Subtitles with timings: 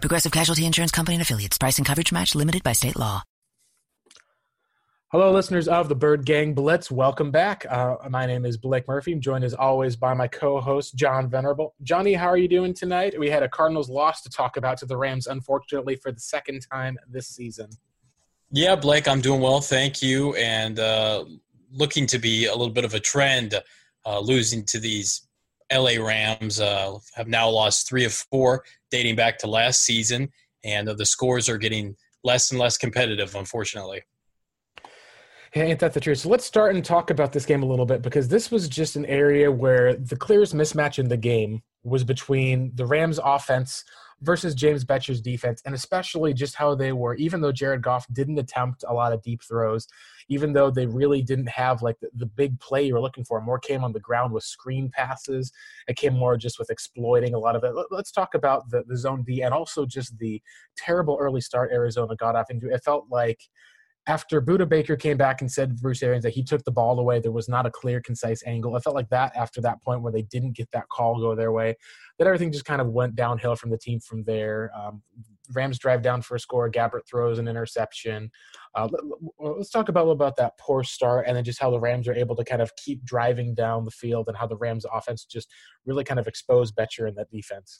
[0.00, 1.58] Progressive Casualty Insurance Company and Affiliates.
[1.58, 3.22] Price and coverage match limited by state law.
[5.12, 6.88] Hello, listeners of the Bird Gang Blitz.
[6.88, 7.66] Welcome back.
[7.68, 9.12] Uh, my name is Blake Murphy.
[9.12, 11.74] I'm joined as always by my co-host John Venerable.
[11.82, 13.18] Johnny, how are you doing tonight?
[13.18, 16.64] We had a Cardinals loss to talk about to the Rams, unfortunately, for the second
[16.70, 17.70] time this season.
[18.52, 21.24] Yeah, Blake, I'm doing well, thank you, and uh,
[21.72, 23.60] looking to be a little bit of a trend.
[24.06, 25.28] Uh, losing to these
[25.72, 30.30] LA Rams uh, have now lost three of four, dating back to last season,
[30.64, 34.02] and the scores are getting less and less competitive, unfortunately.
[35.52, 36.18] Hey, ain't that the truth?
[36.18, 38.94] So let's start and talk about this game a little bit because this was just
[38.94, 43.82] an area where the clearest mismatch in the game was between the Rams offense
[44.20, 48.38] versus James Bettcher's defense, and especially just how they were, even though Jared Goff didn't
[48.38, 49.88] attempt a lot of deep throws,
[50.30, 53.40] even though they really didn't have like the, the big play you were looking for,
[53.40, 55.52] more came on the ground with screen passes.
[55.88, 57.74] It came more just with exploiting a lot of it.
[57.90, 60.40] Let's talk about the, the zone D and also just the
[60.76, 62.72] terrible early start Arizona got off into.
[62.72, 63.40] It felt like
[64.06, 66.98] after Budda Baker came back and said to Bruce Arians that he took the ball
[66.98, 68.74] away, there was not a clear, concise angle.
[68.76, 71.52] I felt like that after that point where they didn't get that call go their
[71.52, 71.76] way,
[72.18, 74.70] that everything just kind of went downhill from the team from there.
[74.76, 75.02] Um,
[75.54, 76.70] Rams drive down for a score.
[76.70, 78.30] Gabbert throws an interception.
[78.74, 78.88] Uh,
[79.38, 82.36] let's talk about about that poor start and then just how the Rams are able
[82.36, 85.52] to kind of keep driving down the field and how the Rams offense just
[85.84, 87.76] really kind of exposed Bettcher in that defense.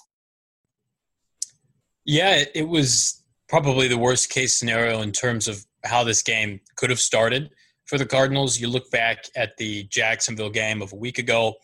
[2.05, 6.91] Yeah, it was probably the worst case scenario in terms of how this game could
[6.91, 7.51] have started
[7.85, 8.61] for the Cardinals.
[8.61, 11.55] You look back at the Jacksonville game of a week ago,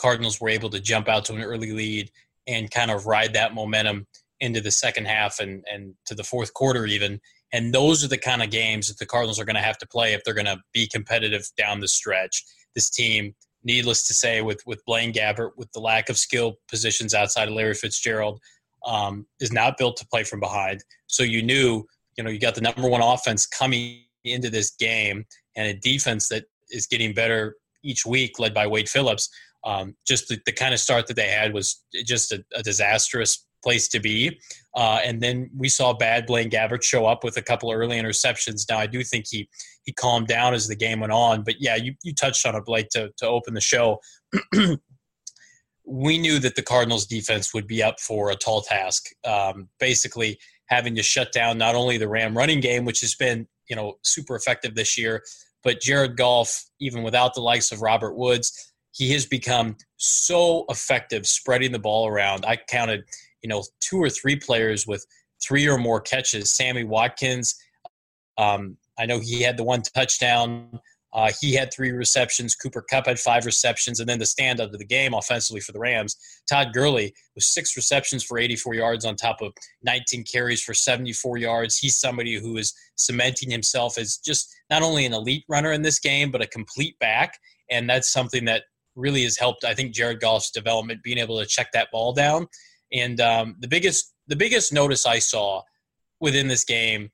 [0.00, 2.10] Cardinals were able to jump out to an early lead
[2.46, 4.06] and kind of ride that momentum
[4.42, 7.20] into the second half and, and to the fourth quarter even.
[7.52, 9.86] And those are the kind of games that the Cardinals are going to have to
[9.86, 12.42] play if they're going to be competitive down the stretch.
[12.74, 17.14] This team, needless to say, with with Blaine Gabbert, with the lack of skill positions
[17.14, 18.40] outside of Larry Fitzgerald,
[18.84, 20.82] um, is not built to play from behind.
[21.06, 21.84] So you knew
[22.16, 25.24] you know you got the number one offense coming into this game
[25.56, 29.28] and a defense that is getting better each week, led by Wade Phillips.
[29.64, 33.46] Um, just the, the, kind of start that they had was just a, a disastrous
[33.62, 34.40] place to be.
[34.74, 38.64] Uh, and then we saw bad Blaine Gabbert show up with a couple early interceptions.
[38.68, 39.48] Now I do think he
[39.84, 41.42] he calmed down as the game went on.
[41.42, 43.98] But yeah, you, you touched on it, Blake, to, to open the show.
[45.84, 49.06] we knew that the Cardinals defense would be up for a tall task.
[49.24, 53.46] Um, basically, having to shut down not only the Ram running game, which has been
[53.68, 55.22] you know super effective this year,
[55.62, 61.26] but Jared Goff, even without the likes of Robert Woods, he has become so effective
[61.26, 62.44] spreading the ball around.
[62.46, 63.04] I counted
[63.42, 65.04] you know two or three players with
[65.42, 66.52] three or more catches.
[66.52, 67.54] Sammy Watkins,
[68.38, 70.80] um, I know he had the one touchdown.
[71.14, 72.54] Uh, he had three receptions.
[72.54, 75.78] Cooper Kupp had five receptions, and then the standout of the game offensively for the
[75.78, 76.16] Rams,
[76.48, 79.52] Todd Gurley with six receptions for 84 yards on top of
[79.82, 81.76] 19 carries for 74 yards.
[81.76, 85.98] He's somebody who is cementing himself as just not only an elite runner in this
[85.98, 87.38] game, but a complete back,
[87.70, 88.62] and that's something that
[88.96, 89.64] really has helped.
[89.64, 92.46] I think Jared Goff's development, being able to check that ball down,
[92.92, 95.62] and um, the biggest the biggest notice I saw
[96.20, 97.10] within this game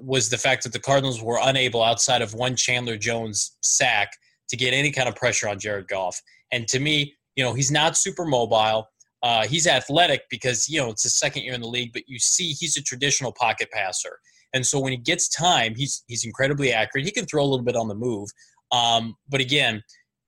[0.00, 4.10] was the fact that the Cardinals were unable, outside of one Chandler Jones sack,
[4.48, 6.20] to get any kind of pressure on Jared Goff.
[6.52, 8.88] And to me, you know, he's not super mobile.
[9.22, 12.18] Uh, he's athletic because you know it's his second year in the league, but you
[12.18, 14.18] see he's a traditional pocket passer.
[14.52, 17.06] And so when he gets time, he's he's incredibly accurate.
[17.06, 18.28] He can throw a little bit on the move,
[18.72, 19.82] um, but again,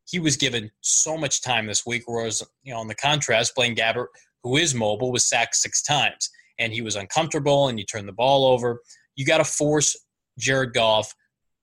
[0.07, 2.05] he was given so much time this week.
[2.07, 4.07] Whereas you know, on the contrast, Blaine Gabbert,
[4.43, 8.13] who is mobile, was sacked six times, and he was uncomfortable, and he turned the
[8.13, 8.81] ball over
[9.19, 9.97] you got to force
[10.39, 11.13] Jared Goff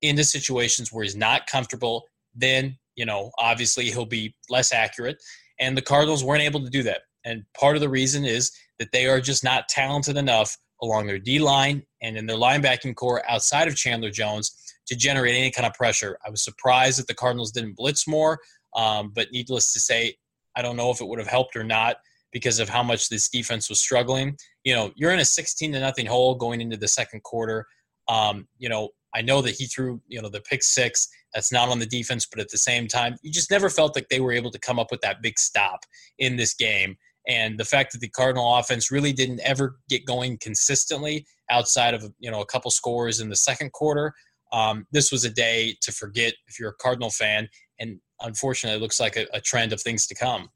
[0.01, 2.03] into situations where he's not comfortable.
[2.35, 5.17] Then, you know, obviously he'll be less accurate.
[5.59, 7.03] And the Cardinals weren't able to do that.
[7.23, 11.17] And part of the reason is that they are just not talented enough along their
[11.17, 14.53] D line and in their linebacking core outside of Chandler Jones
[14.87, 16.17] to generate any kind of pressure.
[16.27, 18.37] I was surprised that the Cardinals didn't blitz more,
[18.75, 20.17] um, but needless to say,
[20.57, 21.95] I don't know if it would have helped or not
[22.35, 24.35] because of how much this defense was struggling.
[24.65, 27.65] You know, you're in a 16 to nothing hole going into the second quarter.
[28.09, 31.07] Um, you know, I know that he threw, you know, the pick six.
[31.33, 34.09] That's not on the defense, but at the same time, you just never felt like
[34.09, 35.79] they were able to come up with that big stop
[36.19, 36.97] in this game.
[37.25, 42.03] And the fact that the Cardinal offense really didn't ever get going consistently outside of
[42.19, 44.13] you know a couple scores in the second quarter,
[44.51, 47.47] um, this was a day to forget if you're a Cardinal fan.
[47.79, 50.49] And unfortunately, it looks like a, a trend of things to come.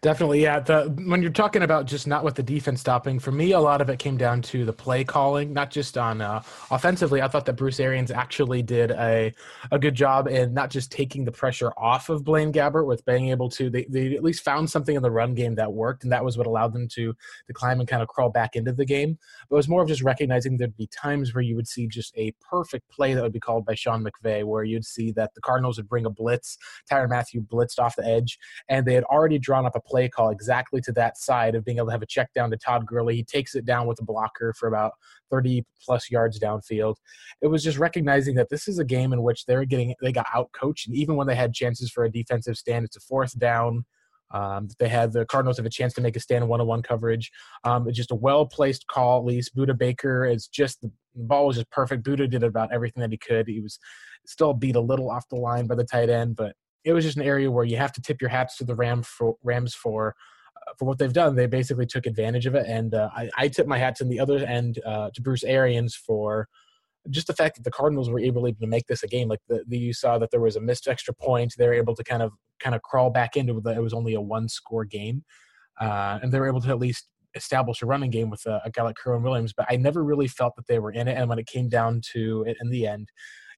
[0.00, 0.60] Definitely, yeah.
[0.60, 3.80] The when you're talking about just not with the defense stopping, for me, a lot
[3.80, 7.22] of it came down to the play calling, not just on uh, offensively.
[7.22, 9.32] I thought that Bruce Arians actually did a
[9.70, 13.28] a good job in not just taking the pressure off of Blaine Gabbert with being
[13.28, 13.70] able to.
[13.70, 16.36] They, they at least found something in the run game that worked, and that was
[16.36, 17.14] what allowed them to
[17.46, 19.18] to climb and kind of crawl back into the game.
[19.48, 22.12] But it was more of just recognizing there'd be times where you would see just
[22.16, 25.40] a perfect play that would be called by Sean McVay, where you'd see that the
[25.40, 26.58] Cardinals would bring a blitz,
[26.90, 28.38] Tyrann Mathieu blitzed off the edge,
[28.68, 31.78] and they had already drawn up a play call exactly to that side of being
[31.78, 33.16] able to have a check down to Todd Gurley.
[33.16, 34.92] He takes it down with a blocker for about
[35.30, 36.96] 30 plus yards downfield.
[37.40, 40.26] It was just recognizing that this is a game in which they're getting they got
[40.34, 43.38] out coached, and even when they had chances for a defensive stand, it's a fourth
[43.38, 43.84] down.
[44.30, 47.30] Um, they had the Cardinals have a chance to make a stand in one-on-one coverage.
[47.62, 49.20] Um, it's just a well-placed call.
[49.20, 52.04] At least Budda Baker is just the ball was just perfect.
[52.04, 53.46] Budda did about everything that he could.
[53.46, 53.78] He was
[54.26, 57.16] still beat a little off the line by the tight end, but it was just
[57.16, 60.14] an area where you have to tip your hats to the Ram for, Rams for
[60.56, 61.34] uh, for what they've done.
[61.34, 64.20] They basically took advantage of it, and uh, I, I tip my hat to the
[64.20, 66.48] other end uh, to Bruce Arians for
[67.10, 69.28] just the fact that the Cardinals were able to make this a game.
[69.28, 71.54] Like the, the, you saw that there was a missed extra point.
[71.56, 73.66] They were able to kind of kind of crawl back into it.
[73.66, 75.24] It was only a one score game,
[75.80, 78.70] uh, and they were able to at least establish a running game with a, a
[78.70, 79.52] guy like Kerwynn Williams.
[79.52, 81.16] But I never really felt that they were in it.
[81.16, 83.10] And when it came down to it in the end,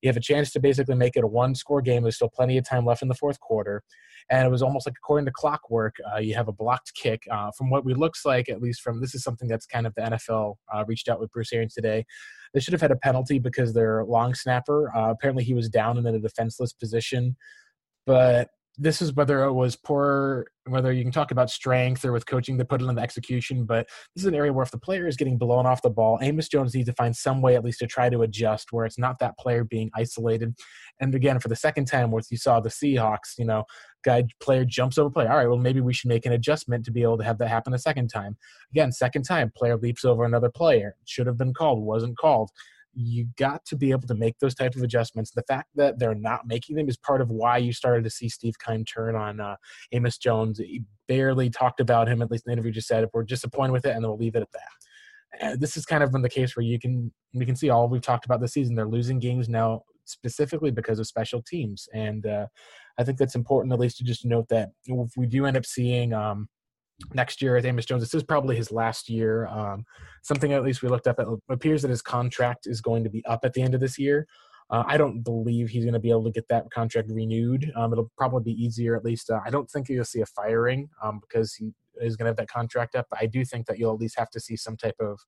[0.02, 2.02] you have a chance to basically make it a one score game.
[2.02, 3.82] There's still plenty of time left in the fourth quarter.
[4.30, 7.22] And it was almost like according to clockwork, uh, you have a blocked kick.
[7.30, 9.94] Uh, from what we looks like, at least from this is something that's kind of
[9.94, 12.04] the NFL uh, reached out with Bruce Arians today.
[12.52, 15.98] They should have had a penalty because their long snapper, uh, apparently he was down
[15.98, 17.36] in a defenseless position.
[18.04, 22.26] But this is whether it was poor, whether you can talk about strength or with
[22.26, 24.78] coaching that put it in the execution, but this is an area where if the
[24.78, 27.64] player is getting blown off the ball, Amos Jones needs to find some way at
[27.64, 30.54] least to try to adjust where it's not that player being isolated.
[31.00, 33.64] And again, for the second time, where you saw the Seahawks, you know,
[34.04, 35.30] guy player jumps over player.
[35.30, 37.48] All right, well maybe we should make an adjustment to be able to have that
[37.48, 38.36] happen a second time.
[38.72, 40.96] Again, second time, player leaps over another player.
[41.06, 42.50] Should have been called, wasn't called
[42.96, 45.30] you got to be able to make those type of adjustments.
[45.30, 48.28] The fact that they're not making them is part of why you started to see
[48.28, 49.56] Steve Keim turn on uh,
[49.92, 50.58] Amos Jones.
[50.58, 53.84] He barely talked about him, at least in the interview just said, we're disappointed with
[53.84, 55.40] it, and we'll leave it at that.
[55.40, 57.88] And this has kind of been the case where you can we can see all
[57.88, 58.74] we've talked about this season.
[58.74, 62.46] They're losing games now specifically because of special teams, and uh,
[62.96, 65.66] I think that's important at least to just note that if we do end up
[65.66, 66.48] seeing um,
[67.12, 68.02] next year with Amos Jones.
[68.02, 69.46] This is probably his last year.
[69.48, 69.84] Um,
[70.22, 71.18] something at least we looked up.
[71.18, 73.98] It appears that his contract is going to be up at the end of this
[73.98, 74.26] year.
[74.68, 77.70] Uh, I don't believe he's going to be able to get that contract renewed.
[77.76, 79.30] Um, it'll probably be easier, at least.
[79.30, 82.36] Uh, I don't think you'll see a firing um, because he is going to have
[82.36, 83.06] that contract up.
[83.08, 85.20] But I do think that you'll at least have to see some type of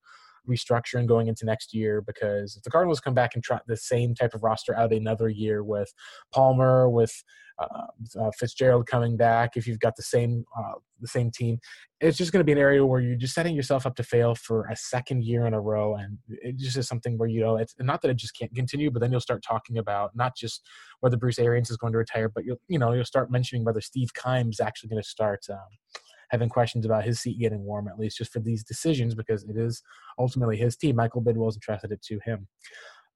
[0.49, 4.15] restructuring going into next year because if the Cardinals come back and try the same
[4.15, 5.93] type of roster out another year with
[6.33, 7.23] Palmer, with
[7.59, 7.87] uh,
[8.19, 11.59] uh, Fitzgerald coming back, if you've got the same uh, the same team,
[11.99, 14.35] it's just going to be an area where you're just setting yourself up to fail
[14.35, 17.57] for a second year in a row, and it just is something where you know
[17.57, 20.65] it's not that it just can't continue, but then you'll start talking about not just
[21.01, 23.81] whether Bruce Arians is going to retire, but you'll you know you'll start mentioning whether
[23.81, 25.45] Steve Keim is actually going to start.
[25.49, 25.57] Um,
[26.29, 29.57] having questions about his seat getting warm, at least just for these decisions, because it
[29.57, 29.81] is
[30.17, 30.95] ultimately his team.
[30.95, 32.47] Michael Bidwill's entrusted it to him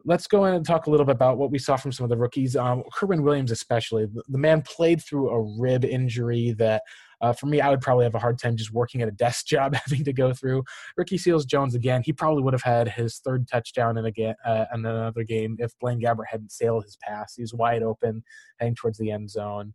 [0.06, 2.09] let's go in and talk a little bit about what we saw from some of
[2.09, 2.56] the rookies.
[2.56, 6.83] Um, Kerwynn Williams, especially, the man played through a rib injury that,
[7.21, 9.45] uh, for me, I would probably have a hard time just working at a desk
[9.47, 10.64] job having to go through.
[10.97, 14.66] Ricky Seals Jones again, he probably would have had his third touchdown in again uh,
[14.73, 17.35] in another game if Blaine Gabbert hadn't sailed his pass.
[17.35, 18.23] He was wide open,
[18.59, 19.73] heading towards the end zone.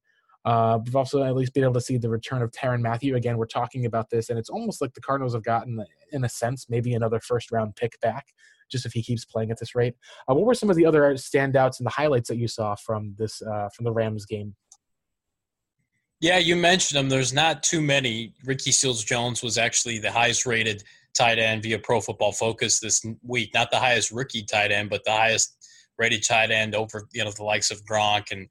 [0.48, 3.16] Uh, we've also at least been able to see the return of Tyrann Mathieu.
[3.16, 6.28] Again, we're talking about this, and it's almost like the Cardinals have gotten, in a
[6.28, 8.28] sense, maybe another first round pick back
[8.72, 9.92] just if he keeps playing at this rate.
[10.26, 13.14] Uh, what were some of the other standouts and the highlights that you saw from
[13.18, 14.54] this uh, from the Rams game?
[16.18, 17.10] Yeah, you mentioned them.
[17.10, 18.32] There's not too many.
[18.46, 23.04] Ricky Seals Jones was actually the highest rated tight end via Pro Football Focus this
[23.22, 23.50] week.
[23.52, 27.32] Not the highest rookie tight end, but the highest rated tight end over you know
[27.32, 28.48] the likes of Gronk and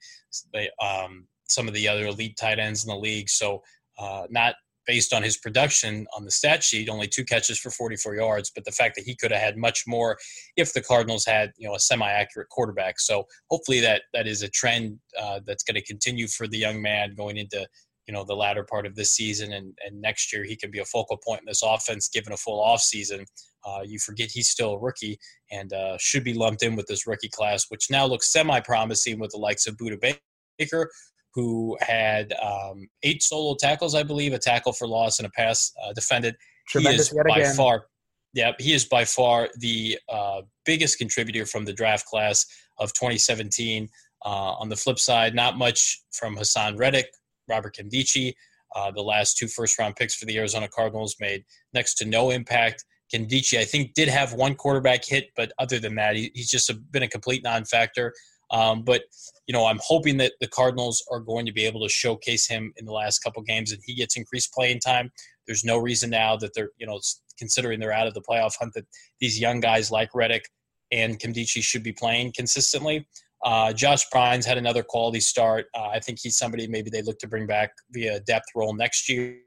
[0.79, 3.29] um, some of the other elite tight ends in the league.
[3.29, 3.63] So
[3.97, 4.55] uh, not
[4.87, 8.49] based on his production on the stat sheet, only two catches for 44 yards.
[8.55, 10.17] But the fact that he could have had much more
[10.55, 12.99] if the Cardinals had, you know, a semi-accurate quarterback.
[12.99, 16.81] So hopefully that that is a trend uh, that's going to continue for the young
[16.81, 17.67] man going into,
[18.07, 20.79] you know, the latter part of this season and, and next year he can be
[20.79, 23.25] a focal point in this offense given a full offseason.
[23.65, 25.19] Uh, you forget he's still a rookie
[25.51, 29.31] and uh, should be lumped in with this rookie class, which now looks semi-promising with
[29.31, 30.15] the likes of Budda
[30.57, 30.89] Baker,
[31.33, 35.71] who had um, eight solo tackles, I believe, a tackle for loss and a pass
[35.83, 36.35] uh, defended.
[36.67, 37.55] Tremendous he is by again.
[37.55, 37.85] far,
[38.33, 42.45] yeah, he is by far the uh, biggest contributor from the draft class
[42.79, 43.89] of 2017.
[44.25, 47.05] Uh, on the flip side, not much from Haason Reddick,
[47.47, 48.33] Robert Nkemdiche.
[48.75, 51.43] Uh, the last two first round picks for the Arizona Cardinals made
[51.73, 52.83] next to no impact.
[53.13, 56.69] Nkemdiche, I think, did have one quarterback hit, but other than that, he, he's just
[56.69, 58.13] a, been a complete non factor.
[58.51, 59.03] Um, but
[59.45, 62.73] you know, I'm hoping that the Cardinals are going to be able to showcase him
[62.77, 65.11] in the last couple games, and he gets increased playing time.
[65.45, 66.99] There's no reason now that they're you know
[67.37, 68.85] considering they're out of the playoff hunt that
[69.19, 70.49] these young guys like Reddick
[70.91, 73.07] and Nkemdiche should be playing consistently.
[73.43, 75.67] Uh, Josh Bynes had another quality start.
[75.75, 79.09] Uh, I think he's somebody maybe they look to bring back via depth role next
[79.09, 79.39] year.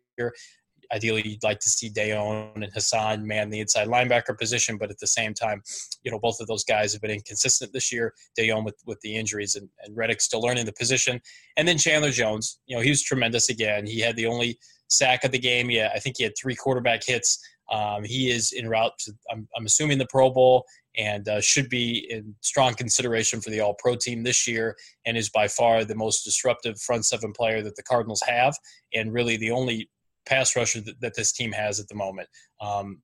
[0.93, 4.99] Ideally, you'd like to see Deone and Haason man the inside linebacker position, but at
[4.99, 5.63] the same time,
[6.03, 8.13] you know, both of those guys have been inconsistent this year.
[8.39, 11.21] Deone with, with the injuries and, and Reddick still learning the position.
[11.57, 13.87] And then Chandler Jones, you know, he was tremendous again.
[13.87, 15.71] He had the only sack of the game.
[15.71, 17.39] Yeah, I think he had three quarterback hits.
[17.71, 20.65] Um, he is in route to, I'm, I'm assuming, the Pro Bowl
[20.97, 25.17] and uh, should be in strong consideration for the All Pro team this year, and
[25.17, 28.57] is by far the most disruptive front seven player that the Cardinals have,
[28.93, 29.89] and really the only
[30.27, 32.29] pass rusher that, that this team has at the moment.
[32.61, 33.03] Um,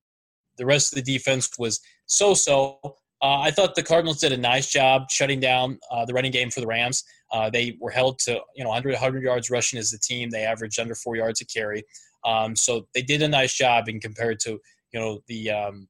[0.57, 2.79] the rest of the defense was so so.
[3.19, 6.51] Uh, I thought the Cardinals did a nice job shutting down uh, the running game
[6.51, 7.03] for the Rams.
[7.31, 10.29] Uh, they were held to you know 100 100 yards rushing as a team.
[10.29, 11.83] They averaged under four yards a carry.
[12.25, 14.59] Um, so they did a nice job in compared to
[14.91, 15.87] you know the um,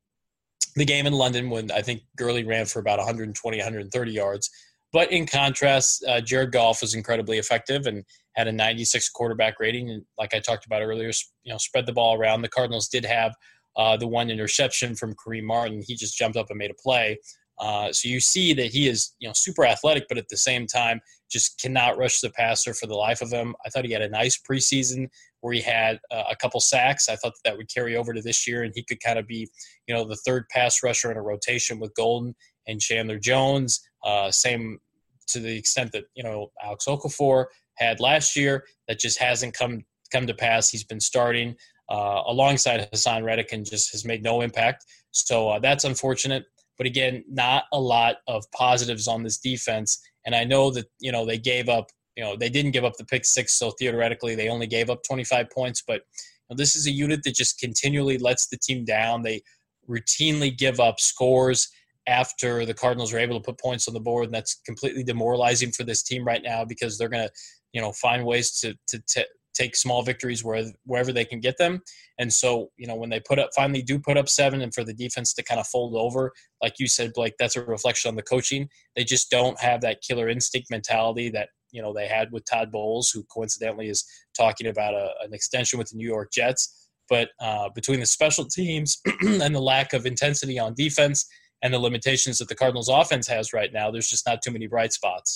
[0.75, 4.49] the game in London when I think Gurley ran for about 120 130 yards.
[4.93, 8.03] But in contrast, uh, Jared Goff was incredibly effective and
[8.35, 9.89] had a 96 quarterback rating.
[9.89, 11.11] And like I talked about earlier,
[11.43, 12.41] you know, spread the ball around.
[12.41, 13.33] The Cardinals did have
[13.75, 15.83] uh, the one interception from Kareem Martin.
[15.85, 17.19] He just jumped up and made a play.
[17.59, 20.67] Uh, so you see that he is, you know, super athletic, but at the same
[20.67, 23.55] time, just cannot rush the passer for the life of him.
[23.65, 25.09] I thought he had a nice preseason
[25.41, 27.09] where he had uh, a couple sacks.
[27.09, 29.27] I thought that, that would carry over to this year, and he could kind of
[29.27, 29.49] be,
[29.87, 32.35] you know, the third pass rusher in a rotation with Golden
[32.67, 33.81] and Chandler Jones.
[34.03, 34.79] Uh, same
[35.27, 37.45] to the extent that you know Alex Okafor
[37.77, 38.65] had last year.
[38.87, 40.69] That just hasn't come come to pass.
[40.69, 41.55] He's been starting
[41.89, 44.85] uh, alongside Haason Reddick and just has made no impact.
[45.11, 46.45] So uh, that's unfortunate.
[46.77, 49.99] But again, not a lot of positives on this defense.
[50.25, 51.87] And I know that you know they gave up.
[52.15, 55.03] You know they didn't give up the pick six, so theoretically they only gave up
[55.03, 55.83] 25 points.
[55.85, 59.21] But you know, this is a unit that just continually lets the team down.
[59.21, 59.41] They
[59.89, 61.69] routinely give up scores
[62.07, 65.71] after the Cardinals are able to put points on the board, and that's completely demoralizing
[65.71, 67.33] for this team right now because they're going to,
[67.73, 69.25] you know, find ways to to, to
[69.57, 71.81] take small victories where, wherever they can get them.
[72.19, 74.83] And so, you know, when they put up finally do put up seven, and for
[74.83, 78.15] the defense to kind of fold over, like you said, Blake, that's a reflection on
[78.15, 78.69] the coaching.
[78.95, 82.71] They just don't have that killer instinct mentality that you know they had with Todd
[82.71, 86.89] Bowles, who coincidentally is talking about a, an extension with the New York Jets.
[87.09, 91.25] But uh, between the special teams and the lack of intensity on defense
[91.61, 94.67] and the limitations that the Cardinals offense has right now, there's just not too many
[94.67, 95.35] bright spots.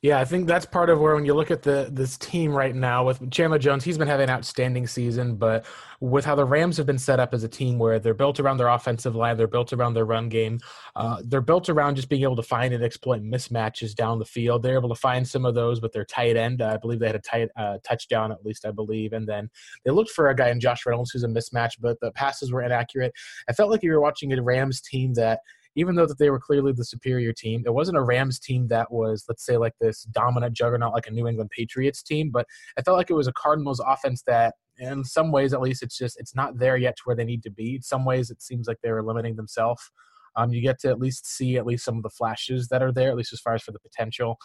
[0.00, 2.72] Yeah, I think that's part of where when you look at the this team right
[2.72, 5.66] now with Chandler Jones, he's been having an outstanding season, but
[5.98, 8.58] with how the Rams have been set up as a team where they're built around
[8.58, 10.60] their offensive line, they're built around their run game,
[10.94, 14.62] uh, they're built around just being able to find and exploit mismatches down the field.
[14.62, 16.62] They're able to find some of those with their tight end.
[16.62, 19.50] I believe they had a tight uh, touchdown at least, I believe, and then
[19.84, 22.62] they looked for a guy in Josh Reynolds who's a mismatch, but the passes were
[22.62, 23.12] inaccurate.
[23.48, 25.40] I felt like you were watching a Rams team that
[25.78, 28.90] even though that they were clearly the superior team, it wasn't a Rams team that
[28.90, 32.82] was, let's say, like this dominant juggernaut like a New England Patriots team, but I
[32.82, 36.18] felt like it was a Cardinals offense that in some ways at least it's just
[36.18, 37.76] it's not there yet to where they need to be.
[37.76, 39.88] In some ways it seems like they're limiting themselves.
[40.34, 42.92] Um, you get to at least see at least some of the flashes that are
[42.92, 44.36] there, at least as far as for the potential.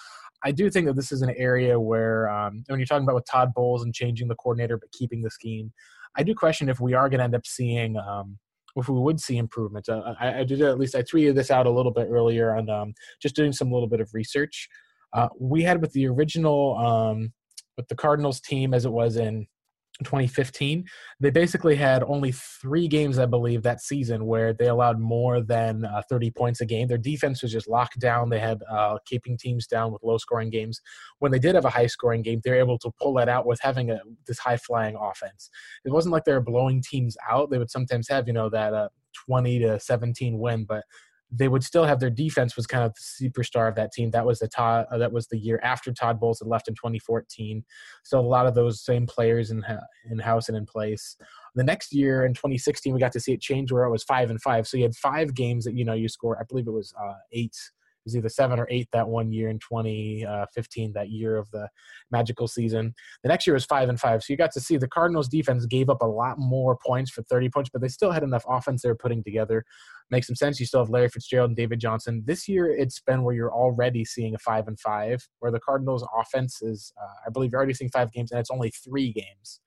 [0.43, 3.25] I do think that this is an area where um, when you're talking about with
[3.25, 5.71] Todd Bowles and changing the coordinator but keeping the scheme,
[6.15, 8.37] I do question if we are going to end up seeing um,
[8.75, 9.89] if we would see improvements.
[9.89, 12.69] Uh, I, I, did at least I tweeted this out a little bit earlier on
[12.69, 14.67] um, just doing some little bit of research.
[15.13, 17.31] Uh, we had with the original um,
[17.77, 19.47] with the Cardinals team as it was in
[20.03, 20.85] 2015,
[21.19, 25.85] they basically had only three games, I believe, that season where they allowed more than
[25.85, 26.87] uh, 30 points a game.
[26.87, 28.29] Their defense was just locked down.
[28.29, 30.81] They had uh, keeping teams down with low scoring games.
[31.19, 33.45] When they did have a high scoring game, they were able to pull that out
[33.45, 35.49] with having a, this high flying offense.
[35.85, 37.49] It wasn't like they were blowing teams out.
[37.49, 38.89] They would sometimes have, you know, that uh,
[39.27, 40.83] 20 to 17 win, but
[41.35, 44.11] they would still have their defense was kind of the superstar of that team.
[44.11, 46.75] That was the Todd, uh, that was the year after Todd Bowles had left in
[46.75, 47.63] 2014.
[48.03, 49.63] So a lot of those same players in
[50.09, 51.17] in house and in place.
[51.55, 54.29] The next year in 2016, we got to see it change where it was five
[54.29, 54.67] and five.
[54.67, 56.37] So you had five games that you know you score.
[56.39, 57.55] I believe it was uh, eight
[58.05, 61.69] was either seven or eight that one year in 2015, uh, that year of the
[62.11, 62.93] magical season.
[63.23, 64.23] The next year was five and five.
[64.23, 67.23] So you got to see the Cardinals defense gave up a lot more points for
[67.23, 69.63] 30 points, but they still had enough offense they were putting together.
[70.11, 70.59] Makes some sense.
[70.59, 72.23] You still have Larry Fitzgerald and David Johnson.
[72.25, 76.05] This year it's been where you're already seeing a five and five, where the Cardinals
[76.17, 79.61] offense is, uh, I believe you're already seeing five games and it's only three games.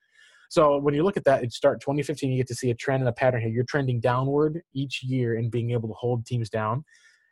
[0.48, 3.02] So when you look at that, it start 2015, you get to see a trend
[3.02, 3.50] and a pattern here.
[3.50, 6.84] You're trending downward each year in being able to hold teams down.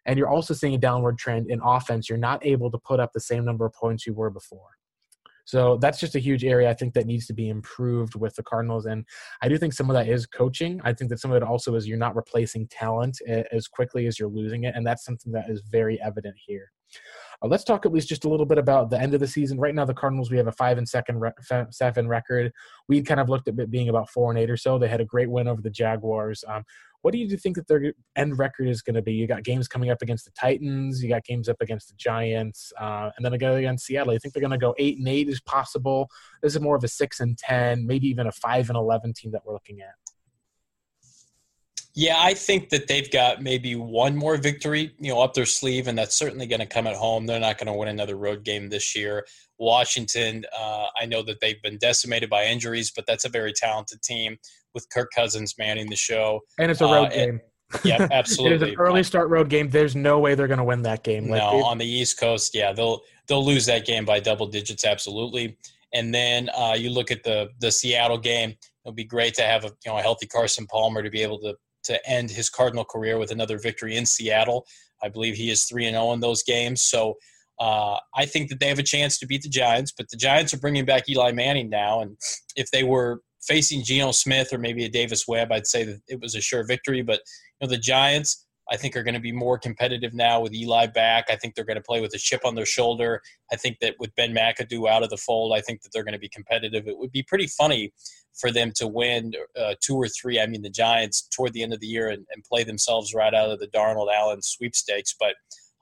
[0.07, 2.09] And you're also seeing a downward trend in offense.
[2.09, 4.71] You're not able to put up the same number of points you were before.
[5.47, 8.43] So that's just a huge area I think that needs to be improved with the
[8.43, 8.87] Cardinals.
[8.87, 9.05] And
[9.43, 10.81] I do think some of that is coaching.
[10.85, 14.07] I think that some of it also is you're not replacing talent eh, as quickly
[14.07, 14.75] as you're losing it.
[14.75, 16.73] And that's something that is very evident here.
[17.43, 19.59] Uh, let's talk at least just a little bit about the end of the season.
[19.59, 22.53] Right now, the Cardinals we have a five and second re- seven record.
[22.89, 24.79] We kind of looked at being about four and eight or so.
[24.79, 26.45] They had a great win over the Jaguars.
[26.49, 26.65] Um,
[27.03, 29.13] what do you think that their end record is going to be?
[29.13, 31.03] You got games coming up against the Titans.
[31.03, 34.15] You got games up against the Giants, uh, and then again against Seattle.
[34.15, 36.09] You think they're going to go eight and eight is possible?
[36.43, 39.33] This is more of a six and ten, maybe even a five and eleven team
[39.33, 40.04] that we're looking at.
[41.97, 45.87] Yeah, I think that they've got maybe one more victory, you know, up their sleeve,
[45.87, 47.27] and that's certainly going to come at home.
[47.27, 49.25] They're not going to win another road game this year.
[49.59, 54.03] Washington, uh, I know that they've been decimated by injuries, but that's a very talented
[54.03, 54.37] team
[54.75, 56.41] with Kirk Cousins manning the show.
[56.59, 57.41] And it's a road uh, game.
[57.85, 58.57] yeah, absolutely.
[58.57, 59.71] it is an early start road game.
[59.71, 61.29] There's no way they're going to win that game.
[61.29, 64.85] Like, no, on the East Coast, yeah, they'll they'll lose that game by double digits,
[64.85, 65.57] absolutely.
[65.93, 68.55] And then uh, you look at the the Seattle game.
[68.85, 71.39] It'll be great to have a you know a healthy Carson Palmer to be able
[71.39, 74.67] to to end his Cardinal career with another victory in Seattle.
[75.03, 76.83] I believe he is 3 and 0 in those games.
[76.83, 77.17] So
[77.61, 80.53] uh, I think that they have a chance to beat the Giants, but the Giants
[80.53, 82.01] are bringing back Eli Manning now.
[82.01, 82.17] And
[82.57, 86.21] if they were facing Geno Smith or maybe a Davis Webb, I'd say that it
[86.21, 87.03] was a sure victory.
[87.03, 87.21] But
[87.61, 90.87] you know, the Giants, I think, are going to be more competitive now with Eli
[90.87, 91.27] back.
[91.29, 93.21] I think they're going to play with a chip on their shoulder.
[93.53, 96.15] I think that with Ben McAdoo out of the fold, I think that they're going
[96.15, 96.89] to be competitive.
[96.89, 97.93] It would be pretty funny
[98.39, 100.41] for them to win uh, two or three.
[100.41, 103.33] I mean, the Giants toward the end of the year and, and play themselves right
[103.33, 105.15] out of the Darnold Allen sweepstakes.
[105.19, 105.35] But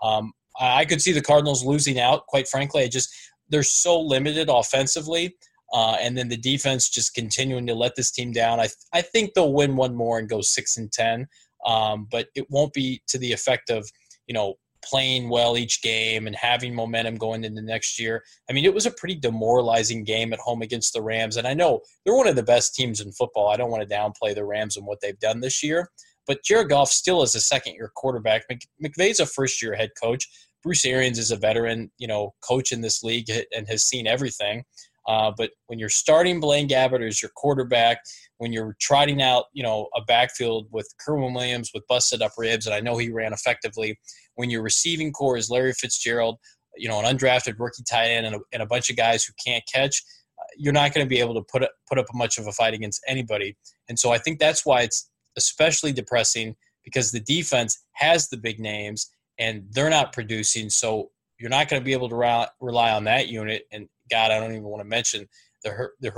[0.03, 2.27] um, I could see the Cardinals losing out.
[2.27, 3.11] Quite frankly, I just
[3.49, 5.37] they're so limited offensively.
[5.73, 8.61] Uh, and then the defense just continuing to let this team down.
[8.61, 11.27] I, I think they'll win one more and go six and ten,
[11.67, 13.89] um, but it won't be to the effect of
[14.27, 18.23] you know playing well each game and having momentum going into next year.
[18.49, 21.37] I mean, it was a pretty demoralizing game at home against the Rams.
[21.37, 23.49] And I know they're one of the best teams in football.
[23.49, 25.89] I don't want to downplay the Rams and what they've done this year.
[26.27, 28.45] But Jared Goff still is a second year quarterback.
[28.85, 30.29] McVay's a first year head coach.
[30.63, 34.65] Bruce Arians is a veteran, you know, coach in this league and has seen everything.
[35.09, 37.99] Uh, but when you're starting Blaine Gabbert as your quarterback,
[38.39, 42.67] when you're trotting out, you know, a backfield with Kerwynn Williams with busted up ribs,
[42.67, 43.99] and I know he ran effectively,
[44.35, 46.39] when your receiving core is Larry Fitzgerald,
[46.77, 49.33] you know, an undrafted rookie tight end, and a, and a bunch of guys who
[49.45, 50.03] can't catch,
[50.39, 52.53] uh, you're not going to be able to put up, put up much of a
[52.53, 53.57] fight against anybody.
[53.89, 58.59] And so I think that's why it's especially depressing because the defense has the big
[58.59, 60.71] names and they're not producing.
[60.71, 63.65] So you're not going to be able to rely on that unit.
[63.73, 65.29] And God, I don't even want to mention
[65.65, 66.11] the the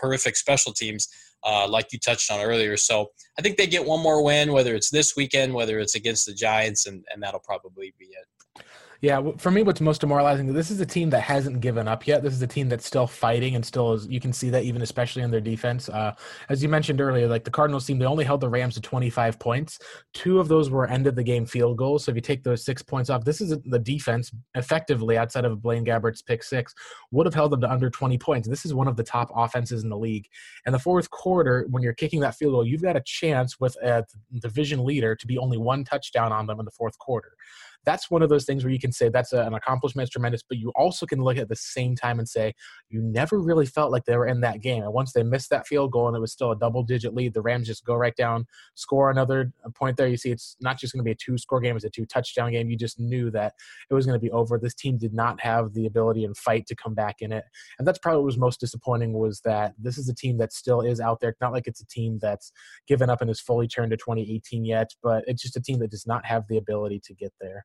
[0.00, 1.08] horrific special teams
[1.44, 2.76] uh, like you touched on earlier.
[2.76, 6.26] So I think they get one more win, whether it's this weekend, whether it's against
[6.26, 8.64] the Giants, and, and that'll probably be it.
[9.02, 12.22] Yeah, for me, what's most demoralizing, this is a team that hasn't given up yet.
[12.22, 14.80] This is a team that's still fighting and still is, you can see that even
[14.82, 15.88] especially in their defense.
[15.88, 16.14] Uh,
[16.48, 19.38] as you mentioned earlier, like the Cardinals team, they only held the Rams to 25
[19.38, 19.78] points.
[20.14, 22.04] Two of those were end of the game field goals.
[22.04, 25.60] So if you take those six points off, this is the defense effectively outside of
[25.60, 26.74] Blaine Gabbert's pick six
[27.10, 28.48] would have held them to under 20 points.
[28.48, 30.26] This is one of the top offenses in the league.
[30.64, 33.76] And the fourth quarter, when you're kicking that field goal, you've got a chance with
[33.82, 34.04] a
[34.40, 37.36] division leader to be only one touchdown on them in the fourth quarter
[37.86, 40.42] that's one of those things where you can say that's a, an accomplishment, it's tremendous,
[40.42, 42.52] but you also can look at the same time and say
[42.90, 44.82] you never really felt like they were in that game.
[44.82, 47.32] And once they missed that field goal and it was still a double digit lead,
[47.32, 48.44] the Rams just go right down,
[48.74, 50.08] score another uh, point there.
[50.08, 52.04] You see, it's not just going to be a two score game, it's a two
[52.04, 52.68] touchdown game.
[52.68, 53.54] You just knew that
[53.88, 54.58] it was going to be over.
[54.58, 57.44] This team did not have the ability and fight to come back in it.
[57.78, 60.80] And that's probably what was most disappointing was that this is a team that still
[60.80, 61.36] is out there.
[61.40, 62.50] Not like it's a team that's
[62.88, 65.92] given up and is fully turned to 2018 yet, but it's just a team that
[65.92, 67.64] does not have the ability to get there.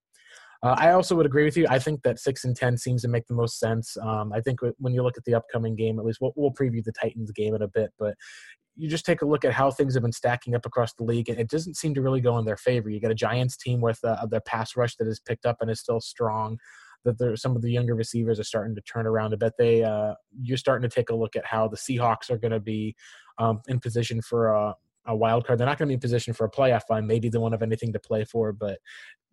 [0.63, 1.65] Uh, I also would agree with you.
[1.69, 3.97] I think that six and ten seems to make the most sense.
[3.97, 6.83] Um, I think when you look at the upcoming game, at least we'll, we'll preview
[6.83, 8.13] the Titans game in a bit, but
[8.75, 11.29] you just take a look at how things have been stacking up across the league,
[11.29, 12.89] and it doesn't seem to really go in their favor.
[12.89, 15.69] You got a Giants team with uh, their pass rush that is picked up and
[15.69, 16.57] is still strong.
[17.03, 19.53] That some of the younger receivers are starting to turn around a bit.
[19.57, 22.59] They uh, you're starting to take a look at how the Seahawks are going to
[22.59, 22.95] be
[23.39, 24.75] um, in position for a,
[25.07, 25.59] a wild card.
[25.59, 27.07] They're not going to be in position for a playoff line.
[27.07, 28.77] Maybe they won't have anything to play for, but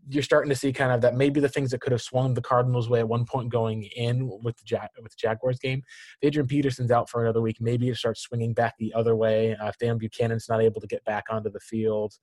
[0.09, 2.41] you're starting to see kind of that maybe the things that could have swung the
[2.41, 5.83] Cardinals' way at one point going in with the with the Jaguars game.
[6.21, 9.55] If Adrian Peterson's out for another week, maybe it starts swinging back the other way.
[9.55, 12.15] Uh, if Dan Bucannon's not able to get back onto the field,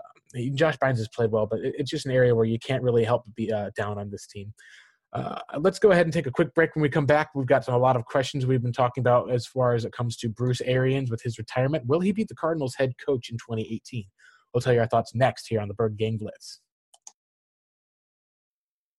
[0.00, 2.82] um, Josh Bynes has played well, but it, it's just an area where you can't
[2.82, 4.52] really help but be uh, down on this team.
[5.12, 6.74] Uh, let's go ahead and take a quick break.
[6.74, 9.46] When we come back, we've got a lot of questions we've been talking about as
[9.46, 11.86] far as it comes to Bruce Arians with his retirement.
[11.86, 14.04] Will he be the Cardinals head coach in 2018?
[14.52, 16.60] We'll tell you our thoughts next here on the Bird Gang Blitz.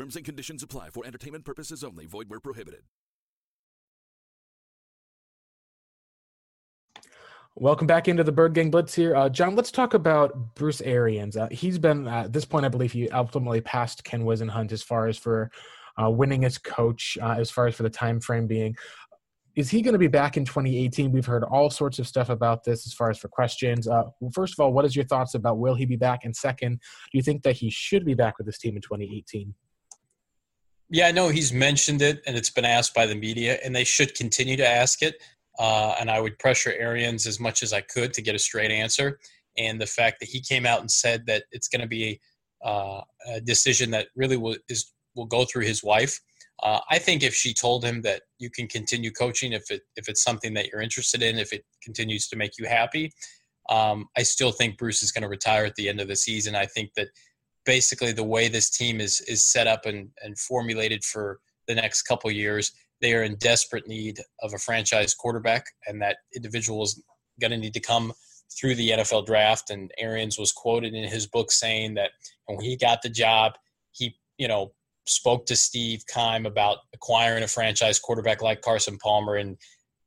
[0.00, 2.06] Terms and conditions apply for entertainment purposes only.
[2.06, 2.84] Void where prohibited.
[7.54, 9.14] Welcome back into the Bird Gang Blitz here.
[9.14, 11.36] Uh, John, let's talk about Bruce Arians.
[11.36, 14.82] Uh, he's been, uh, at this point, I believe he ultimately passed Ken Whisenhunt as
[14.82, 15.50] far as for
[16.02, 18.74] uh, winning as coach, uh, as far as for the time frame being.
[19.54, 21.12] Is he going to be back in 2018?
[21.12, 23.86] We've heard all sorts of stuff about this as far as for questions.
[23.86, 26.24] Uh, first of all, what is your thoughts about will he be back?
[26.24, 26.80] And second,
[27.12, 29.52] do you think that he should be back with this team in 2018?
[30.90, 33.84] Yeah, I know he's mentioned it, and it's been asked by the media, and they
[33.84, 35.22] should continue to ask it.
[35.58, 38.72] Uh, and I would pressure Arians as much as I could to get a straight
[38.72, 39.18] answer.
[39.56, 42.20] And the fact that he came out and said that it's going to be
[42.64, 46.18] uh, a decision that really will is will go through his wife.
[46.62, 50.08] Uh, I think if she told him that you can continue coaching if it if
[50.08, 53.12] it's something that you're interested in, if it continues to make you happy,
[53.70, 56.54] um, I still think Bruce is going to retire at the end of the season.
[56.54, 57.08] I think that
[57.64, 62.02] basically the way this team is is set up and, and formulated for the next
[62.02, 67.02] couple years, they are in desperate need of a franchise quarterback, and that individual is
[67.40, 68.12] going to need to come
[68.58, 69.70] through the NFL draft.
[69.70, 72.10] And Arians was quoted in his book saying that
[72.46, 73.52] when he got the job,
[73.92, 74.72] he you know
[75.06, 79.56] spoke to Steve Keim about acquiring a franchise quarterback like Carson Palmer, and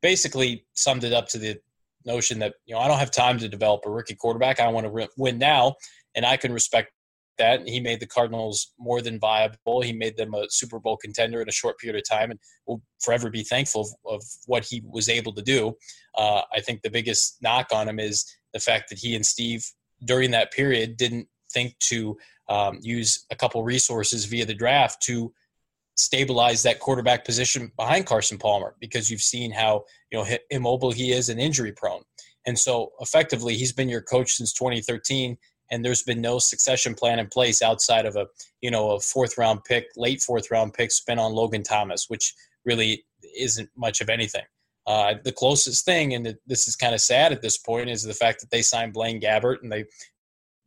[0.01, 1.59] basically summed it up to the
[2.05, 4.59] notion that you know I don't have time to develop a rookie quarterback.
[4.59, 5.75] I want to win now,
[6.15, 6.91] and I can respect
[7.37, 7.67] that.
[7.67, 9.81] He made the Cardinals more than viable.
[9.81, 12.81] He made them a Super Bowl contender in a short period of time, and will
[13.01, 15.75] forever be thankful of, of what he was able to do.
[16.15, 19.65] Uh, I think the biggest knock on him is the fact that he and Steve,
[20.05, 22.17] during that period, didn't think to
[22.49, 25.33] um, use a couple resources via the draft to
[25.95, 31.11] stabilize that quarterback position behind Carson Palmer because you've seen how you know immobile he
[31.11, 32.01] is and injury prone.
[32.45, 35.37] And so effectively he's been your coach since 2013
[35.73, 38.27] and there's been no succession plan in place outside of a
[38.61, 42.33] you know a fourth round pick, late fourth round pick spent on Logan Thomas, which
[42.63, 43.03] really
[43.37, 44.43] isn't much of anything.
[44.85, 48.13] Uh, the closest thing, and this is kind of sad at this point, is the
[48.13, 49.85] fact that they signed Blaine Gabbert and they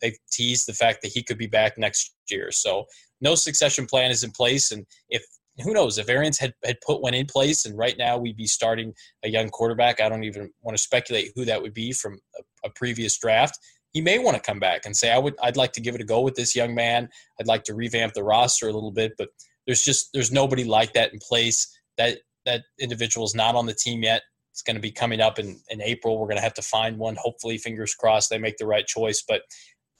[0.02, 2.50] they teased the fact that he could be back next year.
[2.50, 2.84] So
[3.20, 5.24] no succession plan is in place, and if
[5.62, 8.46] who knows if Arians had, had put one in place and right now we'd be
[8.46, 8.92] starting
[9.24, 10.02] a young quarterback.
[10.02, 13.58] I don't even want to speculate who that would be from a, a previous draft
[13.96, 16.02] he may want to come back and say, I would, I'd like to give it
[16.02, 17.08] a go with this young man.
[17.40, 19.30] I'd like to revamp the roster a little bit, but
[19.64, 21.66] there's just, there's nobody like that in place.
[21.96, 24.20] That, that individual is not on the team yet.
[24.52, 26.18] It's going to be coming up in, in April.
[26.18, 27.16] We're going to have to find one.
[27.18, 29.24] Hopefully, fingers crossed, they make the right choice.
[29.26, 29.40] But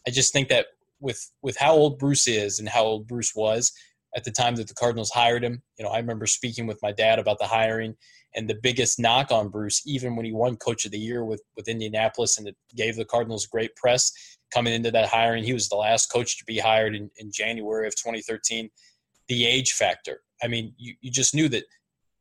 [0.07, 0.67] I just think that
[1.01, 3.73] with with how old Bruce is and how old Bruce was
[4.15, 6.93] at the time that the Cardinals hired him, you know, I remember speaking with my
[6.93, 7.97] dad about the hiring,
[8.37, 11.43] and the biggest knock on Bruce, even when he won Coach of the Year with
[11.57, 14.13] with Indianapolis and it gave the Cardinals great press
[14.53, 17.87] coming into that hiring, he was the last coach to be hired in, in January
[17.87, 18.71] of 2013.
[19.29, 20.21] The age factor.
[20.43, 21.65] I mean, you, you just knew that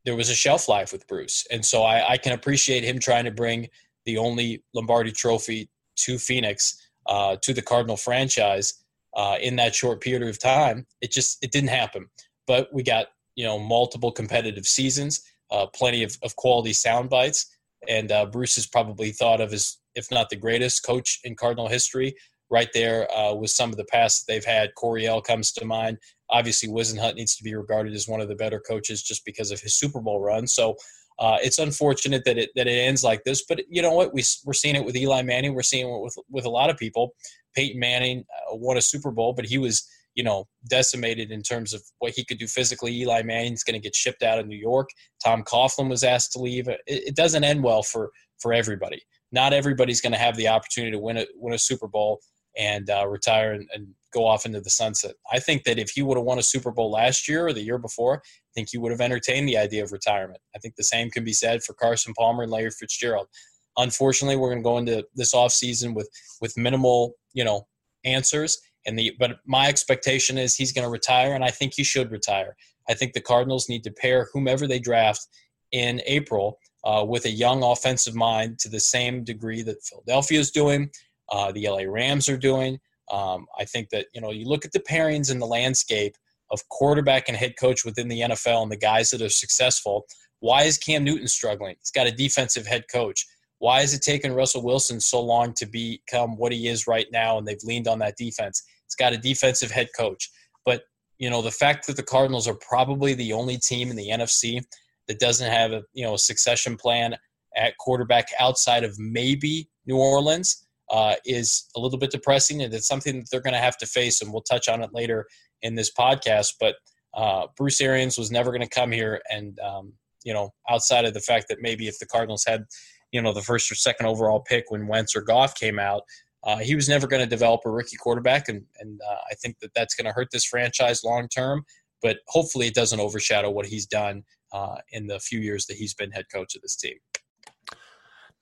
[0.06, 3.25] there was a shelf life with Bruce, and so I, I can appreciate him trying
[3.25, 3.67] to bring
[4.06, 10.01] the only Lombardi Trophy to Phoenix uh, to the Cardinal franchise uh, in that short
[10.01, 10.86] period of time.
[11.01, 12.08] It just it didn't happen.
[12.47, 17.45] But we got you know multiple competitive seasons uh, plenty of, of quality sound bites.
[17.88, 21.67] And uh, Bruce is probably thought of as, if not the greatest coach in Cardinal
[21.67, 22.15] history,
[22.49, 24.73] right there uh, with some of the past they've had.
[24.75, 25.97] Coryell comes to mind.
[26.29, 29.60] Obviously, Whisenhunt needs to be regarded as one of the better coaches just because of
[29.60, 30.47] his Super Bowl run.
[30.47, 30.75] So
[31.19, 33.45] uh, it's unfortunate that it that it ends like this.
[33.47, 34.13] But you know what?
[34.13, 35.53] We we're seeing it with Eli Manning.
[35.53, 37.13] We're seeing it with with a lot of people.
[37.55, 41.73] Peyton Manning uh, won a Super Bowl, but he was you know decimated in terms
[41.73, 42.93] of what he could do physically.
[43.01, 44.89] Eli Manning's going to get shipped out of New York.
[45.23, 46.67] Tom Coughlin was asked to leave.
[46.67, 49.01] It, it doesn't end well for for everybody.
[49.32, 52.19] Not everybody's going to have the opportunity to win a win a Super Bowl
[52.58, 55.13] and uh, retire and, and, go off into the sunset.
[55.30, 57.62] I think that if he would have won a Super Bowl last year or the
[57.62, 60.39] year before, I think he would have entertained the idea of retirement.
[60.56, 63.28] I think the same can be said for Carson Palmer and Larry Fitzgerald.
[63.75, 67.67] Unfortunately, we're going to go into this offseason with with minimal, you know,
[68.06, 68.58] answers.
[68.86, 72.12] And the but my expectation is he's going to retire, and I think he should
[72.12, 72.56] retire.
[72.89, 75.28] I think the Cardinals need to pair whomever they draft
[75.71, 80.52] in April uh, with a young offensive mind to the same degree that Philadelphia is
[80.52, 80.91] doing,
[81.32, 82.80] uh, the LA Rams are doing.
[83.12, 86.15] Um, I think that you know you look at the pairings in the landscape
[86.52, 90.06] of quarterback and head coach within the NFL and the guys that are successful.
[90.39, 91.76] Why is Cam Newton struggling?
[91.80, 93.26] He's got a defensive head coach.
[93.60, 97.38] Why has it taken Russell Wilson so long to become what he is right now?
[97.38, 98.62] And they've leaned on that defense.
[98.86, 100.30] It's got a defensive head coach.
[100.65, 100.84] But
[101.17, 104.62] you know the fact that the Cardinals are probably the only team in the NFC
[105.08, 107.15] that doesn't have a you know succession plan
[107.56, 112.88] at quarterback outside of maybe New Orleans uh, is a little bit depressing, and it's
[112.88, 114.21] something that they're going to have to face.
[114.21, 115.26] And we'll touch on it later
[115.62, 116.54] in this podcast.
[116.60, 116.76] But
[117.13, 119.93] uh, Bruce Arians was never going to come here, and um,
[120.24, 122.65] you know, outside of the fact that maybe if the Cardinals had,
[123.12, 126.02] you know, the first or second overall pick when Wentz or Goff came out,
[126.45, 129.60] uh, he was never going to develop a rookie quarterback, and and uh, I think
[129.60, 131.65] that that's going to hurt this franchise long term.
[132.01, 135.93] But hopefully, it doesn't overshadow what he's done uh, in the few years that he's
[135.93, 136.95] been head coach of this team.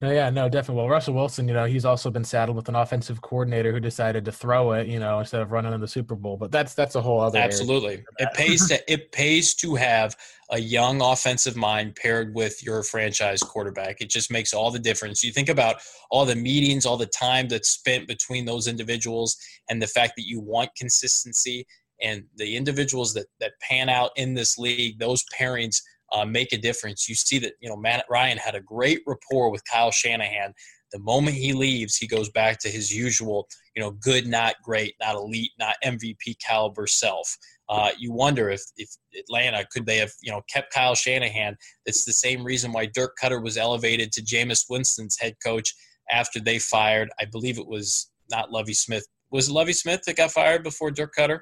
[0.03, 0.81] No, yeah, no, definitely.
[0.81, 4.25] Well, Russell Wilson, you know, he's also been saddled with an offensive coordinator who decided
[4.25, 6.35] to throw it, you know, instead of running in the Super Bowl.
[6.35, 7.39] But that's that's a whole other.
[7.39, 10.17] Absolutely, it pays to it pays to have
[10.49, 14.01] a young offensive mind paired with your franchise quarterback.
[14.01, 15.23] It just makes all the difference.
[15.23, 15.77] You think about
[16.11, 19.37] all the meetings, all the time that's spent between those individuals,
[19.69, 21.65] and the fact that you want consistency
[22.01, 24.99] and the individuals that that pan out in this league.
[24.99, 25.77] Those pairings
[26.13, 27.10] uh, make a difference.
[27.10, 30.54] You see that you know Matt Ryan had a great rapport with Kyle Shanahan.
[30.91, 34.93] The moment he leaves, he goes back to his usual, you know, good, not great,
[35.02, 37.36] not elite, not MVP caliber self.
[37.67, 41.58] Uh, you wonder if, if Atlanta could they have you know kept Kyle Shanahan.
[41.86, 45.73] It's the same reason why Dirk Koetter was elevated to Jameis Winston's head coach
[46.12, 47.10] after they fired.
[47.19, 49.06] I believe it was not Lovie Smith.
[49.32, 51.39] Was Lovie Smith that got fired before Dirk Koetter?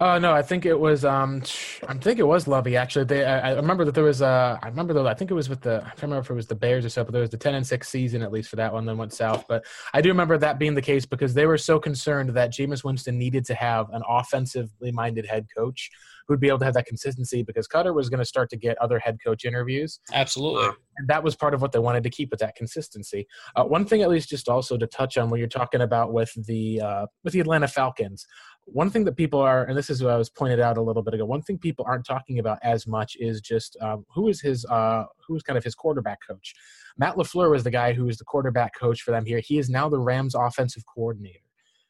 [0.00, 1.04] Oh no, I think it was.
[1.04, 1.42] Um,
[1.88, 3.24] I think it was Lovie Actually, they.
[3.24, 4.22] I, I remember that there was.
[4.22, 5.08] Uh, I remember though.
[5.08, 5.78] I think it was with the.
[5.78, 7.56] I can't remember if it was the Bears or so, but there was the ten
[7.56, 8.86] and six season at least for that one.
[8.86, 9.46] Then went south.
[9.48, 12.84] But I do remember that being the case because they were so concerned that Jameis
[12.84, 15.90] Winston needed to have an offensively minded head coach
[16.28, 18.76] who'd be able to have that consistency because Koetter was going to start to get
[18.78, 19.98] other head coach interviews.
[20.12, 20.66] Absolutely.
[20.66, 23.26] Uh, and that was part of what they wanted to keep with that consistency.
[23.56, 26.30] Uh, one thing, at least, just also to touch on when you're talking about with
[26.46, 28.26] the uh, with the Atlanta Falcons,
[28.72, 31.02] one thing that people are, and this is what I was pointed out a little
[31.02, 31.24] bit ago.
[31.24, 35.04] One thing people aren't talking about as much is just um, who is his uh,
[35.26, 36.54] who is kind of his quarterback coach.
[36.96, 39.40] Matt LaFleur was the guy who was the quarterback coach for them here.
[39.40, 41.40] He is now the Rams offensive coordinator.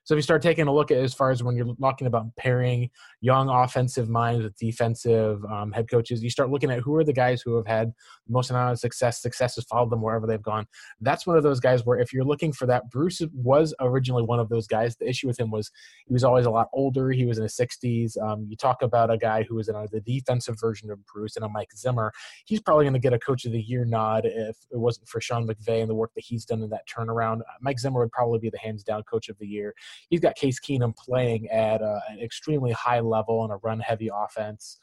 [0.08, 2.34] So if you start taking a look at as far as when you're talking about
[2.36, 2.88] pairing
[3.20, 7.12] young offensive minds with defensive um, head coaches, you start looking at who are the
[7.12, 7.88] guys who have had
[8.26, 9.20] the most amount of success.
[9.20, 10.66] Success has followed them wherever they've gone.
[11.02, 14.40] That's one of those guys where if you're looking for that, Bruce was originally one
[14.40, 14.96] of those guys.
[14.96, 15.70] The issue with him was
[16.06, 17.10] he was always a lot older.
[17.10, 18.16] He was in his 60s.
[18.16, 21.44] Um, you talk about a guy who was in the defensive version of Bruce and
[21.44, 22.14] a Mike Zimmer.
[22.46, 25.20] He's probably going to get a Coach of the Year nod if it wasn't for
[25.20, 27.42] Sean McVay and the work that he's done in that turnaround.
[27.60, 29.74] Mike Zimmer would probably be the hands down Coach of the Year
[30.10, 34.10] he's got Case Keenum playing at uh, an extremely high level on a run heavy
[34.12, 34.78] offense.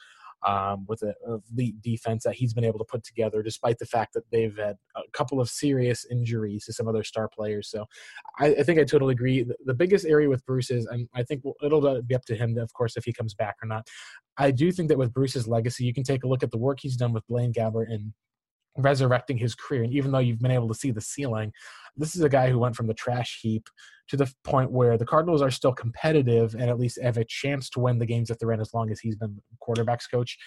[0.46, 1.16] Um, with an
[1.58, 4.76] elite defense that he's been able to put together, despite the fact that they've had
[4.96, 7.68] a couple of serious injuries to some other star players.
[7.72, 7.86] So
[8.38, 9.42] I, I think I totally agree.
[9.42, 12.60] The, the, biggest area with Bruce is, and I think it'll be up to him,
[12.60, 13.88] of course, if he comes back or not.
[14.38, 16.80] I do think that with Bruce's legacy, you can take a look at the work
[16.80, 18.14] he's done with Blaine Gabbert and
[18.78, 19.84] resurrecting his career.
[19.84, 21.52] And even though you've been able to see the ceiling,
[21.96, 23.70] this is a guy who went from the trash heap
[24.10, 27.70] to the point where the Cardinals are still competitive and at least have a chance
[27.72, 30.38] to win the games that they're in as long as he's been quarterbacks coach.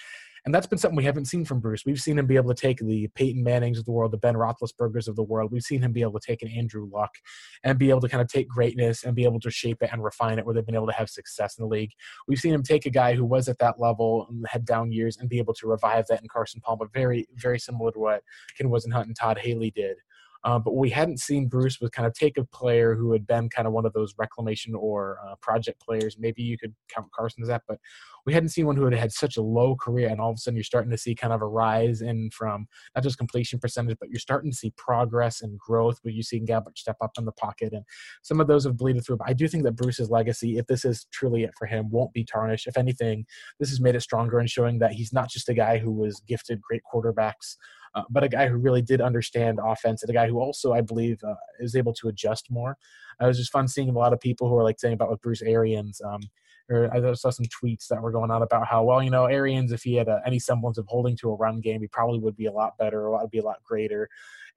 [0.45, 1.85] And that's been something we haven't seen from Bruce.
[1.85, 4.35] We've seen him be able to take the Peyton Mannings of the world, the Ben
[4.35, 5.53] Roethlisbergers of the world.
[5.53, 7.15] We've seen him be able to take an Andrew Luck
[7.65, 10.03] and be able to kind of take greatness and be able to shape it and
[10.03, 11.93] refine it where they've been able to have success in the league.
[12.27, 15.29] We've seen him take a guy who was at that level, head down years, and
[15.29, 18.23] be able to revive that in Carson Palmer, very, very similar to what
[18.57, 19.97] Ken Whisenhunt and Todd Haley did.
[20.45, 23.49] Uh, but we hadn't seen Bruce was kind of take a player who had been
[23.49, 26.17] kind of one of those reclamation or uh, project players.
[26.19, 27.79] Maybe you could count Carson as that, but
[28.25, 30.39] we hadn't seen one who had had such a low career, and all of a
[30.39, 33.97] sudden you're starting to see kind of a rise in from not just completion percentage,
[33.99, 35.99] but you're starting to see progress and growth.
[36.03, 37.85] Where you see Gabbert step up in the pocket, and
[38.23, 39.17] some of those have bleeded through.
[39.17, 42.13] But I do think that Bruce's legacy, if this is truly it for him, won't
[42.13, 42.67] be tarnished.
[42.67, 43.25] If anything,
[43.59, 46.21] this has made it stronger and showing that he's not just a guy who was
[46.21, 47.57] gifted great quarterbacks
[47.95, 50.81] uh, but a guy who really did understand offense and a guy who also, I
[50.81, 52.77] believe, uh, is able to adjust more.
[53.21, 55.11] Uh, it was just fun seeing a lot of people who are like saying about
[55.11, 56.01] with Bruce Arians.
[56.05, 56.21] Um,
[56.71, 59.73] or I saw some tweets that were going on about how well, you know, Arians,
[59.73, 62.37] if he had uh, any semblance of holding to a run game, he probably would
[62.37, 64.09] be a lot better, or would be a lot greater.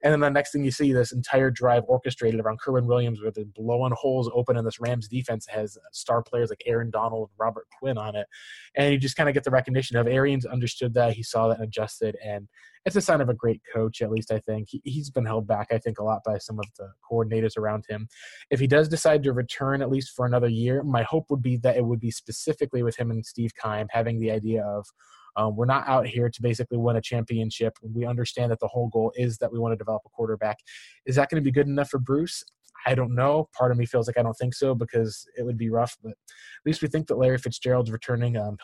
[0.03, 3.37] And then the next thing you see, this entire drive orchestrated around Kerwynn Williams with
[3.37, 7.39] it blowing holes open in this Rams defense has star players like Aaron Donald, and
[7.39, 8.27] Robert Quinn on it.
[8.75, 11.59] And you just kind of get the recognition of Arians understood that, he saw that
[11.59, 12.15] and adjusted.
[12.23, 12.47] And
[12.85, 14.69] it's a sign of a great coach, at least I think.
[14.69, 17.85] He, he's been held back, I think, a lot by some of the coordinators around
[17.87, 18.07] him.
[18.49, 21.57] If he does decide to return, at least for another year, my hope would be
[21.57, 24.87] that it would be specifically with him and Steve Keim having the idea of–
[25.35, 27.77] um, we're not out here to basically win a championship.
[27.81, 30.57] We understand that the whole goal is that we want to develop a quarterback.
[31.05, 32.43] Is that going to be good enough for Bruce?
[32.85, 33.47] I don't know.
[33.55, 35.95] Part of me feels like I don't think so because it would be rough.
[36.03, 38.37] But at least we think that Larry Fitzgerald's returning.
[38.37, 38.57] Um,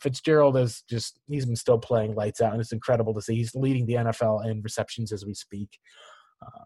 [0.00, 3.34] Fitzgerald is just he's been still playing lights out, and it's incredible to see.
[3.34, 5.78] He's leading the NFL in receptions as we speak.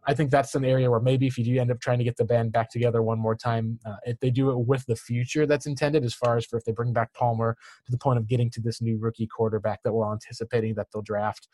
[0.07, 2.17] I think that's an area where maybe if you do end up trying to get
[2.17, 5.47] the band back together one more time, uh, if they do it with the future
[5.47, 8.29] that's intended, as far as for if they bring back Palmer to the point of
[8.29, 11.49] getting to this new rookie quarterback that we're anticipating that they'll draft,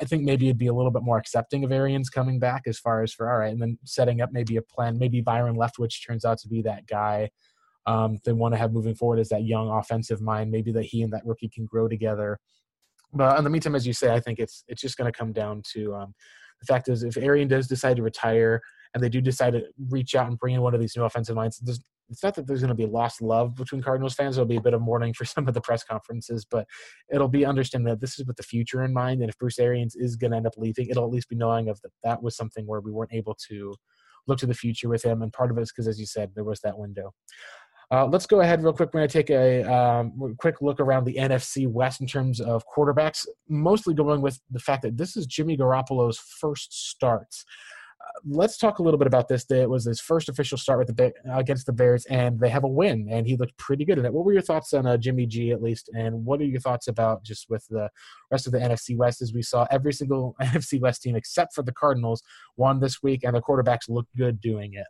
[0.00, 2.78] I think maybe it'd be a little bit more accepting of Arians coming back as
[2.78, 4.98] far as for all right, and then setting up maybe a plan.
[4.98, 7.30] Maybe Byron Leftwich turns out to be that guy
[7.88, 10.50] um, they want to have moving forward as that young offensive mind.
[10.50, 12.38] Maybe that he and that rookie can grow together.
[13.14, 15.32] But in the meantime, as you say, I think it's it's just going to come
[15.32, 16.14] down to um,
[16.60, 18.60] the fact is, if Arian does decide to retire
[18.94, 21.36] and they do decide to reach out and bring in one of these new offensive
[21.36, 21.60] minds,
[22.10, 24.36] it's not that there's going to be lost love between Cardinals fans.
[24.36, 26.66] There'll be a bit of mourning for some of the press conferences, but
[27.12, 29.20] it'll be understanding that this is with the future in mind.
[29.20, 31.68] And if Bruce Arians is going to end up leaving, it'll at least be knowing
[31.68, 33.74] of that that was something where we weren't able to
[34.26, 35.22] look to the future with him.
[35.22, 37.12] And part of it is because, as you said, there was that window.
[37.90, 38.90] Uh, let's go ahead real quick.
[38.92, 42.64] We're going to take a um, quick look around the NFC West in terms of
[42.66, 47.46] quarterbacks, mostly going with the fact that this is Jimmy Garoppolo's first starts.
[47.98, 49.50] Uh, let's talk a little bit about this.
[49.50, 52.68] It was his first official start with the against the Bears, and they have a
[52.68, 54.12] win, and he looked pretty good in it.
[54.12, 56.88] What were your thoughts on uh, Jimmy G, at least, and what are your thoughts
[56.88, 57.88] about just with the
[58.30, 59.22] rest of the NFC West?
[59.22, 62.22] As we saw, every single NFC West team except for the Cardinals
[62.58, 64.86] won this week, and the quarterbacks looked good doing it.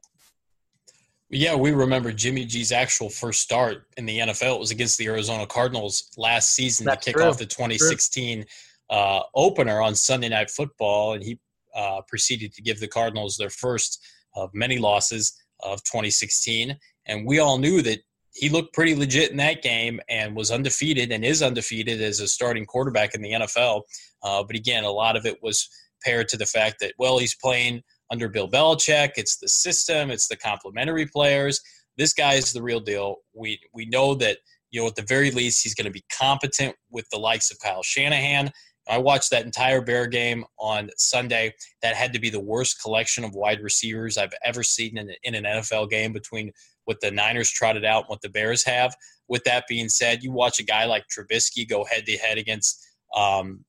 [1.31, 5.07] Yeah, we remember Jimmy G's actual first start in the NFL it was against the
[5.07, 7.27] Arizona Cardinals last season That's to kick true.
[7.27, 8.47] off the 2016
[8.89, 11.39] uh, opener on Sunday Night Football, and he
[11.75, 14.03] uh, proceeded to give the Cardinals their first
[14.35, 16.75] of many losses of 2016.
[17.07, 17.99] And we all knew that
[18.33, 22.29] he looked pretty legit in that game and was undefeated and is undefeated as a
[22.29, 23.83] starting quarterback in the NFL.
[24.23, 25.69] Uh, but again, a lot of it was
[26.03, 29.13] paired to the fact that well, he's playing– under Bill Belichick.
[29.17, 31.61] It's the system, it's the complementary players.
[31.97, 33.17] This guy is the real deal.
[33.35, 34.39] We we know that
[34.71, 37.59] you know at the very least he's going to be competent with the likes of
[37.61, 38.53] Kyle Shanahan.
[38.89, 41.55] I watched that entire Bear game on Sunday.
[41.83, 45.35] That had to be the worst collection of wide receivers I've ever seen in, in
[45.35, 46.53] an NFL game between
[46.85, 48.97] what the Niners trotted out and what the Bears have.
[49.29, 52.83] With that being said, you watch a guy like Trubisky go head to head against
[53.15, 53.65] um,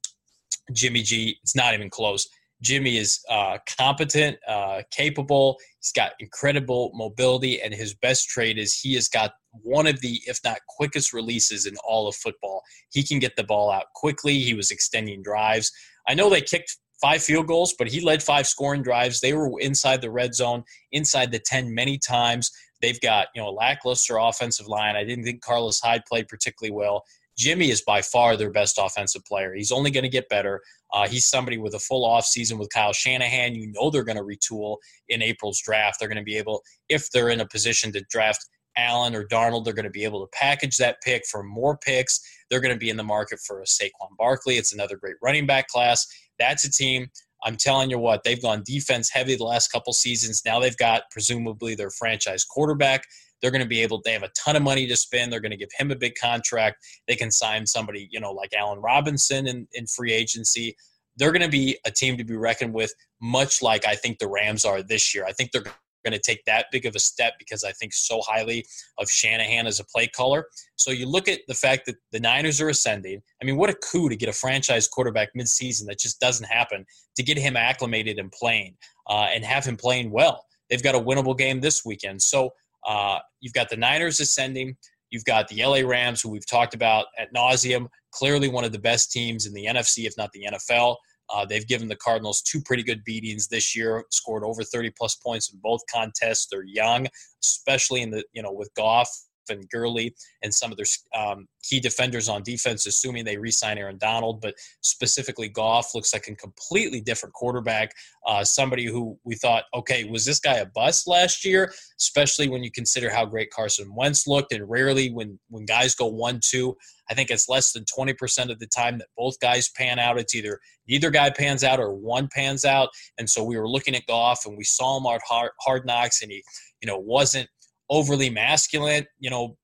[0.72, 1.38] Jimmy G.
[1.44, 2.28] It's not even close.
[2.62, 5.58] Jimmy is uh, competent, uh, capable.
[5.80, 10.22] He's got incredible mobility, and his best trait is he has got one of the,
[10.26, 12.62] if not quickest, releases in all of football.
[12.92, 14.40] He can get the ball out quickly.
[14.40, 15.72] He was extending drives.
[16.08, 19.22] I know they kicked five field goals, but he led five scoring drives.
[19.22, 22.52] They were inside the red zone, inside the 10 many times.
[22.82, 24.96] They've got, you know, a lackluster offensive line.
[24.96, 27.04] I didn't think Carlos Hyde played particularly well.
[27.40, 29.56] Jimmy is by far their best offensive player.
[29.56, 30.60] He's only going to get better.
[30.94, 33.56] Uh, he's somebody with a full off season with Kyle Shanahan.
[33.56, 36.00] You know they're going to retool in April's draft.
[36.00, 39.64] They're going to be able, if they're in a position to draft Allen or Darnold,
[39.64, 42.20] they're going to be able to package that pick for more picks.
[42.50, 44.58] They're going to be in the market for a Saquon Barkley.
[44.58, 46.06] It's another great running back class.
[46.40, 47.08] That's a team.
[47.46, 50.42] I'm telling you what, they've gone defense heavy the last couple seasons.
[50.46, 53.06] Now they've got presumably their franchise quarterback.
[53.42, 55.32] They're going to be able, they have a ton of money to spend.
[55.32, 56.78] They're going to give him a big contract.
[57.08, 60.76] They can sign somebody, you know, like Allen Robinson in, in free agency.
[61.18, 64.28] They're going to be a team to be reckoned with, much like I think the
[64.28, 65.26] Rams are this year.
[65.26, 65.64] I think they're
[66.06, 68.66] going to take that big of a step because I think so highly
[68.98, 70.46] of Shanahan as a play caller.
[70.78, 73.22] So you look at the fact that the Niners are ascending.
[73.42, 76.86] I mean, what a coup to get a franchise quarterback midseason that just doesn't happen
[77.16, 78.78] to get him acclimated and playing
[79.10, 80.46] uh, and have him playing well.
[80.70, 82.22] They've got a winnable game this weekend.
[82.22, 82.52] So
[82.88, 84.76] uh, you've got the Niners ascending.
[85.10, 88.80] You've got the LA Rams, who we've talked about at nauseum, clearly one of the
[88.80, 90.96] best teams in the NFC, if not the NFL.
[91.32, 95.16] Uh, they've given the Cardinals two pretty good beatings this year, scored over 30 plus
[95.16, 96.48] points in both contests.
[96.50, 97.08] They're young,
[97.44, 99.10] especially in the, you know, with Goff
[99.50, 100.86] and Gurley and some of their
[101.16, 104.42] um, key defenders on defense, assuming they re-sign Aaron Donald.
[104.42, 107.94] But specifically, Goff looks like a completely different quarterback.
[108.26, 111.74] Uh, somebody who we thought, okay, was this guy a bust last year?
[112.00, 116.08] Especially when you consider how great Carson Wentz looked, and rarely when when guys go
[116.08, 116.76] one-two.
[117.10, 120.20] I think it's less than 20% of the time that both guys pan out.
[120.20, 122.90] It's either neither guy pans out or one pans out.
[123.18, 126.22] And so we were looking at Goff and we saw him at hard, hard knocks
[126.22, 126.44] and he,
[126.82, 127.50] you know, wasn't
[127.90, 129.58] overly masculine, you know,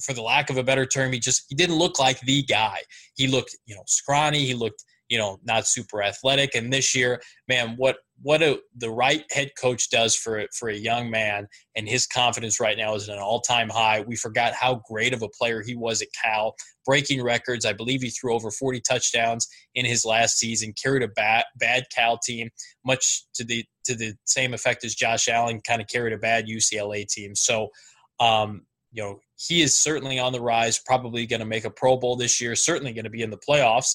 [0.00, 2.78] for the lack of a better term, he just he didn't look like the guy.
[3.14, 4.44] He looked, you know, scrawny.
[4.44, 6.54] He looked, you know, not super athletic.
[6.54, 10.74] And this year, man, what what a, the right head coach does for for a
[10.74, 14.00] young man, and his confidence right now is at an all time high.
[14.00, 16.54] We forgot how great of a player he was at Cal,
[16.84, 17.66] breaking records.
[17.66, 20.72] I believe he threw over 40 touchdowns in his last season.
[20.82, 22.48] Carried a bad bad Cal team,
[22.84, 26.46] much to the to the same effect as Josh Allen kind of carried a bad
[26.46, 27.34] UCLA team.
[27.34, 27.68] So.
[28.18, 28.62] Um,
[28.92, 32.16] you know, he is certainly on the rise, probably going to make a Pro Bowl
[32.16, 33.94] this year, certainly going to be in the playoffs.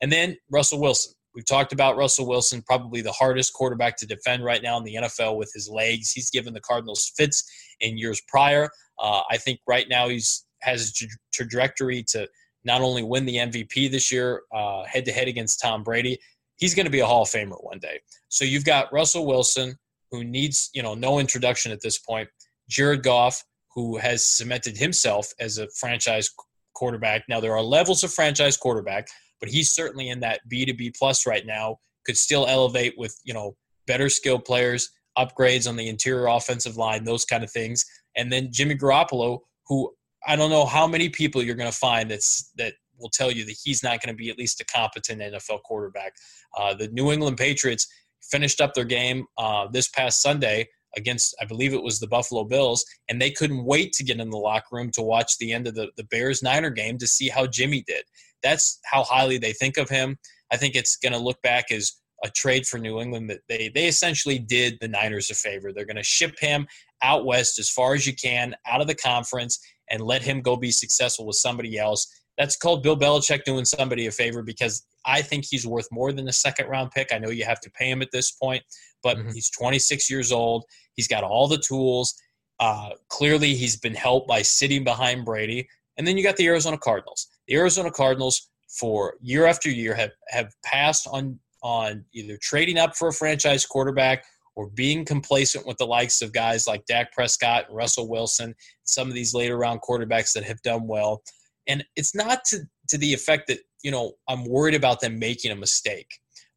[0.00, 1.12] And then Russell Wilson.
[1.34, 4.96] We've talked about Russell Wilson, probably the hardest quarterback to defend right now in the
[4.96, 6.10] NFL with his legs.
[6.10, 7.48] He's given the Cardinals fits
[7.80, 8.68] in years prior.
[8.98, 12.28] Uh, I think right now he's has a trajectory to
[12.64, 14.42] not only win the MVP this year,
[14.86, 16.18] head to head against Tom Brady.
[16.56, 18.00] He's going to be a Hall of Famer one day.
[18.28, 19.76] So you've got Russell Wilson,
[20.10, 22.28] who needs you know no introduction at this point.
[22.68, 23.42] Jared Goff,
[23.74, 26.30] who has cemented himself as a franchise
[26.74, 27.24] quarterback.
[27.28, 29.08] Now there are levels of franchise quarterback,
[29.40, 31.78] but he's certainly in that B to B plus right now.
[32.06, 37.04] Could still elevate with you know better skilled players, upgrades on the interior offensive line,
[37.04, 37.84] those kind of things.
[38.16, 39.92] And then Jimmy Garoppolo, who
[40.26, 43.44] I don't know how many people you're going to find that's that will tell you
[43.46, 46.12] that he's not going to be at least a competent NFL quarterback.
[46.56, 47.86] Uh, the New England Patriots
[48.22, 52.44] finished up their game uh, this past Sunday against, I believe it was the Buffalo
[52.44, 55.66] Bills, and they couldn't wait to get in the locker room to watch the end
[55.66, 58.04] of the, the Bears Niner game to see how Jimmy did.
[58.42, 60.18] That's how highly they think of him.
[60.52, 61.92] I think it's going to look back as
[62.24, 65.72] a trade for New England that they they essentially did the Niners a favor.
[65.72, 66.66] They're going to ship him
[67.02, 69.58] out west as far as you can out of the conference
[69.90, 72.06] and let him go be successful with somebody else.
[72.36, 76.28] That's called Bill Belichick doing somebody a favor because I think he's worth more than
[76.28, 77.12] a second round pick.
[77.12, 78.62] I know you have to pay him at this point,
[79.02, 79.30] but mm-hmm.
[79.32, 80.64] he's 26 years old.
[80.94, 82.14] He's got all the tools.
[82.58, 85.68] Uh, clearly, he's been helped by sitting behind Brady.
[85.96, 87.26] And then you got the Arizona Cardinals.
[87.50, 88.48] The Arizona Cardinals,
[88.78, 93.66] for year after year, have, have passed on, on either trading up for a franchise
[93.66, 94.24] quarterback
[94.54, 99.08] or being complacent with the likes of guys like Dak Prescott and Russell Wilson, some
[99.08, 101.22] of these later round quarterbacks that have done well.
[101.66, 105.50] And it's not to, to the effect that, you know, I'm worried about them making
[105.50, 106.08] a mistake.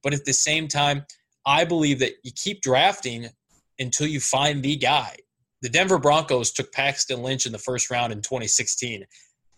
[0.04, 1.06] But at the same time,
[1.44, 3.30] I believe that you keep drafting
[3.80, 5.16] until you find the guy.
[5.64, 9.06] The Denver Broncos took Paxton Lynch in the first round in 2016.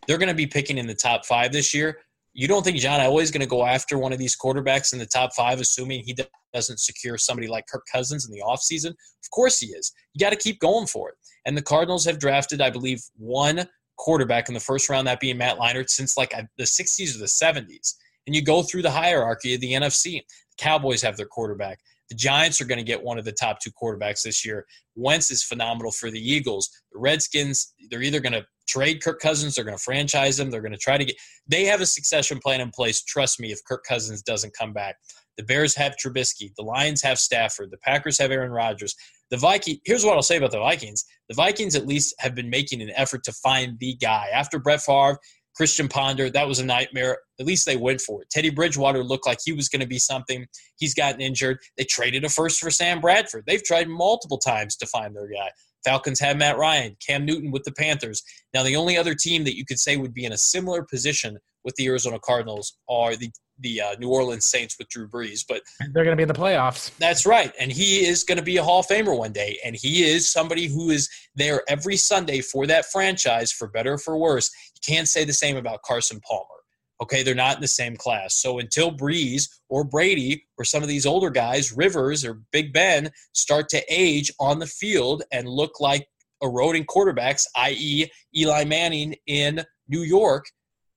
[0.08, 2.00] They're going to be picking in the top five this year.
[2.34, 5.00] You don't think John Elway is going to go after one of these quarterbacks in
[5.00, 6.16] the top five, assuming he
[6.54, 8.90] doesn't secure somebody like Kirk Cousins in the offseason?
[8.90, 9.94] Of course he is.
[10.14, 11.16] You got to keep going for it.
[11.46, 15.38] And the Cardinals have drafted, I believe, one quarterback in the first round, that being
[15.38, 17.94] Matt Leinart, since like the 60s or the 70s.
[18.28, 20.22] And you go through the hierarchy of the NFC.
[20.22, 20.24] The
[20.58, 21.80] Cowboys have their quarterback.
[22.10, 24.66] The Giants are going to get one of the top two quarterbacks this year.
[24.96, 26.70] Wentz is phenomenal for the Eagles.
[26.92, 30.62] The Redskins, they're either going to trade Kirk Cousins, they're going to franchise him, they're
[30.62, 31.16] going to try to get.
[31.48, 33.04] They have a succession plan in place.
[33.04, 34.96] Trust me, if Kirk Cousins doesn't come back.
[35.38, 36.52] The Bears have Trubisky.
[36.56, 37.72] The Lions have Stafford.
[37.72, 38.96] The Packers have Aaron Rodgers.
[39.32, 39.80] The Viking.
[39.84, 41.04] Here's what I'll say about the Vikings.
[41.30, 44.28] The Vikings at least have been making an effort to find the guy.
[44.34, 45.18] After Brett Favre,
[45.56, 47.20] Christian Ponder, that was a nightmare.
[47.40, 48.30] At least they went for it.
[48.30, 50.46] Teddy Bridgewater looked like he was going to be something.
[50.78, 51.60] He's gotten injured.
[51.78, 53.46] They traded a first for Sam Bradford.
[53.48, 55.52] They've tried multiple times to find their guy.
[55.86, 58.24] Falcons have Matt Ryan, Cam Newton with the Panthers.
[58.54, 61.38] Now, the only other team that you could say would be in a similar position
[61.64, 65.62] with the Arizona Cardinals are the the uh, New Orleans Saints with Drew Brees, but
[65.80, 66.96] they're going to be in the playoffs.
[66.98, 69.76] That's right, and he is going to be a Hall of Famer one day, and
[69.76, 74.18] he is somebody who is there every Sunday for that franchise, for better or for
[74.18, 74.52] worse.
[74.76, 76.46] You can't say the same about Carson Palmer.
[77.02, 78.36] Okay, they're not in the same class.
[78.36, 83.12] So until Brees or Brady or some of these older guys, Rivers or Big Ben,
[83.34, 86.08] start to age on the field and look like
[86.42, 90.46] eroding quarterbacks, i.e., Eli Manning in New York,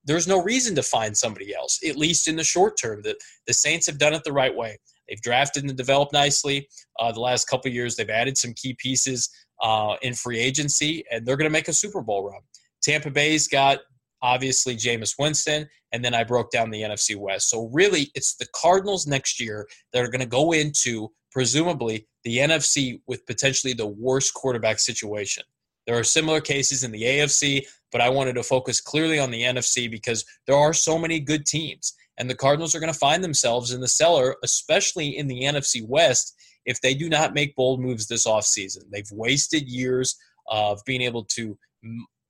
[0.08, 3.02] there's no reason to find somebody else, at least in the short term.
[3.02, 3.14] The,
[3.46, 4.78] the Saints have done it the right way.
[5.08, 6.68] They've drafted and developed nicely.
[6.98, 9.28] Uh, the last couple years, they've added some key pieces
[9.62, 12.40] uh, in free agency, and they're going to make a Super Bowl run.
[12.82, 13.80] Tampa Bay's got
[14.22, 17.50] obviously Jameis Winston, and then I broke down the NFC West.
[17.50, 22.38] So really, it's the Cardinals next year that are going to go into presumably the
[22.38, 25.44] NFC with potentially the worst quarterback situation.
[25.88, 29.42] There are similar cases in the AFC, but I wanted to focus clearly on the
[29.42, 31.94] NFC because there are so many good teams.
[32.18, 35.82] And the Cardinals are going to find themselves in the cellar, especially in the NFC
[35.88, 36.34] West,
[36.66, 38.82] if they do not make bold moves this offseason.
[38.92, 40.14] They've wasted years
[40.48, 41.56] of being able to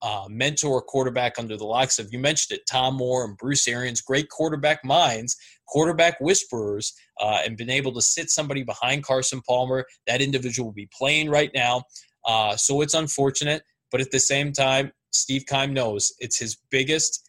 [0.03, 4.01] uh, mentor quarterback under the likes of, you mentioned it, Tom Moore and Bruce Arians,
[4.01, 5.37] great quarterback minds,
[5.67, 9.85] quarterback whisperers, uh, and been able to sit somebody behind Carson Palmer.
[10.07, 11.83] That individual will be playing right now.
[12.29, 17.29] Uh, so it's unfortunate, but at the same time, Steve Keim knows it's his biggest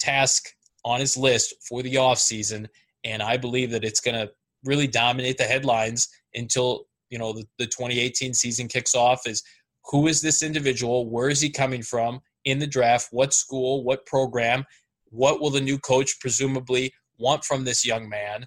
[0.00, 0.48] task
[0.84, 2.66] on his list for the offseason.
[3.04, 4.30] And I believe that it's going to
[4.64, 9.42] really dominate the headlines until you know the, the 2018 season kicks off is
[9.86, 11.08] who is this individual?
[11.08, 13.08] Where is he coming from in the draft?
[13.12, 13.84] What school?
[13.84, 14.64] What program?
[15.06, 18.46] What will the new coach presumably want from this young man?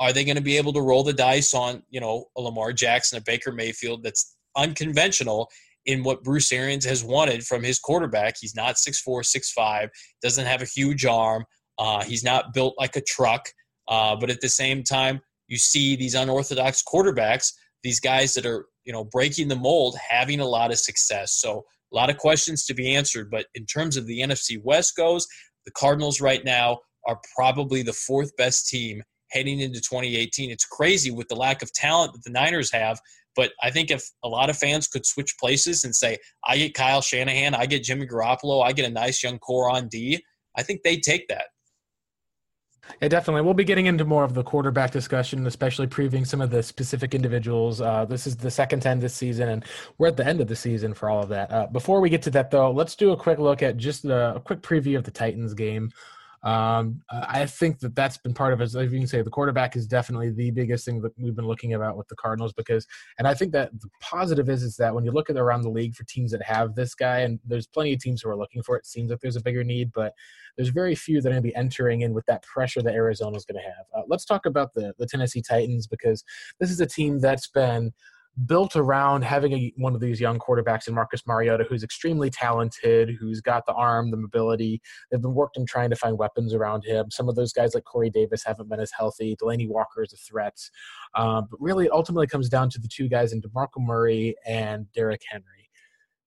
[0.00, 2.72] Are they going to be able to roll the dice on you know a lamar
[2.72, 5.48] jackson a baker mayfield that's unconventional
[5.86, 9.88] in what bruce arians has wanted from his quarterback he's not 6'4 6'5
[10.22, 11.44] doesn't have a huge arm
[11.78, 13.48] uh, he's not built like a truck
[13.88, 17.52] uh, but at the same time you see these unorthodox quarterbacks,
[17.82, 21.34] these guys that are, you know, breaking the mold, having a lot of success.
[21.34, 23.30] So a lot of questions to be answered.
[23.30, 25.26] But in terms of the NFC West goes,
[25.64, 30.50] the Cardinals right now are probably the fourth best team heading into 2018.
[30.50, 33.00] It's crazy with the lack of talent that the Niners have.
[33.36, 36.74] But I think if a lot of fans could switch places and say, I get
[36.74, 40.22] Kyle Shanahan, I get Jimmy Garoppolo, I get a nice young core on D,
[40.56, 41.46] I think they'd take that.
[43.00, 43.42] Yeah, definitely.
[43.42, 47.14] We'll be getting into more of the quarterback discussion, especially previewing some of the specific
[47.14, 47.80] individuals.
[47.80, 49.64] Uh, this is the second 10 this season, and
[49.98, 51.50] we're at the end of the season for all of that.
[51.50, 54.36] Uh, before we get to that, though, let's do a quick look at just a,
[54.36, 55.90] a quick preview of the Titans game.
[56.44, 58.72] Um, I think that that's been part of it.
[58.74, 61.96] You can say the quarterback is definitely the biggest thing that we've been looking about
[61.96, 62.86] with the Cardinals because,
[63.18, 65.70] and I think that the positive is is that when you look at around the
[65.70, 68.62] league for teams that have this guy, and there's plenty of teams who are looking
[68.62, 68.80] for it.
[68.80, 70.12] it seems like there's a bigger need, but
[70.56, 73.38] there's very few that are going to be entering in with that pressure that Arizona
[73.38, 73.86] is going to have.
[73.96, 76.24] Uh, let's talk about the the Tennessee Titans because
[76.60, 77.90] this is a team that's been
[78.46, 83.16] built around having a, one of these young quarterbacks in Marcus Mariota, who's extremely talented,
[83.18, 84.80] who's got the arm, the mobility.
[85.10, 87.10] They've been working trying to find weapons around him.
[87.10, 89.36] Some of those guys, like Corey Davis, haven't been as healthy.
[89.36, 90.58] Delanie Walker is a threat.
[91.14, 94.90] Um, but really, it ultimately comes down to the two guys in DeMarco Murray and
[94.92, 95.63] Derrick Henry.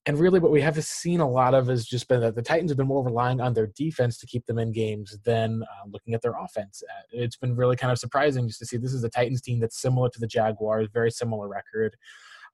[0.08, 2.72] And really, what we have seen a lot of has just been that the Titans
[2.72, 6.14] have been more relying on their defense to keep them in games than uh, looking
[6.14, 6.82] at their offense.
[6.90, 9.60] Uh, it's been really kind of surprising just to see this is a Titans team
[9.60, 11.98] that's similar to the Jaguars, very similar record.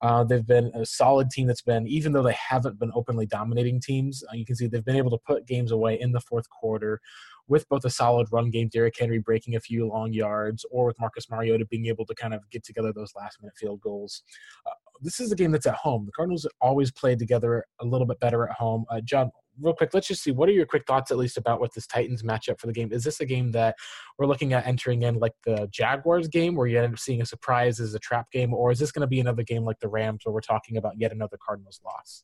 [0.02, 3.80] Uh, they've been a solid team that's been, even though they haven't been openly dominating
[3.80, 6.50] teams, uh, you can see they've been able to put games away in the fourth
[6.50, 7.00] quarter
[7.48, 11.00] with both a solid run game, Derrick Henry breaking a few long yards, or with
[11.00, 14.24] Marcus Mariota being able to kind of get together those last minute field goals.
[14.66, 14.72] Uh,
[15.02, 16.06] this is a game that's at home.
[16.06, 18.86] The Cardinals always play together a little bit better at home.
[18.90, 21.60] Uh, John, real quick, let's just see what are your quick thoughts at least about
[21.60, 22.92] what this Titans matchup for the game?
[22.92, 23.76] Is this a game that
[24.18, 27.26] we're looking at entering in like the Jaguars game where you end up seeing a
[27.26, 29.88] surprise as a trap game, or is this going to be another game like the
[29.88, 32.24] Rams where we're talking about yet another Cardinals loss?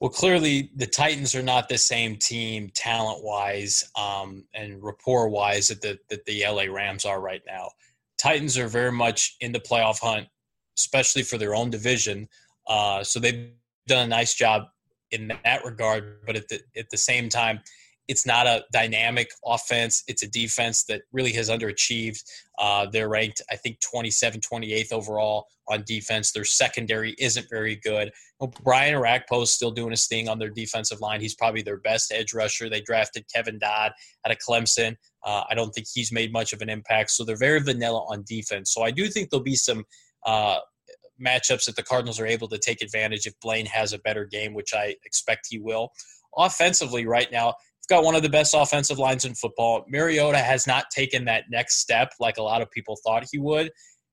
[0.00, 5.68] Well, clearly the Titans are not the same team talent wise um, and rapport wise
[5.68, 7.70] that the, that the LA Rams are right now.
[8.18, 10.28] Titans are very much in the playoff hunt
[10.78, 12.28] especially for their own division.
[12.66, 13.50] Uh, so they've
[13.86, 14.64] done a nice job
[15.10, 16.20] in that regard.
[16.26, 17.60] But at the at the same time,
[18.08, 20.04] it's not a dynamic offense.
[20.08, 22.22] It's a defense that really has underachieved.
[22.58, 26.30] Uh, they're ranked, I think, 27, 28th overall on defense.
[26.30, 28.12] Their secondary isn't very good.
[28.38, 31.20] Well, Brian Orakpo is still doing his thing on their defensive line.
[31.20, 32.68] He's probably their best edge rusher.
[32.68, 33.92] They drafted Kevin Dodd
[34.26, 34.96] out of Clemson.
[35.24, 37.10] Uh, I don't think he's made much of an impact.
[37.10, 38.74] So they're very vanilla on defense.
[38.74, 39.84] So I do think there'll be some
[40.24, 40.58] uh,
[41.24, 44.54] matchups that the Cardinals are able to take advantage if Blaine has a better game,
[44.54, 45.92] which I expect he will.
[46.36, 49.84] Offensively, right now, we've got one of the best offensive lines in football.
[49.88, 53.70] Mariota has not taken that next step like a lot of people thought he would.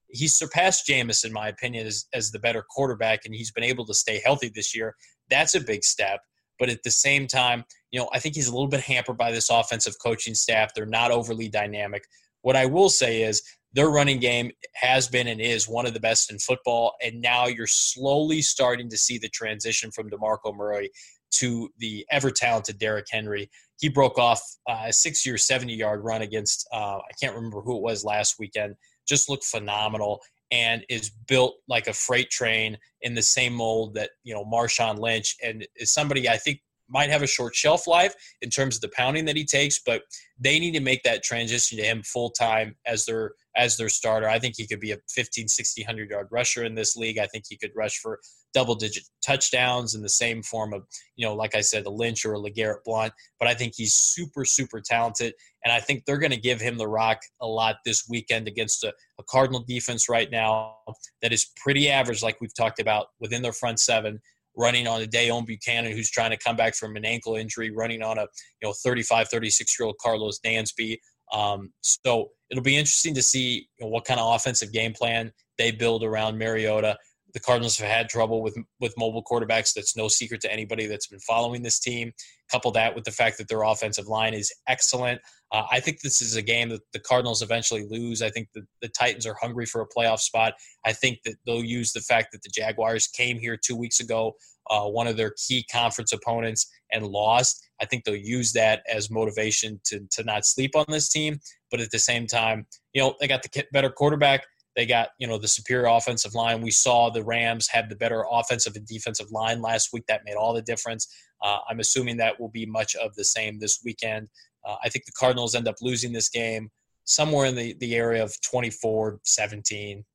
[0.10, 3.86] He's surpassed Jameis, in my opinion, as, as the better quarterback, and he's been able
[3.86, 4.96] to stay healthy this year.
[5.30, 6.20] That's a big step.
[6.60, 9.32] But at the same time, you know, I think he's a little bit hampered by
[9.32, 10.74] this offensive coaching staff.
[10.76, 12.04] They're not overly dynamic.
[12.42, 13.42] What I will say is
[13.74, 16.94] their running game has been and is one of the best in football.
[17.04, 20.92] And now you're slowly starting to see the transition from DeMarco Murray
[21.36, 23.50] to the ever talented Derrick Henry.
[23.80, 27.78] He broke off a 60 or 70 yard run against, uh, I can't remember who
[27.78, 28.76] it was last weekend,
[29.08, 34.10] just looked phenomenal and is built like a freight train in the same mold that,
[34.24, 36.60] you know, Marshawn Lynch and is somebody I think
[36.90, 40.02] might have a short shelf life in terms of the pounding that he takes, but
[40.38, 44.30] they need to make that transition to him full time as their as their starter.
[44.30, 47.18] I think he could be a 15, 60, 100 yard rusher in this league.
[47.18, 48.20] I think he could rush for
[48.54, 50.84] double digit touchdowns in the same form of,
[51.16, 53.14] you know, like I said, a Lynch or a LeGarrette Blunt.
[53.40, 55.34] But I think he's super, super talented.
[55.64, 58.84] And I think they're going to give him the rock a lot this weekend against
[58.84, 60.78] a, a Cardinal defense right now
[61.22, 64.20] that is pretty average, like we've talked about within their front seven
[64.58, 68.02] running on a Deone Bucannon who's trying to come back from an ankle injury, running
[68.02, 68.24] on a
[68.62, 70.98] you know 35, 36 year old Karlos Dansby.
[71.32, 75.32] Um, so it'll be interesting to see you know, what kind of offensive game plan
[75.58, 76.98] they build around Mariota.
[77.34, 79.74] The Cardinals have had trouble with with mobile quarterbacks.
[79.74, 82.12] That's no secret to anybody that's been following this team.
[82.52, 85.22] Couple that with the fact that their offensive line is excellent.
[85.52, 88.22] Uh, I think this is a game that the Cardinals eventually lose.
[88.22, 90.54] I think the, the Titans are hungry for a playoff spot.
[90.86, 94.34] I think that they'll use the fact that the Jaguars came here two weeks ago,
[94.70, 97.66] uh, one of their key conference opponents, and lost.
[97.82, 101.40] I think they'll use that as motivation to, to not sleep on this team.
[101.70, 104.46] But at the same time, you know, they got the better quarterback.
[104.76, 106.62] They got, you know, the superior offensive line.
[106.62, 110.06] We saw the Rams had the better offensive and defensive line last week.
[110.08, 111.08] That made all the difference.
[111.42, 114.30] Uh, I'm assuming that will be much of the same this weekend.
[114.66, 116.70] Uh, I think the Cardinals end up losing this game
[117.04, 120.06] somewhere in the, the area of 24 17.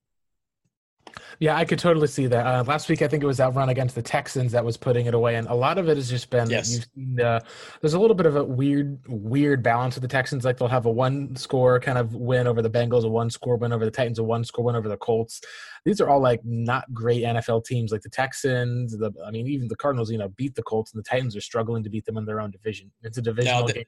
[1.38, 2.46] Yeah, I could totally see that.
[2.46, 5.06] Uh, last week, I think it was that run against the Texans that was putting
[5.06, 6.72] it away, and a lot of it has just been yes.
[6.72, 7.20] you've seen.
[7.20, 7.40] Uh,
[7.80, 10.44] there's a little bit of a weird, weird balance with the Texans.
[10.44, 13.56] Like they'll have a one score kind of win over the Bengals, a one score
[13.56, 15.40] win over the Titans, a one score win over the Colts.
[15.84, 17.92] These are all like not great NFL teams.
[17.92, 20.98] Like the Texans, the I mean, even the Cardinals, you know, beat the Colts, and
[21.02, 22.90] the Titans are struggling to beat them in their own division.
[23.02, 23.84] It's a divisional game.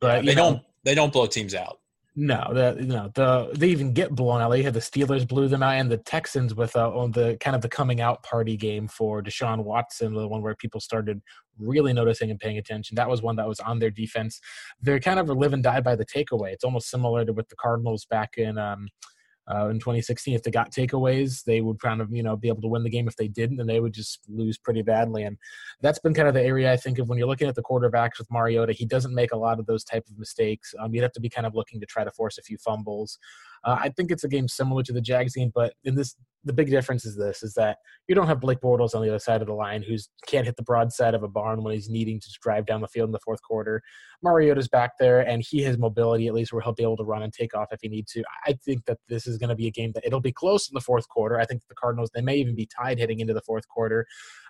[0.00, 1.78] But they know, don't they don't blow teams out.
[2.14, 4.50] No, the no the they even get blown out.
[4.50, 7.56] They had the Steelers blew them out, and the Texans with uh, on the kind
[7.56, 11.22] of the coming out party game for Deshaun Watson, the one where people started
[11.58, 12.96] really noticing and paying attention.
[12.96, 14.40] That was one that was on their defense.
[14.82, 16.52] They're kind of live and die by the takeaway.
[16.52, 18.88] It's almost similar to with the Cardinals back in um,
[19.50, 20.34] uh, in 2016.
[20.34, 22.90] If they got takeaways, they would kind of you know be able to win the
[22.90, 23.08] game.
[23.08, 25.24] If they didn't, then they would just lose pretty badly.
[25.24, 25.36] And
[25.80, 28.18] that's been kind of the area I think of when you're looking at the quarterbacks
[28.18, 28.72] with Mariota.
[28.72, 30.74] He doesn't make a lot of those type of mistakes.
[30.78, 33.18] Um, you'd have to be kind of looking to try to force a few fumbles.
[33.64, 36.52] Uh, I think it's a game similar to the Jags game, but in this, the
[36.52, 37.78] big difference is this: is that
[38.08, 40.56] you don't have Blake Bortles on the other side of the line, who's can't hit
[40.56, 43.20] the broadside of a barn when he's needing to drive down the field in the
[43.20, 43.82] fourth quarter.
[44.22, 47.22] Mariota's back there, and he has mobility at least where he'll be able to run
[47.22, 48.22] and take off if he needs to.
[48.46, 50.74] I think that this is going to be a game that it'll be close in
[50.74, 51.38] the fourth quarter.
[51.38, 54.06] I think the Cardinals they may even be tied heading into the fourth quarter.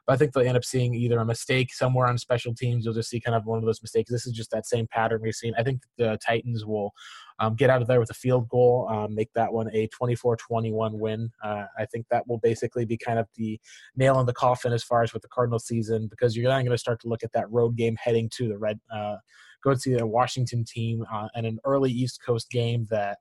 [0.06, 2.84] But I think they'll end up seeing either a mistake somewhere on special teams.
[2.84, 4.10] You'll just see kind of one of those mistakes.
[4.10, 5.54] This is just that same pattern we've seen.
[5.56, 6.92] I think the Titans will
[7.38, 10.36] um, get out of there with a field goal, um, make that one a 24
[10.36, 11.30] 21 win.
[11.42, 13.60] Uh, think that will basically be kind of the
[13.96, 16.70] nail in the coffin as far as with the Cardinal season because you're not going
[16.70, 18.80] to start to look at that road game heading to the Red.
[18.94, 19.16] Uh,
[19.62, 23.18] go to see the Washington team uh, and an early East Coast game that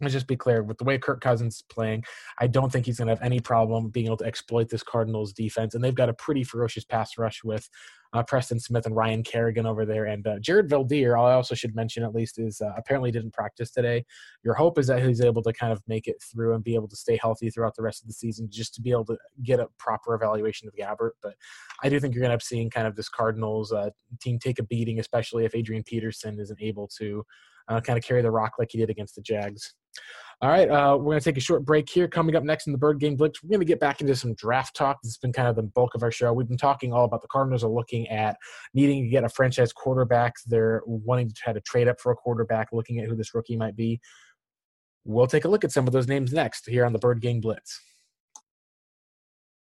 [0.00, 2.04] let's just be clear with the way Kirk Cousins is playing,
[2.38, 5.32] I don't think he's going to have any problem being able to exploit this Cardinals
[5.32, 5.74] defense.
[5.74, 7.68] And they've got a pretty ferocious pass rush with
[8.12, 10.06] uh, Preston Smith and Ryan Kerrigan over there.
[10.06, 13.70] And uh, Jared Veldheer, I also should mention at least, is uh, apparently didn't practice
[13.70, 14.04] today.
[14.44, 16.88] Your hope is that he's able to kind of make it through and be able
[16.88, 19.60] to stay healthy throughout the rest of the season just to be able to get
[19.60, 21.12] a proper evaluation of Gabbert.
[21.22, 21.34] But
[21.82, 23.90] I do think you're going to have seeing kind of this Cardinals uh,
[24.20, 27.24] team take a beating, especially if Adrian Peterson isn't able to
[27.68, 29.74] uh, kind of carry the rock like he did against the Jags.
[30.42, 32.08] All right, uh, we're going to take a short break here.
[32.08, 34.32] Coming up next in the Bird Gang Blitz, we're going to get back into some
[34.32, 35.02] draft talk.
[35.02, 36.32] This has been kind of the bulk of our show.
[36.32, 38.38] We've been talking all about the Cardinals are looking at
[38.72, 40.36] needing to get a franchise quarterback.
[40.46, 43.56] They're wanting to try to trade up for a quarterback, looking at who this rookie
[43.56, 44.00] might be.
[45.04, 47.42] We'll take a look at some of those names next here on the Bird Gang
[47.42, 47.78] Blitz.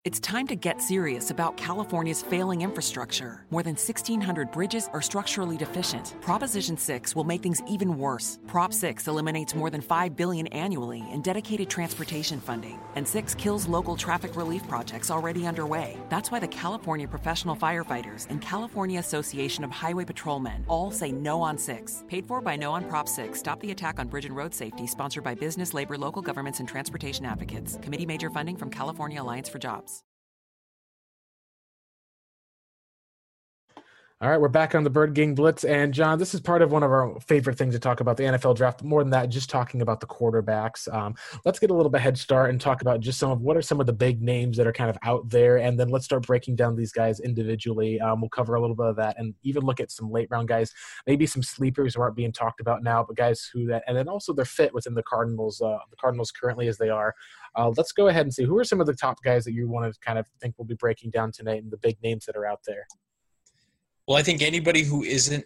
[0.09, 3.45] It's time to get serious about California's failing infrastructure.
[3.51, 6.15] More than 1,600 bridges are structurally deficient.
[6.19, 8.39] Proposition 6 will make things even worse.
[8.47, 13.67] Prop 6 eliminates more than 5 billion annually in dedicated transportation funding, and 6 kills
[13.67, 15.95] local traffic relief projects already underway.
[16.09, 21.39] That's why the California Professional Firefighters and California Association of Highway Patrolmen all say no
[21.39, 22.05] on 6.
[22.07, 23.37] Paid for by No on Prop 6.
[23.37, 26.67] Stop the attack on bridge and road safety, sponsored by business, labor, local governments, and
[26.67, 27.77] transportation advocates.
[27.83, 29.98] Committee major funding from California Alliance for Jobs.
[34.21, 35.63] All right, we're back on the Bird Gang Blitz.
[35.63, 38.23] And John, this is part of one of our favorite things to talk about the
[38.23, 38.83] NFL draft.
[38.83, 40.93] More than that, just talking about the quarterbacks.
[40.93, 41.15] Um,
[41.45, 43.61] let's get a little bit head start and talk about just some of what are
[43.61, 45.55] some of the big names that are kind of out there.
[45.59, 48.01] And then let's start breaking down these guys individually.
[48.01, 50.49] Um, we'll cover a little bit of that and even look at some late round
[50.49, 50.73] guys,
[51.07, 54.09] maybe some sleepers who aren't being talked about now, but guys who that, and then
[54.09, 57.15] also their fit within the Cardinals, uh, the Cardinals currently as they are.
[57.55, 59.69] Uh, let's go ahead and see who are some of the top guys that you
[59.69, 62.35] want to kind of think we'll be breaking down tonight and the big names that
[62.35, 62.85] are out there.
[64.09, 65.45] Well, I think anybody who isn't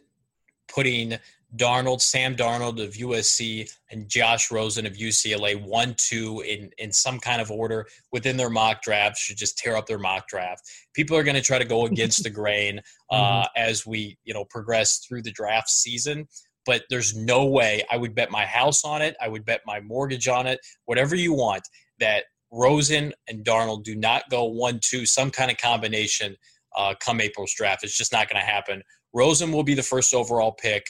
[0.74, 1.16] putting
[1.58, 7.20] Darnold, Sam Darnold of USC, and Josh Rosen of UCLA one, two in in some
[7.20, 10.64] kind of order within their mock draft should just tear up their mock draft.
[10.94, 12.80] People are going to try to go against the grain
[13.12, 13.48] uh, mm-hmm.
[13.58, 16.26] as we you know progress through the draft season.
[16.66, 19.18] But there's no way I would bet my house on it.
[19.22, 20.62] I would bet my mortgage on it.
[20.86, 21.68] Whatever you want
[22.00, 26.38] that Rosen and Darnold do not go one, two, some kind of combination
[26.76, 27.84] uh, come April's draft.
[27.84, 28.84] It's just not going to happen.
[29.14, 30.86] Rosen will be the first overall pick,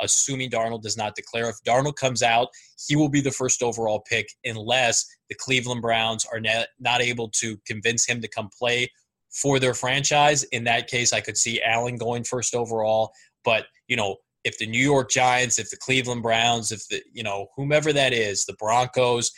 [0.00, 1.48] assuming Darnold does not declare.
[1.48, 2.48] If Darnold comes out,
[2.88, 7.56] he will be the first overall pick unless the Cleveland Browns are not able to
[7.66, 8.90] convince him to come play
[9.30, 10.44] for their franchise.
[10.44, 13.12] In that case, I could see Allen going first overall.
[13.44, 17.22] But, you know, if the New York Giants, if the Cleveland Browns, if the, you
[17.22, 19.32] know, whomever that is, the Broncos,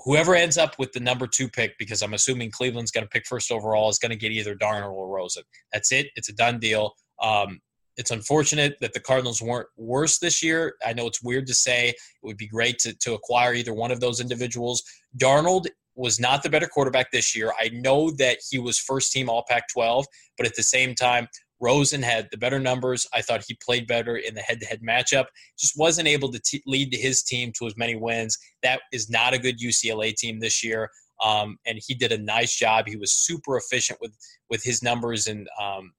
[0.00, 3.26] whoever ends up with the number two pick, because I'm assuming Cleveland's going to pick
[3.26, 5.42] first overall, is going to get either Darnold or Rosen.
[5.72, 6.08] That's it.
[6.16, 6.94] It's a done deal.
[7.22, 7.60] Um,
[7.96, 10.74] it's unfortunate that the Cardinals weren't worse this year.
[10.84, 11.88] I know it's weird to say.
[11.88, 14.82] It would be great to, to acquire either one of those individuals.
[15.16, 17.52] Darnold was not the better quarterback this year.
[17.58, 20.04] I know that he was first team All Pac 12,
[20.36, 21.26] but at the same time,
[21.60, 23.06] Rosen had the better numbers.
[23.14, 25.26] I thought he played better in the head to head matchup.
[25.58, 28.38] Just wasn't able to t- lead his team to as many wins.
[28.62, 30.90] That is not a good UCLA team this year.
[31.24, 32.86] Um, and he did a nice job.
[32.86, 34.14] He was super efficient with,
[34.50, 35.92] with his numbers and um,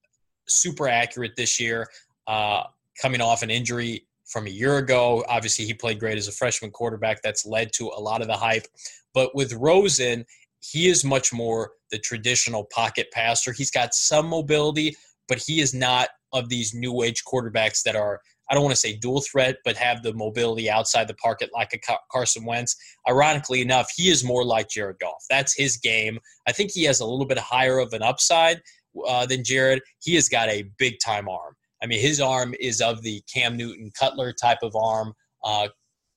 [0.47, 1.87] super accurate this year,
[2.27, 2.63] uh,
[3.01, 5.25] coming off an injury from a year ago.
[5.27, 7.21] Obviously, he played great as a freshman quarterback.
[7.23, 8.67] That's led to a lot of the hype.
[9.13, 10.25] But with Rosen,
[10.59, 13.53] he is much more the traditional pocket passer.
[13.53, 14.95] He's got some mobility,
[15.27, 18.19] but he is not of these new age quarterbacks that are
[18.49, 21.73] I don't want to say dual threat, but have the mobility outside the pocket like
[21.73, 22.77] a Carson Wentz.
[23.07, 25.25] Ironically enough, he is more like Jared Goff.
[25.29, 26.17] That's his game.
[26.47, 28.61] I think he has a little bit higher of an upside
[29.05, 29.81] uh, than Jared.
[30.01, 31.55] He has got a big time arm.
[31.83, 35.13] I mean, his arm is of the Cam Newton Cutler type of arm.
[35.43, 35.67] Uh,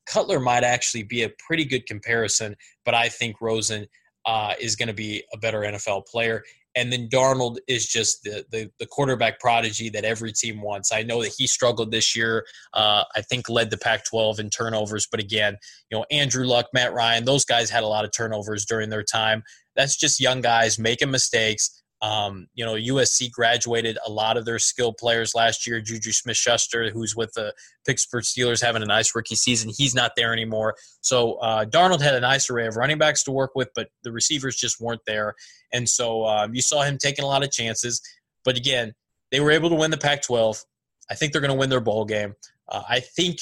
[0.07, 3.87] Cutler might actually be a pretty good comparison, but I think Rosen
[4.25, 6.43] uh, is going to be a better NFL player.
[6.81, 10.93] And then Darnold is just the, the, the quarterback prodigy that every team wants.
[10.93, 12.47] I know that he struggled this year.
[12.73, 15.59] Uh, I think led the Pac-12 in turnovers, but again,
[15.91, 19.03] you know Andrew Luck, Matt Ryan, those guys had a lot of turnovers during their
[19.03, 19.43] time.
[19.77, 21.80] That's just young guys making mistakes.
[22.03, 25.81] Um, you know, USC graduated a lot of their skilled players last year.
[25.81, 27.53] Juju Smith Schuster, who's with the
[27.87, 29.71] Pittsburgh Steelers, having a nice rookie season.
[29.77, 30.77] He's not there anymore.
[31.03, 34.13] So uh, Darnold had a nice array of running backs to work with, but the
[34.13, 35.35] receivers just weren't there.
[35.73, 38.01] And so um, you saw him taking a lot of chances.
[38.45, 38.95] But again,
[39.31, 40.65] they were able to win the Pac 12.
[41.11, 42.35] I think they're going to win their bowl game.
[42.69, 43.41] Uh, I think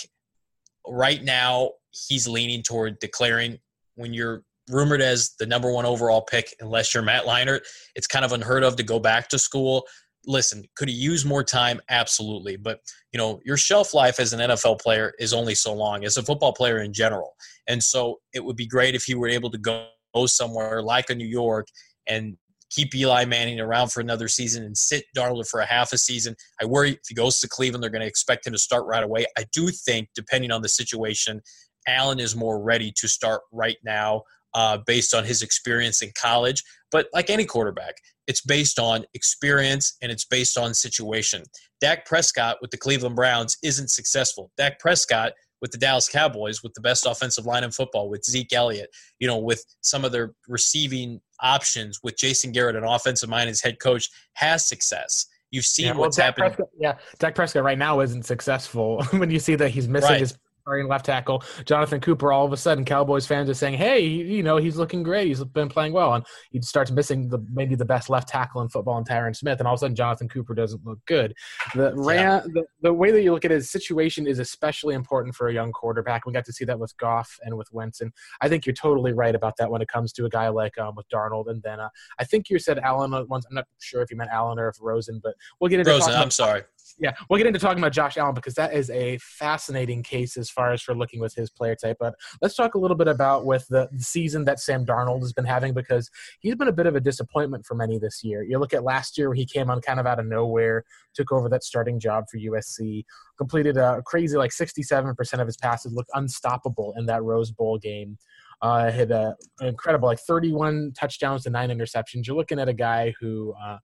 [0.87, 3.59] right now he's leaning toward declaring
[3.95, 7.61] when you're rumored as the number one overall pick, unless you're Matt Leinart.
[7.95, 9.87] It's kind of unheard of to go back to school.
[10.27, 11.81] Listen, could he use more time?
[11.89, 12.57] Absolutely.
[12.57, 12.81] But,
[13.12, 16.23] you know, your shelf life as an NFL player is only so long, as a
[16.23, 17.35] football player in general.
[17.66, 19.87] And so it would be great if he were able to go
[20.27, 21.69] somewhere like a New York
[22.07, 22.37] and
[22.71, 26.35] keep Eli Manning around for another season and sit Darnold for a half a season.
[26.61, 29.05] I worry if he goes to Cleveland, they're going to expect him to start right
[29.05, 29.25] away.
[29.39, 31.41] I do think, depending on the situation,
[31.87, 34.23] Allen is more ready to start right now
[34.55, 36.63] uh, based on his experience in college.
[36.91, 37.95] But like any quarterback,
[38.27, 41.45] it's based on experience and it's based on situation.
[41.81, 44.51] Dak Prescott with the Cleveland Browns isn't successful.
[44.57, 48.53] Dak Prescott with the Dallas Cowboys with the best offensive line in football with Zeke
[48.53, 53.51] Elliott, you know, with some of their receiving options with Jason Garrett, an offensive mind
[53.51, 55.27] as head coach, has success.
[55.51, 56.57] You've seen yeah, well, what's Dak happened.
[56.57, 60.21] Prescott, yeah, Dak Prescott right now isn't successful when you see that he's missing right.
[60.21, 60.37] his
[60.69, 61.43] starting left tackle.
[61.64, 65.03] Jonathan Cooper, all of a sudden, Cowboys fans are saying, "Hey, you know, he's looking
[65.03, 65.27] great.
[65.27, 68.69] He's been playing well," and he starts missing the maybe the best left tackle in
[68.69, 71.35] football, in Tyron Smith, and all of a sudden, Jonathan Cooper doesn't look good.
[71.75, 72.41] The yeah.
[72.53, 75.73] the, the way that you look at his situation is especially important for a young
[75.73, 76.27] quarterback.
[76.27, 78.12] We got to see that with Goff and with Winston.
[78.43, 80.95] I think you're totally right about that when it comes to a guy like um,
[80.97, 81.89] with Darnold, and then uh,
[82.19, 83.47] I think you said Allen once.
[83.49, 86.12] I'm not sure if you meant Allen or if Rosen, but we'll get into Rosen.
[86.12, 86.64] I'm sorry.
[86.99, 90.51] Yeah, we'll get into talking about Josh Allen because that is a fascinating case as
[90.51, 91.97] far as for looking with his player type.
[92.01, 95.45] But let's talk a little bit about with the, season that Sam Darnold has been
[95.45, 96.11] having because
[96.41, 98.43] he's been a bit of a disappointment for many this year.
[98.43, 100.84] You look at last year where he came on kind of out of nowhere,
[101.14, 103.05] took over that starting job for USC,
[103.36, 108.18] completed a crazy like 67% of his passes, looked unstoppable in that Rose Bowl game.
[108.61, 112.26] Uh, hit a, an incredible like 31 touchdowns to nine interceptions.
[112.26, 113.78] You're looking at a guy who uh,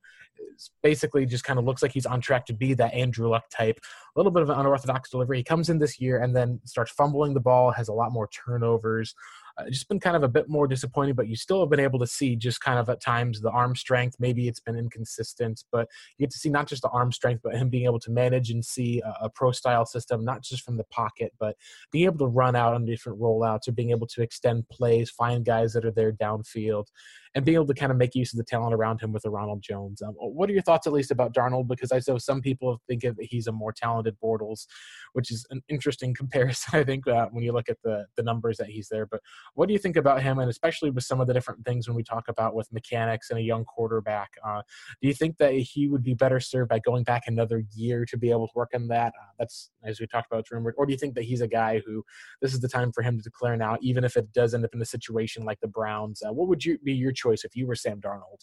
[0.82, 3.78] basically just kind of looks like he's on track to be that Andrew Luck type.
[4.14, 5.38] A little bit of an unorthodox delivery.
[5.38, 8.28] He comes in this year and then starts fumbling the ball, has a lot more
[8.28, 9.14] turnovers
[9.56, 11.98] uh, just been kind of a bit more disappointing, but you still have been able
[11.98, 14.16] to see just kind of at times the arm strength.
[14.18, 17.54] Maybe it's been inconsistent, but you get to see not just the arm strength, but
[17.54, 20.76] him being able to manage and see a, a pro style system, not just from
[20.76, 21.56] the pocket, but
[21.92, 25.44] being able to run out on different rollouts or being able to extend plays, find
[25.44, 26.86] guys that are there downfield
[27.34, 29.30] and being able to kind of make use of the talent around him with a
[29.30, 30.02] Ronald Jones.
[30.02, 31.66] Um, what are your thoughts, at least, about Darnold?
[31.66, 34.66] Because I know some people think of he's a more talented Bortles,
[35.14, 38.56] which is an interesting comparison, I think, uh, when you look at the the numbers
[38.58, 39.06] that he's there.
[39.06, 39.20] But
[39.54, 41.96] what do you think about him, and especially with some of the different things when
[41.96, 44.30] we talk about with mechanics and a young quarterback?
[44.46, 44.62] Uh,
[45.02, 48.16] do you think that he would be better served by going back another year to
[48.16, 49.12] be able to work on that?
[49.20, 50.74] Uh, that's as we talked about, it's rumored.
[50.78, 52.04] Or do you think that he's a guy who
[52.40, 54.74] this is the time for him to declare now, even if it does end up
[54.74, 56.22] in a situation like the Browns?
[56.22, 58.40] Uh, what would you be your choice if you were Sam Darnold?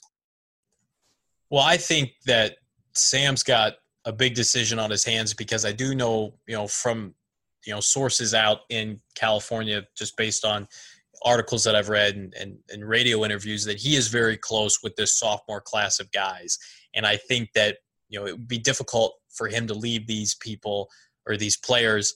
[1.50, 2.56] Well, I think that
[2.94, 3.74] Sam's got
[4.06, 7.14] a big decision on his hands because I do know, you know, from
[7.66, 10.68] you know sources out in California, just based on
[11.24, 14.96] articles that I've read and, and, and radio interviews, that he is very close with
[14.96, 16.58] this sophomore class of guys.
[16.96, 17.78] And I think that
[18.10, 20.90] you know it would be difficult for him to leave these people
[21.28, 22.16] or these players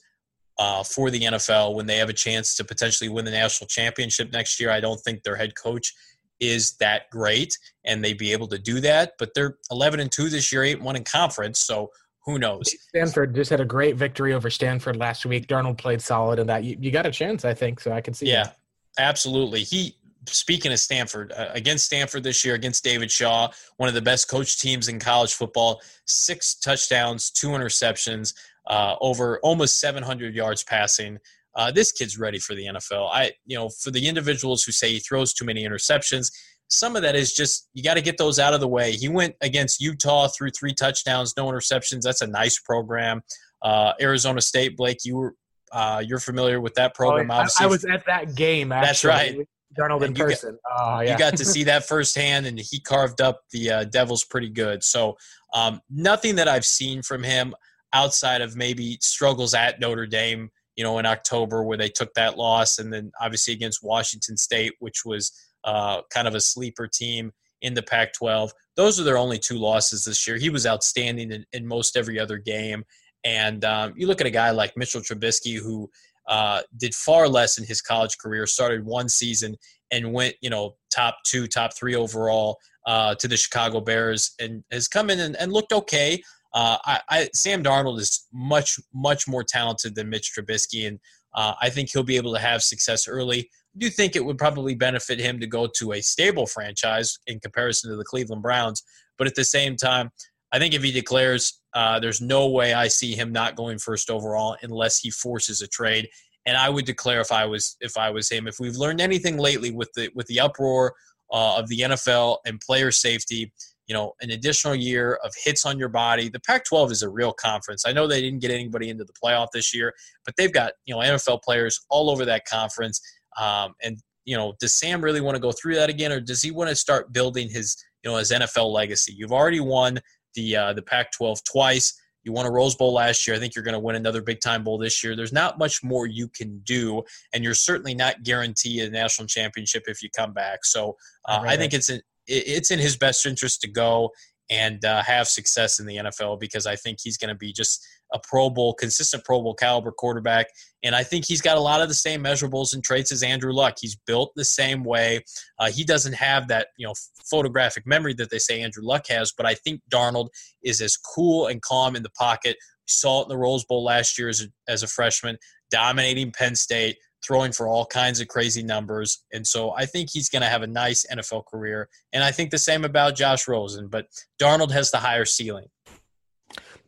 [0.58, 4.32] uh, for the NFL when they have a chance to potentially win the national championship
[4.32, 4.72] next year.
[4.72, 5.94] I don't think their head coach
[6.40, 9.14] is that great and they be able to do that.
[9.18, 11.60] But they're 11 and 2 this year, 8 1 in conference.
[11.60, 11.92] So
[12.26, 12.74] who knows?
[12.90, 15.48] Stanford just had a great victory over Stanford last week.
[15.48, 16.64] Darnold played solid in that.
[16.64, 17.80] You, you got a chance, I think.
[17.80, 18.28] So I can see.
[18.28, 18.58] Yeah, that.
[18.98, 19.64] absolutely.
[19.64, 19.98] He.
[20.28, 24.28] Speaking of Stanford, uh, against Stanford this year, against David Shaw, one of the best
[24.28, 28.34] coach teams in college football, six touchdowns, two interceptions,
[28.66, 31.20] uh, over almost 700 yards passing
[31.56, 33.10] uh, this kid's ready for the NFL.
[33.12, 36.32] I, you know, for the individuals who say he throws too many interceptions,
[36.68, 38.92] some of that is just you got to get those out of the way.
[38.92, 42.02] He went against Utah through three touchdowns, no interceptions.
[42.02, 43.22] That's a nice program.
[43.62, 45.36] Uh, Arizona State, Blake, you were
[45.72, 47.32] uh, you're familiar with that program.
[47.32, 48.72] Oh, obviously, I, I was at that game.
[48.72, 48.88] Actually.
[48.88, 49.48] That's right.
[49.78, 50.58] Darnold in person.
[50.70, 51.12] Got, oh, yeah.
[51.12, 54.84] You got to see that firsthand, and he carved up the uh, Devils pretty good.
[54.84, 55.18] So,
[55.54, 57.54] um, nothing that I've seen from him
[57.92, 62.38] outside of maybe struggles at Notre Dame you know, in October where they took that
[62.38, 65.32] loss, and then obviously against Washington State, which was
[65.64, 68.52] uh, kind of a sleeper team in the Pac 12.
[68.76, 70.38] Those are their only two losses this year.
[70.38, 72.84] He was outstanding in, in most every other game.
[73.24, 75.90] And um, you look at a guy like Mitchell Trubisky, who
[76.28, 79.56] uh, did far less in his college career, started one season
[79.92, 84.64] and went, you know, top two, top three overall uh, to the Chicago Bears and
[84.72, 86.22] has come in and, and looked okay.
[86.56, 91.00] Uh, I, I, Sam Darnold is much, much more talented than Mitch Trubisky, and
[91.36, 93.42] uh, I think he'll be able to have success early.
[93.42, 97.42] I do think it would probably benefit him to go to a stable franchise in
[97.42, 98.84] comparison to the Cleveland Browns.
[99.18, 100.12] But at the same time,
[100.54, 104.10] I think if he declares, uh, there's no way I see him not going first
[104.10, 106.08] overall unless he forces a trade.
[106.46, 108.48] And I would declare if I was if I was him.
[108.48, 110.94] If we've learned anything lately with the with the uproar
[111.34, 113.52] uh, of the NFL and player safety,
[113.88, 116.30] you know, an additional year of hits on your body.
[116.30, 117.84] The Pac 12 is a real conference.
[117.86, 119.94] I know they didn't get anybody into the playoff this year,
[120.26, 123.00] but they've got, you know, NFL players all over that conference.
[123.40, 126.42] Um, and, you know, does Sam really want to go through that again, or does
[126.42, 129.14] he want to start building his, you know, his NFL legacy?
[129.16, 130.00] You've already won
[130.34, 131.94] the uh, the Pac 12 twice.
[132.24, 133.36] You won a Rose Bowl last year.
[133.36, 135.16] I think you're going to win another big time bowl this year.
[135.16, 139.84] There's not much more you can do, and you're certainly not guaranteed a national championship
[139.88, 140.66] if you come back.
[140.66, 140.98] So
[141.30, 141.52] uh, right.
[141.52, 144.12] I think it's an it's in his best interest to go
[144.50, 147.86] and uh, have success in the NFL because I think he's going to be just
[148.14, 150.48] a Pro Bowl, consistent Pro Bowl caliber quarterback.
[150.84, 153.52] And I think he's got a lot of the same measurables and traits as Andrew
[153.52, 153.76] Luck.
[153.80, 155.22] He's built the same way.
[155.58, 156.94] Uh, he doesn't have that, you know,
[157.30, 160.30] photographic memory that they say Andrew Luck has, but I think Darnold
[160.64, 162.58] is as cool and calm in the pocket.
[162.88, 165.38] Saw it in the Rose Bowl last year as a, as a freshman,
[165.72, 169.24] dominating Penn State throwing for all kinds of crazy numbers.
[169.34, 171.90] And so I think he's going to have a nice NFL career.
[172.14, 174.08] And I think the same about Josh Rosen, but
[174.42, 175.68] Darnold has the higher ceiling.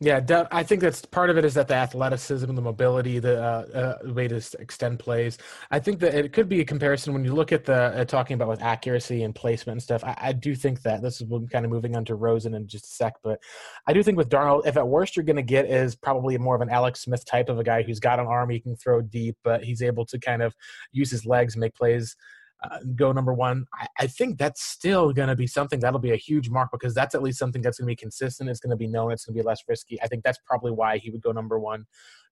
[0.00, 3.98] Yeah, I think that's part of it is that the athleticism, the mobility, the uh,
[4.06, 5.38] uh, way to extend plays.
[5.72, 8.34] I think that it could be a comparison when you look at the uh, talking
[8.34, 10.04] about with accuracy and placement and stuff.
[10.04, 12.84] I, I do think that this is kind of moving on to Rosen in just
[12.84, 13.40] a sec, but
[13.88, 16.54] I do think with Darnold, if at worst you're going to get is probably more
[16.54, 19.00] of an Alex Smith type of a guy who's got an arm he can throw
[19.00, 20.54] deep, but he's able to kind of
[20.92, 22.14] use his legs, make plays
[22.62, 23.66] uh, go number one.
[23.74, 26.94] I, I think that's still going to be something that'll be a huge mark because
[26.94, 28.50] that's at least something that's going to be consistent.
[28.50, 29.12] It's going to be known.
[29.12, 30.00] It's going to be less risky.
[30.02, 31.86] I think that's probably why he would go number one.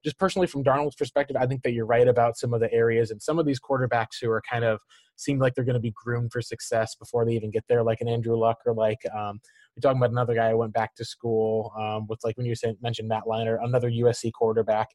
[0.05, 3.11] Just personally, from Darnold's perspective, I think that you're right about some of the areas
[3.11, 4.81] and some of these quarterbacks who are kind of
[5.17, 8.01] seem like they're going to be groomed for success before they even get there, like
[8.01, 9.41] an Andrew Luck or like um,
[9.77, 12.55] you're talking about another guy who went back to school um, with like when you
[12.81, 14.89] mentioned Matt Leinart, another USC quarterback.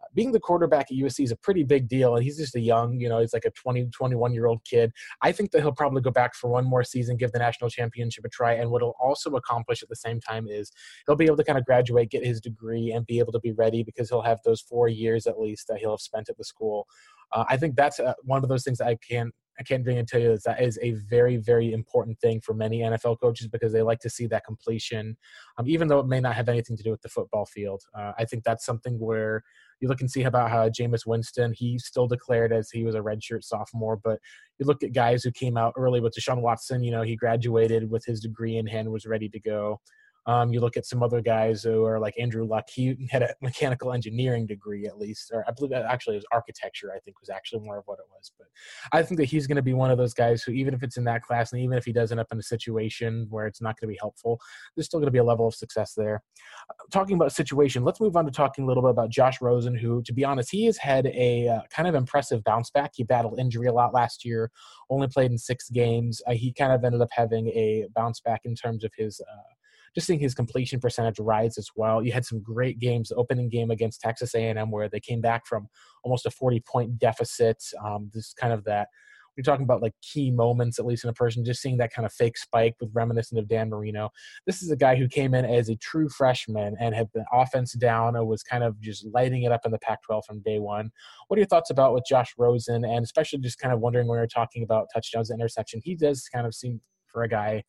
[0.00, 2.60] Uh, being the quarterback at USC is a pretty big deal, and he's just a
[2.60, 4.92] young, you know, he's like a 20, 21 year old kid.
[5.22, 8.24] I think that he'll probably go back for one more season, give the national championship
[8.24, 10.70] a try, and what he'll also accomplish at the same time is
[11.06, 13.52] he'll be able to kind of graduate, get his degree, and be able to be
[13.52, 16.44] ready because he'll have those four years at least that he'll have spent at the
[16.44, 16.86] school.
[17.32, 20.06] Uh, I think that's uh, one of those things I can I can't bring and
[20.06, 23.72] tell you that that is a very, very important thing for many NFL coaches because
[23.72, 25.16] they like to see that completion,
[25.58, 27.82] um, even though it may not have anything to do with the football field.
[27.94, 29.42] Uh, I think that's something where
[29.80, 33.00] you look and see about how Jameis Winston, he still declared as he was a
[33.00, 34.18] redshirt sophomore, but
[34.58, 37.90] you look at guys who came out early with Deshaun Watson, you know, he graduated
[37.90, 39.80] with his degree in hand, was ready to go.
[40.28, 42.68] Um, you look at some other guys who are like Andrew Luck.
[42.68, 46.92] He had a mechanical engineering degree at least, or I believe actually it was architecture.
[46.94, 48.30] I think was actually more of what it was.
[48.38, 48.48] But
[48.92, 50.98] I think that he's going to be one of those guys who, even if it's
[50.98, 53.62] in that class, and even if he does end up in a situation where it's
[53.62, 54.38] not going to be helpful,
[54.76, 56.22] there's still going to be a level of success there.
[56.68, 59.74] Uh, talking about situation, let's move on to talking a little bit about Josh Rosen,
[59.74, 62.90] who, to be honest, he has had a uh, kind of impressive bounce back.
[62.94, 64.50] He battled injury a lot last year,
[64.90, 66.20] only played in six games.
[66.26, 69.54] Uh, he kind of ended up having a bounce back in terms of his uh,
[69.94, 72.02] just seeing his completion percentage rise as well.
[72.02, 73.08] You had some great games.
[73.08, 75.68] The opening game against Texas A&M where they came back from
[76.04, 77.62] almost a 40 point deficit.
[77.84, 78.88] Um, this kind of that.
[79.36, 82.04] We're talking about like key moments, at least in a person, just seeing that kind
[82.04, 84.10] of fake spike with reminiscent of Dan Marino.
[84.46, 87.74] This is a guy who came in as a true freshman and had the offense
[87.74, 90.58] down and was kind of just lighting it up in the Pac 12 from day
[90.58, 90.90] one.
[91.28, 92.84] What are your thoughts about with Josh Rosen?
[92.84, 96.28] And especially just kind of wondering when you're talking about touchdowns and interception, he does
[96.34, 97.62] kind of seem for a guy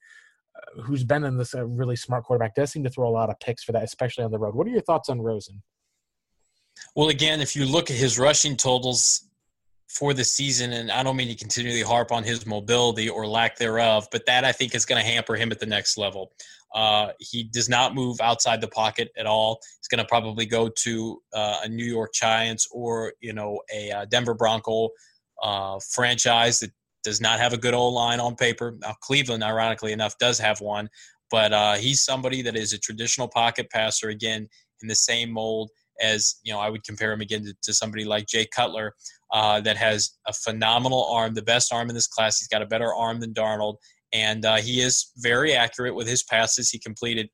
[0.83, 3.39] who's been in this uh, really smart quarterback, does seem to throw a lot of
[3.39, 4.55] picks for that, especially on the road.
[4.55, 5.61] What are your thoughts on Rosen?
[6.95, 9.25] Well, again, if you look at his rushing totals
[9.87, 13.57] for the season, and I don't mean to continually harp on his mobility or lack
[13.57, 16.31] thereof, but that I think is going to hamper him at the next level.
[16.73, 19.59] Uh, he does not move outside the pocket at all.
[19.79, 23.91] He's going to probably go to uh, a New York Giants or you know a
[23.91, 24.89] uh, Denver Bronco
[25.41, 26.71] uh, franchise that
[27.03, 28.77] does not have a good old line on paper.
[28.81, 30.89] Now, Cleveland, ironically enough, does have one,
[31.31, 34.47] but uh, he's somebody that is a traditional pocket passer, again,
[34.81, 35.69] in the same mold
[36.01, 38.93] as, you know, I would compare him again to, to somebody like Jay Cutler
[39.33, 42.39] uh, that has a phenomenal arm, the best arm in this class.
[42.39, 43.75] He's got a better arm than Darnold,
[44.13, 46.69] and uh, he is very accurate with his passes.
[46.69, 47.29] He completed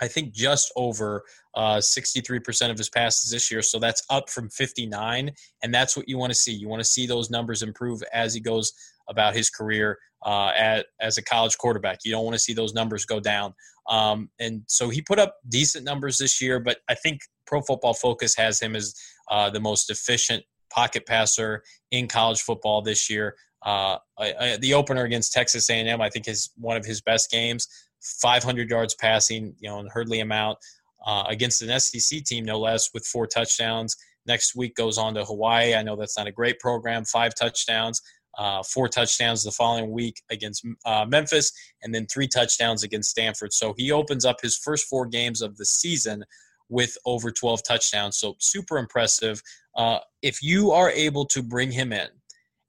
[0.00, 1.24] I think just over
[1.54, 3.62] uh, 63% of his passes this year.
[3.62, 5.32] So that's up from 59.
[5.62, 6.52] And that's what you want to see.
[6.52, 8.72] You want to see those numbers improve as he goes
[9.08, 12.00] about his career uh, at, as a college quarterback.
[12.04, 13.54] You don't want to see those numbers go down.
[13.88, 17.94] Um, and so he put up decent numbers this year, but I think Pro Football
[17.94, 18.94] Focus has him as
[19.30, 23.34] uh, the most efficient pocket passer in college football this year.
[23.66, 27.30] Uh, I, I, the opener against Texas A&M, I think, is one of his best
[27.30, 27.66] games.
[28.00, 30.58] 500 yards passing, you know, in hurdly amount
[31.06, 33.96] uh, against an SEC team, no less, with four touchdowns.
[34.26, 35.74] Next week goes on to Hawaii.
[35.74, 38.00] I know that's not a great program, five touchdowns.
[38.38, 43.52] Uh, four touchdowns the following week against uh, Memphis, and then three touchdowns against Stanford.
[43.52, 46.24] So he opens up his first four games of the season
[46.68, 48.16] with over 12 touchdowns.
[48.16, 49.42] So super impressive.
[49.76, 52.08] Uh, if you are able to bring him in,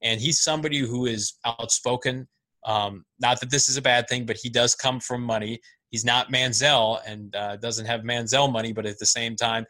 [0.01, 2.27] and he's somebody who is outspoken,
[2.65, 5.59] um, not that this is a bad thing, but he does come from money.
[5.89, 9.65] He's not Manziel and uh, doesn't have Manziel money, but at the same time,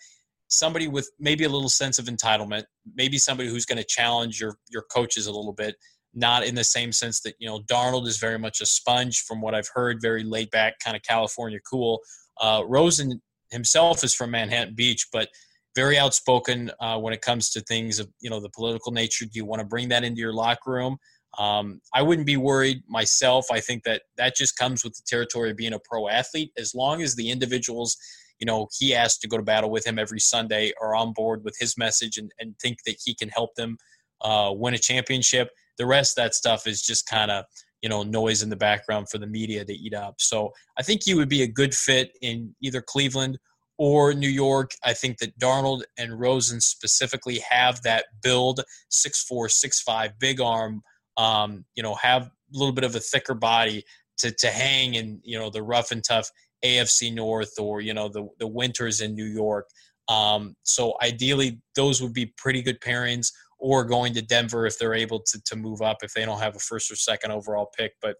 [0.47, 2.63] somebody with maybe a little sense of entitlement,
[2.95, 5.75] maybe somebody who's going to challenge your your coaches a little bit.
[6.13, 9.41] Not in the same sense that you know Darnold is very much a sponge, from
[9.41, 12.01] what I've heard, very laid back, kind of California cool.
[12.39, 15.29] Uh, Rosen himself is from Manhattan Beach, but
[15.73, 19.25] very outspoken uh, when it comes to things of you know the political nature.
[19.25, 20.97] Do you want to bring that into your locker room?
[21.37, 23.45] Um, I wouldn't be worried myself.
[23.51, 26.51] I think that that just comes with the territory of being a pro athlete.
[26.57, 27.97] As long as the individuals,
[28.39, 31.43] you know, he asked to go to battle with him every Sunday are on board
[31.43, 33.77] with his message and, and think that he can help them
[34.21, 35.49] uh, win a championship.
[35.77, 37.45] The rest of that stuff is just kind of,
[37.81, 40.15] you know, noise in the background for the media to eat up.
[40.19, 43.39] So I think he would be a good fit in either Cleveland
[43.77, 44.71] or New York.
[44.83, 50.41] I think that Darnold and Rosen specifically have that build six four, six five, big
[50.41, 50.81] arm.
[51.21, 53.83] Um, you know, have a little bit of a thicker body
[54.19, 56.29] to to hang in you know the rough and tough
[56.63, 59.67] AFC North or you know the the winters in New York.
[60.07, 63.31] Um, so ideally, those would be pretty good pairings.
[63.63, 66.55] Or going to Denver if they're able to to move up if they don't have
[66.55, 67.91] a first or second overall pick.
[68.01, 68.15] But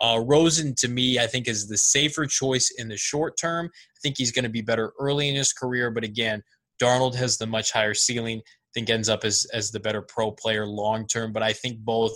[0.00, 3.66] uh, Rosen, to me, I think is the safer choice in the short term.
[3.66, 6.42] I think he's going to be better early in his career, but again,
[6.82, 8.38] Darnold has the much higher ceiling.
[8.38, 11.32] I think ends up as as the better pro player long term.
[11.32, 12.12] But I think both,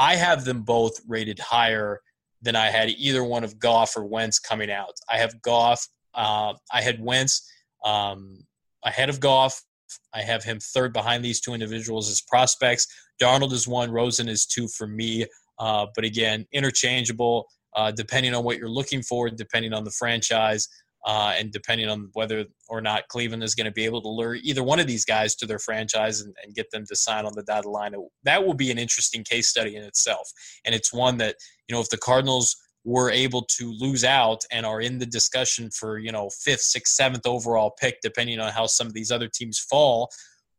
[0.00, 2.00] I have them both rated higher
[2.42, 4.94] than I had either one of Goff or Wentz coming out.
[5.10, 5.86] I have Goff.
[6.14, 7.46] Uh, I had Wentz
[7.84, 8.38] um,
[8.82, 9.62] ahead of Goff.
[10.14, 12.86] I have him third behind these two individuals as prospects.
[13.22, 15.26] Darnold is one, Rosen is two for me.
[15.58, 17.46] Uh, but again, interchangeable
[17.76, 20.66] uh, depending on what you're looking for, depending on the franchise,
[21.06, 24.34] uh, and depending on whether or not Cleveland is going to be able to lure
[24.34, 27.32] either one of these guys to their franchise and, and, get them to sign on
[27.34, 27.94] the dotted line.
[28.24, 30.30] That will be an interesting case study in itself.
[30.64, 31.36] And it's one that,
[31.68, 35.70] you know, if the Cardinals were able to lose out and are in the discussion
[35.70, 39.28] for, you know, fifth, sixth, seventh overall pick, depending on how some of these other
[39.28, 40.10] teams fall,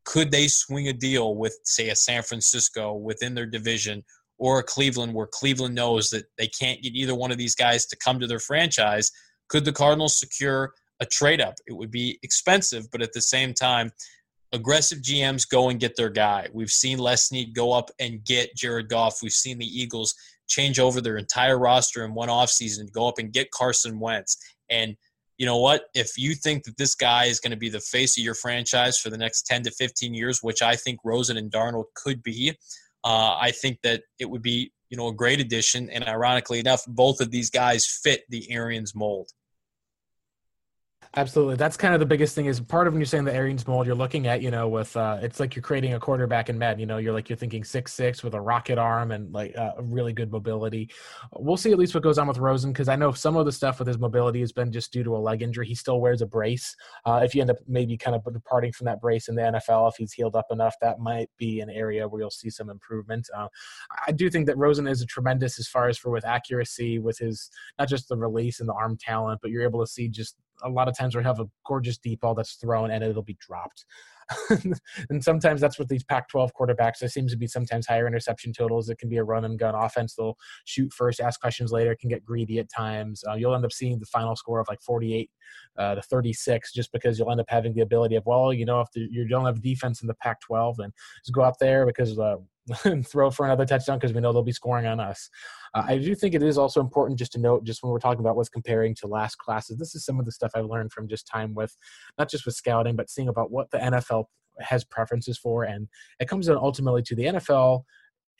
[0.05, 4.03] could they swing a deal with, say, a San Francisco within their division
[4.37, 7.85] or a Cleveland where Cleveland knows that they can't get either one of these guys
[7.85, 9.11] to come to their franchise?
[9.51, 11.55] Could the Cardinals secure a trade up?
[11.67, 13.91] It would be expensive, but at the same time,
[14.53, 16.47] aggressive GMs go and get their guy.
[16.53, 19.21] We've seen Les Snead go up and get Jared Goff.
[19.21, 20.15] We've seen the Eagles
[20.47, 24.37] change over their entire roster in one offseason, go up and get Carson Wentz.
[24.69, 24.95] And
[25.37, 25.83] you know what?
[25.93, 28.97] If you think that this guy is going to be the face of your franchise
[28.97, 32.57] for the next 10 to 15 years, which I think Rosen and Darnold could be,
[33.03, 35.89] uh, I think that it would be you know a great addition.
[35.89, 39.31] And ironically enough, both of these guys fit the Arians mold.
[41.17, 41.55] Absolutely.
[41.55, 43.85] That's kind of the biggest thing is part of when you're saying the Arians mold,
[43.85, 46.79] you're looking at, you know, with uh it's like you're creating a quarterback in Madden,
[46.79, 49.71] you know, you're like you're thinking six six with a rocket arm and like uh,
[49.81, 50.89] really good mobility.
[51.33, 53.51] We'll see at least what goes on with Rosen because I know some of the
[53.51, 55.67] stuff with his mobility has been just due to a leg injury.
[55.67, 56.77] He still wears a brace.
[57.05, 59.89] Uh, if you end up maybe kind of departing from that brace in the NFL,
[59.89, 63.27] if he's healed up enough, that might be an area where you'll see some improvement.
[63.35, 63.49] Uh,
[64.07, 67.17] I do think that Rosen is a tremendous as far as for with accuracy, with
[67.17, 70.37] his not just the release and the arm talent, but you're able to see just
[70.63, 73.37] a lot of times we have a gorgeous deep ball that's thrown and it'll be
[73.39, 73.85] dropped.
[75.09, 76.99] and sometimes that's what these Pac-12 quarterbacks.
[76.99, 78.89] There seems to be sometimes higher interception totals.
[78.89, 80.15] It can be a run and gun offense.
[80.15, 81.95] They'll shoot first, ask questions later.
[81.99, 83.23] Can get greedy at times.
[83.27, 85.29] Uh, you'll end up seeing the final score of like 48
[85.77, 88.81] uh, to 36, just because you'll end up having the ability of well, you know,
[88.81, 90.91] if the, you don't have defense in the Pac-12, then
[91.23, 92.37] just go out there because uh,
[92.83, 95.29] and throw for another touchdown because we know they'll be scoring on us.
[95.73, 98.19] Uh, I do think it is also important just to note, just when we're talking
[98.19, 101.07] about what's comparing to last classes, this is some of the stuff I've learned from
[101.07, 101.75] just time with,
[102.17, 104.25] not just with scouting, but seeing about what the NFL
[104.59, 105.63] has preferences for.
[105.63, 105.87] And
[106.19, 107.83] it comes down ultimately to the NFL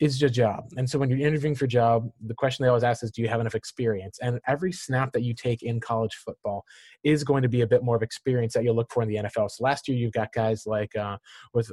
[0.00, 0.64] is your job.
[0.76, 3.22] And so when you're interviewing for a job, the question they always ask is, do
[3.22, 4.18] you have enough experience?
[4.20, 6.64] And every snap that you take in college football
[7.04, 9.16] is going to be a bit more of experience that you'll look for in the
[9.16, 9.50] NFL.
[9.52, 11.18] So last year, you've got guys like uh,
[11.54, 11.70] with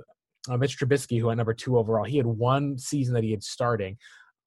[0.49, 3.43] uh, Mitch Trubisky, who at number two overall, he had one season that he had
[3.43, 3.97] starting.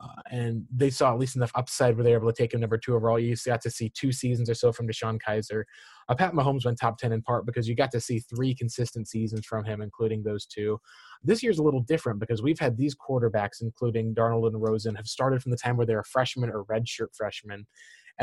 [0.00, 2.61] Uh, and they saw at least enough upside where they were able to take him
[2.61, 3.20] number two overall.
[3.20, 5.62] You got to see two seasons or so from DeShone Kizer.
[6.09, 9.07] Uh, Pat Mahomes went top 10 in part because you got to see three consistent
[9.07, 10.80] seasons from him, including those two.
[11.22, 15.07] This year's a little different because we've had these quarterbacks, including Darnold and Rosen, have
[15.07, 17.64] started from the time where they're freshmen or redshirt freshmen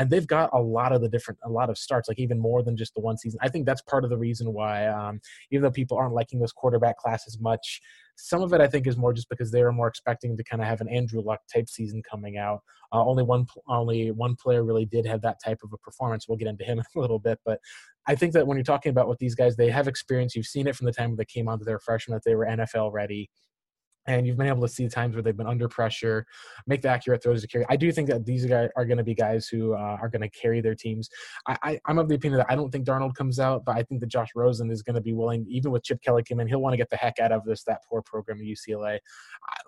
[0.00, 2.62] and they've got a lot of the different a lot of starts like even more
[2.62, 3.38] than just the one season.
[3.42, 5.20] I think that's part of the reason why um,
[5.50, 7.82] even though people aren't liking this quarterback class as much
[8.16, 10.60] some of it i think is more just because they were more expecting to kind
[10.62, 12.60] of have an andrew luck type season coming out.
[12.92, 16.26] Uh, only one only one player really did have that type of a performance.
[16.26, 17.60] We'll get into him in a little bit but
[18.08, 20.66] i think that when you're talking about with these guys they have experience you've seen
[20.66, 23.28] it from the time they came onto their freshman that they were nfl ready
[24.10, 26.26] and you've been able to see times where they've been under pressure,
[26.66, 27.64] make the accurate throws to carry.
[27.68, 30.22] I do think that these guys are going to be guys who uh, are going
[30.22, 31.08] to carry their teams.
[31.46, 34.00] I, am of the opinion that I don't think Darnold comes out, but I think
[34.00, 36.60] that Josh Rosen is going to be willing, even with Chip Kelly came in, he'll
[36.60, 38.98] want to get the heck out of this that poor program at UCLA.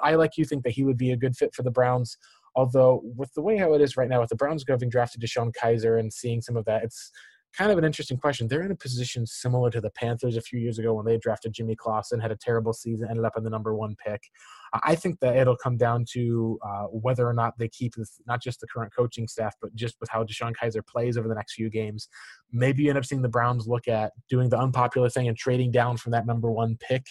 [0.02, 2.18] I, I like you think that he would be a good fit for the Browns.
[2.54, 5.52] Although with the way how it is right now, with the Browns having drafted DeShone
[5.54, 7.10] Kizer and seeing some of that, it's
[7.56, 8.48] kind of an interesting question.
[8.48, 11.52] They're in a position similar to the Panthers a few years ago when they drafted
[11.52, 14.22] Jimmy Clausen, had a terrible season, ended up in the number one pick.
[14.84, 18.42] I think that it'll come down to uh, whether or not they keep this, not
[18.42, 21.54] just the current coaching staff, but just with how DeShone Kizer plays over the next
[21.54, 22.08] few games.
[22.50, 25.70] Maybe you end up seeing the Browns look at doing the unpopular thing and trading
[25.70, 27.06] down from that number one pick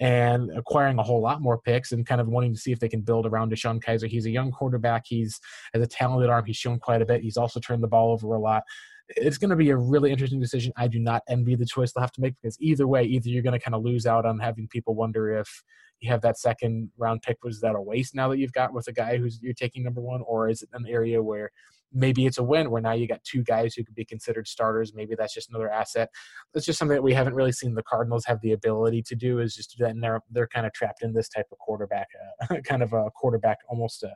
[0.00, 2.88] and acquiring a whole lot more picks and kind of wanting to see if they
[2.88, 4.08] can build around DeShone Kizer.
[4.08, 5.04] He's a young quarterback.
[5.06, 5.38] He's
[5.74, 6.44] has a talented arm.
[6.46, 7.20] He's shown quite a bit.
[7.20, 8.62] He's also turned the ball over a lot
[9.08, 10.72] it's going to be a really interesting decision.
[10.76, 13.42] I do not envy the choice they'll have to make because either way, either you're
[13.42, 15.62] going to kind of lose out on having people wonder if
[16.00, 18.88] you have that second round pick was that a waste now that you've got with
[18.88, 21.50] a guy who's you're taking number one, or is it an area where
[21.94, 24.92] maybe it's a win where now you got two guys who could be considered starters.
[24.94, 26.10] Maybe that's just another asset.
[26.52, 29.38] That's just something that we haven't really seen the Cardinals have the ability to do.
[29.38, 32.08] Is just do that, and they're they're kind of trapped in this type of quarterback,
[32.50, 34.14] uh, kind of a quarterback almost a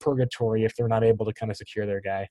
[0.00, 2.28] purgatory if they're not able to kind of secure their guy.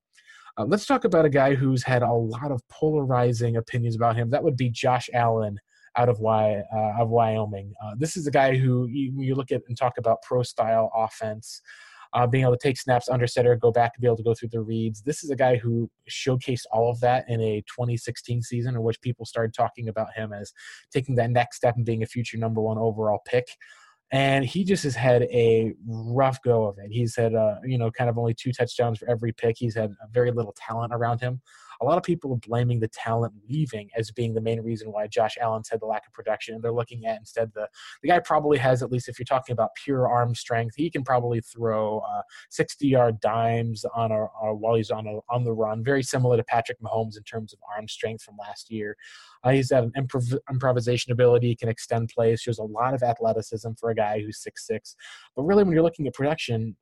[0.58, 4.30] Uh, let's talk about a guy who's had a lot of polarizing opinions about him.
[4.30, 5.60] That would be Josh Allen
[5.96, 7.74] out of, Wy- uh, of Wyoming.
[7.84, 10.92] Uh, this is a guy who you, you look at and talk about pro style
[10.96, 11.62] offense
[12.14, 14.34] uh, being able to take snaps under center, go back and be able to go
[14.34, 15.02] through the reads.
[15.02, 19.02] This is a guy who showcased all of that in a 2016 season in which
[19.02, 20.54] people started talking about him as
[20.92, 23.48] taking that next step and being a future number one overall pick
[24.12, 26.90] and he just has had a rough go of it.
[26.92, 29.58] He's had, uh, you know, kind of only two touchdowns for every pick.
[29.58, 31.42] He's had very little talent around him
[31.82, 35.08] a lot of people are blaming the talent leaving as being the main reason why
[35.08, 36.56] Josh Allen's had the lack of production.
[36.56, 37.68] And they're looking at instead the
[38.02, 41.04] the guy probably has at least if you're talking about pure arm strength, he can
[41.04, 45.54] probably throw uh, 60 yard dimes on a, a, while he's on a, on the
[45.54, 48.96] run, very similar to Patrick Mahomes in terms of arm strength from last year.
[49.44, 53.72] Uh, he's got an improv- improvisation ability, can extend plays, shows a lot of athleticism
[53.80, 54.96] for a guy who's six six.
[55.36, 56.76] But really, when you're looking at production,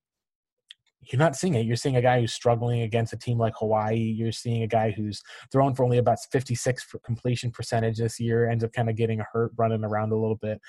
[1.11, 1.65] you're not seeing it.
[1.65, 3.95] You're seeing a guy who's struggling against a team like Hawaii.
[3.95, 5.21] You're seeing a guy who's
[5.51, 9.21] thrown for only about 56 for completion percentage this year, ends up kind of getting
[9.31, 10.59] hurt, running around a little bit.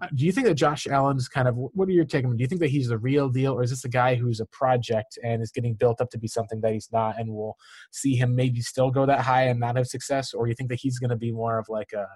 [0.00, 2.24] Uh, do you think that Josh Allen's kind of what are your take?
[2.24, 4.46] Do you think that he's the real deal, or is this a guy who's a
[4.46, 7.56] project and is getting built up to be something that he's not, and we'll
[7.90, 10.80] see him maybe still go that high and not have success, or you think that
[10.80, 12.06] he's going to be more of like a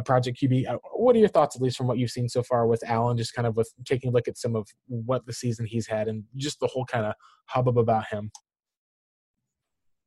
[0.00, 0.68] a project QB.
[0.68, 3.16] Uh, what are your thoughts, at least from what you've seen so far with Allen,
[3.16, 6.08] just kind of with taking a look at some of what the season he's had
[6.08, 7.14] and just the whole kind of
[7.46, 8.30] hubbub about him?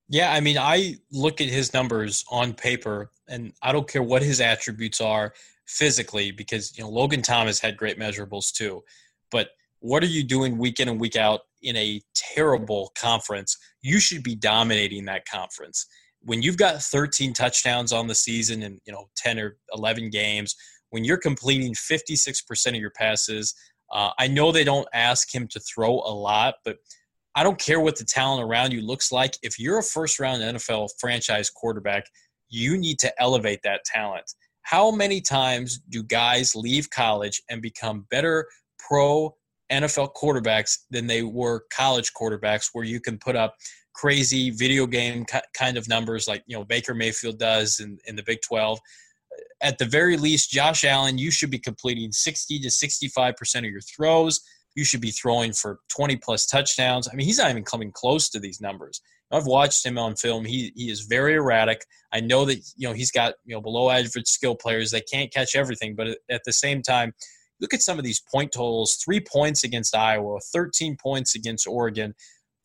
[0.10, 4.22] Yeah, I mean, I look at his numbers on paper, and I don't care what
[4.22, 5.34] his attributes are
[5.66, 8.84] physically, because you know Logan Thomas had great measurables too.
[9.32, 9.50] But
[9.80, 13.58] what are you doing week in and week out in a terrible conference?
[13.82, 15.88] You should be dominating that conference
[16.24, 20.56] when you've got 13 touchdowns on the season and you know 10 or 11 games
[20.90, 23.54] when you're completing 56% of your passes
[23.92, 26.78] uh, i know they don't ask him to throw a lot but
[27.36, 29.38] i don't care what the talent around you looks like.
[29.44, 32.06] If you're a first round nfl franchise quarterback
[32.54, 34.32] you need to elevate that talent.
[34.62, 38.48] How many times do guys leave college and become better
[38.78, 39.36] pro
[39.72, 43.56] nfl quarterbacks than they were college quarterbacks where you can put up
[43.94, 48.24] crazy video game kind of numbers like you know Baker Mayfield does in, in the
[48.24, 48.80] Big 12.
[49.62, 53.72] At the very least, Josh Allen, you should be completing 60 to 65 percent of
[53.72, 54.42] your throws.
[54.76, 57.08] You should be throwing for 20 plus touchdowns.
[57.08, 59.02] I mean, he's not even coming close to these numbers.
[59.34, 60.46] I've watched him on film.
[60.46, 61.86] He he is very erratic.
[62.12, 65.34] I know that you know he's got you know below average skill players that can't
[65.34, 67.14] catch everything, but at the same time,
[67.60, 72.14] look at some of these point totals: three points against Iowa, 13 points against Oregon.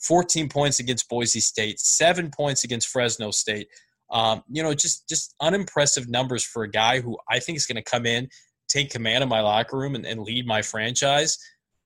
[0.00, 3.68] 14 points against Boise State, seven points against Fresno State.
[4.10, 7.76] Um, you know, just just unimpressive numbers for a guy who I think is going
[7.76, 8.28] to come in,
[8.68, 11.38] take command of my locker room, and, and lead my franchise.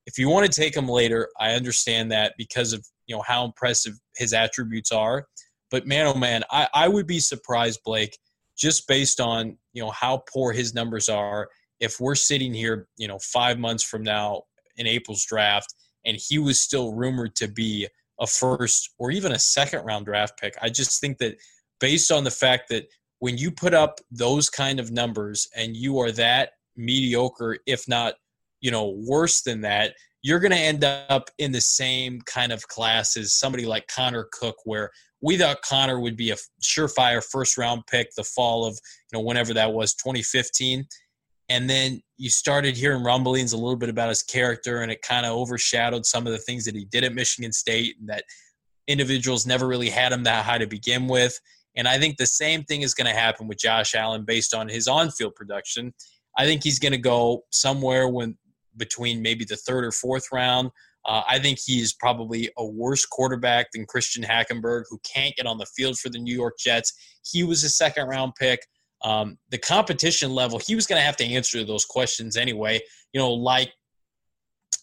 [0.06, 3.44] If you want to take him later, I understand that because of you know how
[3.44, 5.26] impressive his attributes are.
[5.70, 8.16] But man, oh man, I, I would be surprised, Blake,
[8.56, 11.48] just based on you know how poor his numbers are.
[11.80, 14.43] If we're sitting here, you know, five months from now
[14.76, 15.74] in April's draft,
[16.05, 17.89] and he was still rumored to be
[18.23, 20.55] a first or even a second round draft pick.
[20.62, 21.36] I just think that
[21.81, 22.86] based on the fact that
[23.19, 28.15] when you put up those kind of numbers and you are that mediocre, if not,
[28.61, 32.66] you know, worse than that, you're going to end up in the same kind of
[32.69, 34.90] class as somebody like Connor Cook, where
[35.20, 38.78] we thought Connor would be a surefire first round pick the fall of,
[39.12, 40.85] you know, whenever that was 2015
[41.48, 45.27] and then you started hearing rumblings a little bit about his character and it kind
[45.27, 48.24] of overshadowed some of the things that he did at michigan state and that
[48.89, 51.39] individuals never really had him that high to begin with.
[51.77, 54.69] And i think the same thing is going to happen with josh allen based on
[54.69, 55.93] his on-field production.
[56.36, 58.36] I think he's going to go somewhere when
[58.77, 60.70] between maybe the third or fourth round.
[61.05, 65.59] Uh, I think he's probably a worse quarterback than Christian Hackenberg, who can't get on
[65.59, 66.93] the field for the New York Jets.
[67.24, 68.66] He was a second round pick
[69.05, 72.81] um, the competition level, he was going to have to answer those questions anyway.
[73.12, 73.73] You know, like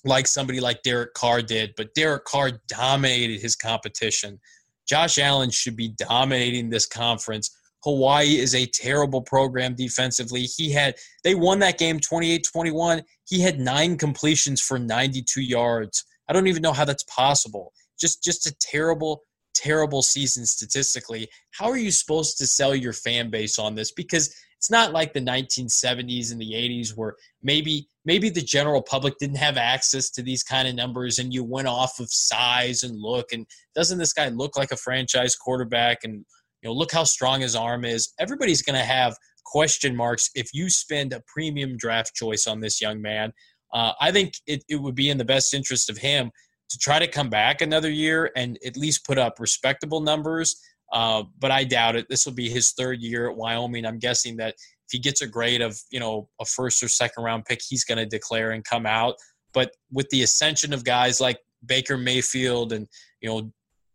[0.06, 4.40] like somebody like Derek Carr did, but Derek Carr dominated his competition.
[4.88, 7.56] Josh Allen should be dominating this conference.
[7.84, 10.42] Hawaii is a terrible program defensively.
[10.42, 13.04] He had they won that game 28-21.
[13.28, 16.04] He had 9 completions for 92 yards.
[16.28, 17.72] I don't even know how that's possible.
[18.00, 19.24] Just just a terrible
[19.54, 21.28] terrible season statistically.
[21.52, 23.92] How are you supposed to sell your fan base on this?
[23.92, 29.18] Because it's not like the 1970s and the 80s where maybe maybe the general public
[29.18, 33.00] didn't have access to these kind of numbers and you went off of size and
[33.00, 36.26] look and doesn't this guy look like a franchise quarterback and
[36.62, 39.16] you know look how strong his arm is everybody's going to have
[39.46, 43.32] question marks if you spend a premium draft choice on this young man
[43.74, 46.32] uh, i think it, it would be in the best interest of him
[46.70, 51.24] to try to come back another year and at least put up respectable numbers uh,
[51.40, 52.08] but I doubt it.
[52.10, 53.86] This will be his third year at Wyoming.
[53.86, 57.24] I'm guessing that if he gets a grade of you know a first or second
[57.24, 59.16] round pick, he's going to declare and come out.
[59.54, 62.88] But with the ascension of guys like Baker Mayfield and
[63.22, 63.52] you know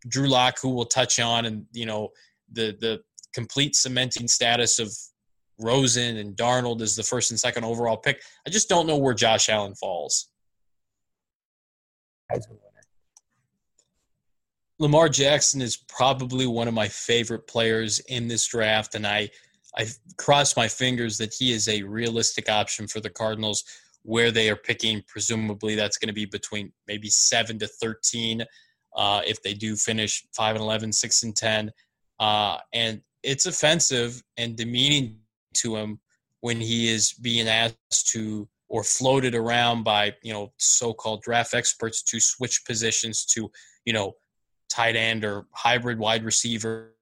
[0.09, 2.11] Drew Lock, who we'll touch on, and you know
[2.53, 3.01] the the
[3.35, 4.95] complete cementing status of
[5.59, 9.15] Rosen and Darnold as the first and second overall pick, I just don't know where
[9.15, 10.29] Josh Allen falls.
[14.79, 19.31] Lamar Jackson is probably one of my favorite players in this draft, and I
[19.77, 19.87] I
[20.19, 23.65] cross my fingers that he is a realistic option for the Cardinals
[24.03, 25.03] where they are picking.
[25.07, 28.45] Presumably, that's going to be between maybe seven to thirteen
[28.95, 31.73] uh, if they do finish five and 11, 6 and ten,
[32.21, 35.19] uh, and it's offensive and demeaning
[35.55, 35.99] to him
[36.41, 42.03] when he is being asked to or floated around by you know so-called draft experts
[42.03, 43.51] to switch positions to
[43.85, 44.15] you know
[44.75, 46.95] tight end or hybrid wide receiver.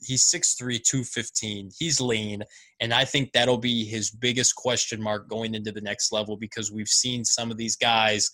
[0.00, 1.70] He's 6'3, 215.
[1.78, 2.42] He's lean.
[2.80, 6.70] And I think that'll be his biggest question mark going into the next level because
[6.70, 8.30] we've seen some of these guys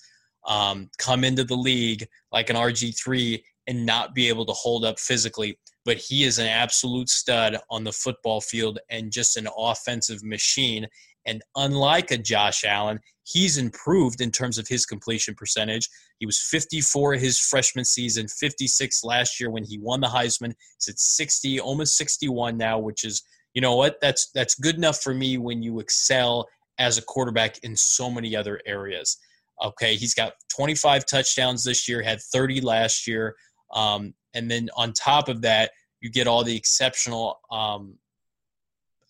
[0.46, 4.98] um, come into the league like an RG3 and not be able to hold up
[4.98, 5.58] physically.
[5.84, 10.86] But he is an absolute stud on the football field and just an offensive machine.
[11.26, 15.88] And unlike a Josh Allen, he's improved in terms of his completion percentage.
[16.18, 20.54] He was 54 his freshman season, 56 last year when he won the Heisman.
[20.78, 23.22] He's at 60, almost 61 now, which is,
[23.54, 26.48] you know what, that's that's good enough for me when you excel
[26.78, 29.18] as a quarterback in so many other areas.
[29.62, 33.36] Okay, he's got 25 touchdowns this year, had 30 last year,
[33.74, 37.94] um, and then on top of that, you get all the exceptional um,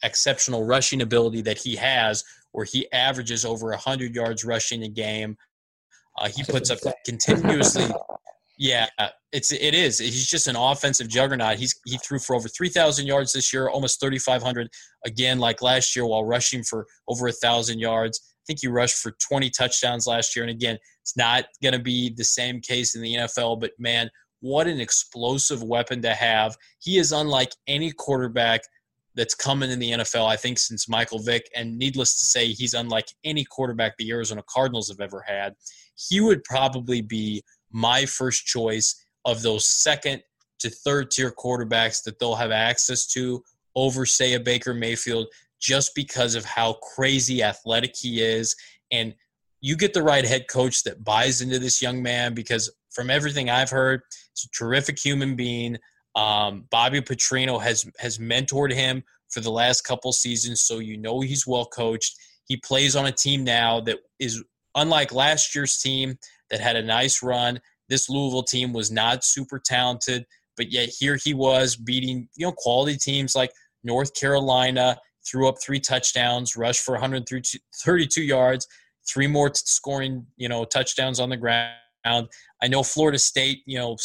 [0.02, 5.36] exceptional rushing ability that he has, where he averages over 100 yards rushing a game.
[6.18, 7.88] Uh, he puts up continuously.
[8.62, 8.88] Yeah,
[9.32, 9.98] it's it is.
[9.98, 11.58] He's just an offensive juggernaut.
[11.58, 14.68] He's he threw for over 3,000 yards this year, almost 3,500
[15.06, 18.20] again, like last year, while rushing for over a thousand yards.
[18.22, 20.44] I think he rushed for 20 touchdowns last year.
[20.44, 24.10] And again, it's not going to be the same case in the NFL, but man,
[24.40, 26.54] what an explosive weapon to have.
[26.80, 28.60] He is unlike any quarterback
[29.20, 31.46] that's coming in the NFL, I think, since Michael Vick.
[31.54, 35.56] And needless to say, he's unlike any quarterback the Arizona Cardinals have ever had.
[36.08, 40.22] He would probably be my first choice of those second
[40.60, 43.42] to third tier quarterbacks that they'll have access to
[43.76, 45.26] over, say, a Baker Mayfield,
[45.60, 48.56] just because of how crazy athletic he is.
[48.90, 49.14] And
[49.60, 53.50] you get the right head coach that buys into this young man because, from everything
[53.50, 54.00] I've heard,
[54.34, 55.76] he's a terrific human being.
[56.14, 61.20] Um, Bobby Petrino has has mentored him for the last couple seasons, so you know
[61.20, 62.16] he's well coached.
[62.46, 64.42] He plays on a team now that is
[64.74, 66.18] unlike last year's team
[66.50, 67.60] that had a nice run.
[67.88, 70.24] This Louisville team was not super talented,
[70.56, 73.52] but yet here he was beating you know quality teams like
[73.84, 74.98] North Carolina.
[75.30, 78.66] Threw up three touchdowns, rushed for 132 yards,
[79.08, 81.70] three more scoring you know touchdowns on the ground.
[82.04, 83.96] I know Florida State, you know,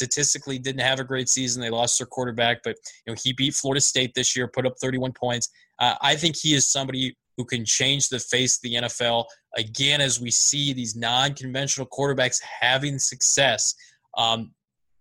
[0.00, 1.60] statistically didn't have a great season.
[1.60, 4.74] They lost their quarterback, but you know he beat Florida State this year, put up
[4.80, 5.50] 31 points.
[5.78, 10.00] Uh, I think he is somebody who can change the face of the NFL again
[10.00, 13.74] as we see these non-conventional quarterbacks having success.
[14.16, 14.52] Um,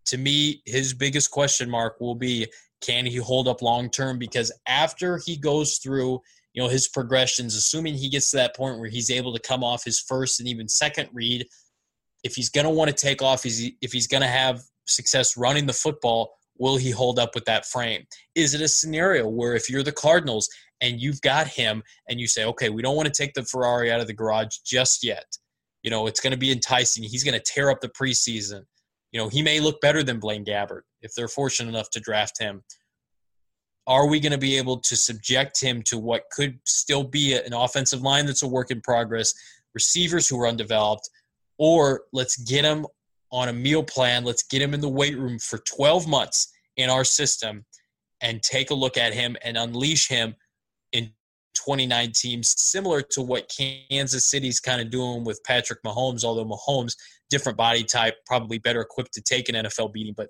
[0.07, 2.47] to me, his biggest question mark will be
[2.81, 4.19] can he hold up long term?
[4.19, 6.19] Because after he goes through
[6.53, 9.63] you know his progressions, assuming he gets to that point where he's able to come
[9.63, 11.45] off his first and even second read,
[12.23, 15.37] if he's going to want to take off, he's, if he's going to have success
[15.37, 18.05] running the football, will he hold up with that frame?
[18.35, 20.49] Is it a scenario where if you're the Cardinals
[20.81, 23.91] and you've got him and you say, okay, we don't want to take the Ferrari
[23.91, 25.25] out of the garage just yet.
[25.83, 27.03] You know, it's going to be enticing.
[27.03, 28.63] He's going to tear up the preseason.
[29.11, 32.39] You know, he may look better than Blaine Gabbert if they're fortunate enough to draft
[32.39, 32.63] him.
[33.87, 37.53] Are we going to be able to subject him to what could still be an
[37.53, 39.33] offensive line that's a work in progress,
[39.73, 41.09] receivers who are undeveloped,
[41.57, 42.85] or let's get him
[43.31, 44.23] on a meal plan.
[44.23, 47.65] Let's get him in the weight room for 12 months in our system
[48.21, 50.35] and take a look at him and unleash him
[50.91, 51.11] in
[51.55, 56.95] 2019, similar to what Kansas City's kind of doing with Patrick Mahomes, although Mahomes,
[57.29, 60.13] different body type, probably better equipped to take an NFL beating.
[60.15, 60.29] But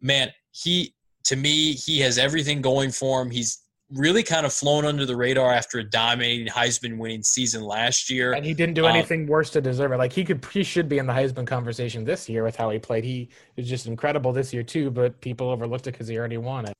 [0.00, 0.94] man, he
[1.24, 3.30] to me he has everything going for him.
[3.30, 3.62] He's
[3.94, 8.32] really kind of flown under the radar after a dominating Heisman winning season last year.
[8.32, 9.98] And he didn't do um, anything um, worse to deserve it.
[9.98, 12.78] Like he could, he should be in the Heisman conversation this year with how he
[12.78, 13.04] played.
[13.04, 16.66] He was just incredible this year too, but people overlooked it because he already won
[16.66, 16.74] it.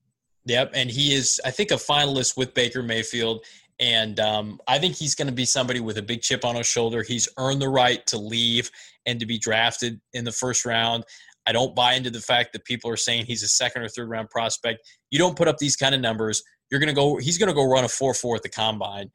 [0.44, 3.44] Yep, and he is, I think, a finalist with Baker Mayfield.
[3.78, 6.66] And um, I think he's going to be somebody with a big chip on his
[6.66, 7.02] shoulder.
[7.02, 8.70] He's earned the right to leave
[9.06, 11.04] and to be drafted in the first round.
[11.46, 14.08] I don't buy into the fact that people are saying he's a second or third
[14.08, 14.86] round prospect.
[15.10, 16.42] You don't put up these kind of numbers
[16.72, 17.18] you're gonna go.
[17.18, 19.10] He's gonna go run a four four at the combine,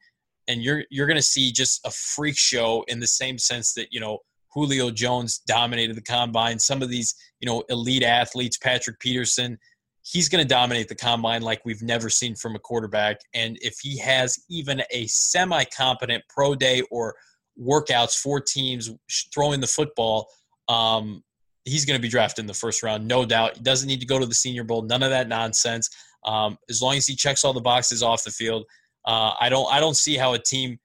[0.46, 3.98] and you're you're gonna see just a freak show in the same sense that you
[3.98, 4.20] know
[4.54, 6.60] Julio Jones dominated the combine.
[6.60, 9.58] Some of these you know elite athletes, Patrick Peterson,
[10.04, 13.20] he's going to dominate the combine like we've never seen from a quarterback.
[13.34, 17.16] And if he has even a semi competent pro day or
[17.60, 18.88] workouts for teams
[19.34, 20.28] throwing the football,
[20.68, 21.24] um,
[21.64, 23.56] he's going to be drafted in the first round, no doubt.
[23.56, 25.90] He doesn't need to go to the Senior Bowl, none of that nonsense.
[26.28, 28.64] Um, as long as he checks all the boxes off the field,
[29.06, 30.78] uh, I don't I don't see how a team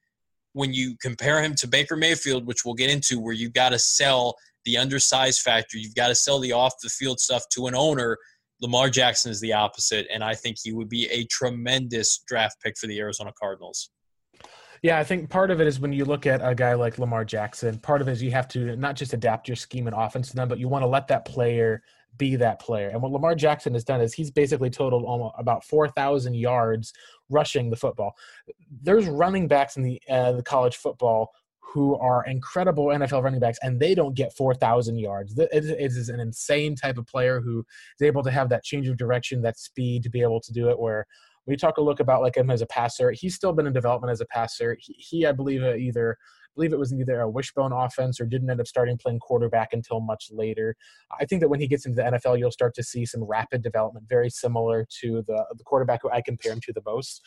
[0.54, 3.78] when you compare him to Baker Mayfield, which we'll get into, where you've got to
[3.78, 7.74] sell the undersized factor, you've got to sell the off the field stuff to an
[7.74, 8.16] owner.
[8.62, 12.78] Lamar Jackson is the opposite, and I think he would be a tremendous draft pick
[12.78, 13.90] for the Arizona Cardinals.
[14.82, 17.24] Yeah, I think part of it is when you look at a guy like Lamar
[17.24, 20.30] Jackson, part of it is you have to not just adapt your scheme and offense
[20.30, 21.82] to them, but you want to let that player
[22.16, 22.88] be that player.
[22.88, 26.92] And what Lamar Jackson has done is he's basically totaled almost about 4,000 yards
[27.28, 28.14] rushing the football.
[28.82, 31.30] There's running backs in the uh, the college football
[31.74, 35.36] who are incredible NFL running backs, and they don't get 4,000 yards.
[35.36, 37.64] It is an insane type of player who
[37.98, 40.68] is able to have that change of direction, that speed to be able to do
[40.68, 40.78] it.
[40.78, 41.04] Where
[41.46, 44.12] we talk a look about like him as a passer, he's still been in development
[44.12, 44.76] as a passer.
[44.80, 46.16] He, he I believe, uh, either
[46.54, 50.00] believe it was either a wishbone offense or didn't end up starting playing quarterback until
[50.00, 50.76] much later.
[51.18, 53.62] I think that when he gets into the NFL, you'll start to see some rapid
[53.62, 57.22] development, very similar to the, the quarterback who I compare him to the most.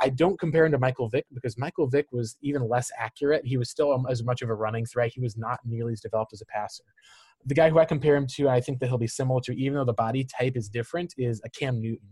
[0.00, 3.46] I don't compare him to Michael Vick because Michael Vick was even less accurate.
[3.46, 5.12] He was still um, as much of a running threat.
[5.14, 6.84] He was not nearly as developed as a passer
[7.44, 9.74] the guy who I compare him to, I think that he'll be similar to, even
[9.74, 12.08] though the body type is different, is a Cam Newton.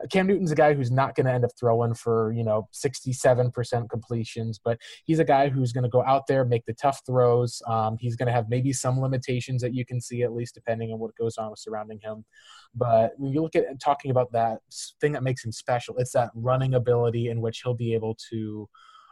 [0.00, 2.68] Uh, Cam Newton's a guy who's not going to end up throwing for you know
[2.72, 7.00] 67% completions, but he's a guy who's going to go out there, make the tough
[7.04, 7.60] throws.
[7.66, 10.92] Um, he's going to have maybe some limitations that you can see at least depending
[10.92, 12.24] on what goes on with surrounding him.
[12.74, 14.58] But when you look at talking about that
[15.00, 18.68] thing that makes him special, it's that running ability in which he'll be able to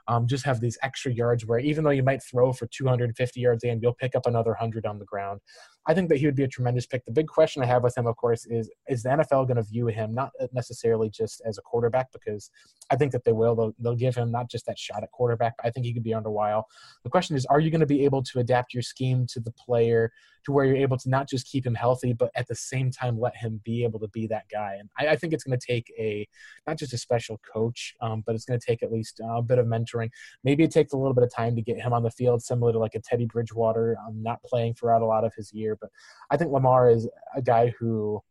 [0.08, 3.64] um, just have these extra yards where even though you might throw for 250 yards
[3.64, 5.40] and you'll pick up another 100 on the ground.
[5.86, 7.04] I think that he would be a tremendous pick.
[7.04, 9.62] The big question I have with him, of course, is is the NFL going to
[9.62, 12.50] view him not necessarily just as a quarterback because
[12.90, 13.54] I think that they will.
[13.54, 16.02] They'll, they'll give him not just that shot at quarterback, but I think he could
[16.02, 16.66] be under a while.
[17.02, 19.52] The question is, are you going to be able to adapt your scheme to the
[19.52, 20.12] player
[20.44, 23.18] to where you're able to not just keep him healthy, but at the same time
[23.18, 24.76] let him be able to be that guy?
[24.78, 26.28] And I, I think it's going to take a
[26.66, 29.58] not just a special coach, um, but it's going to take at least a bit
[29.58, 30.10] of mentoring.
[30.42, 32.72] Maybe it takes a little bit of time to get him on the field, similar
[32.72, 35.73] to like a Teddy Bridgewater, um, not playing throughout a lot of his year.
[35.80, 35.90] But
[36.30, 38.22] I think Lamar is a guy who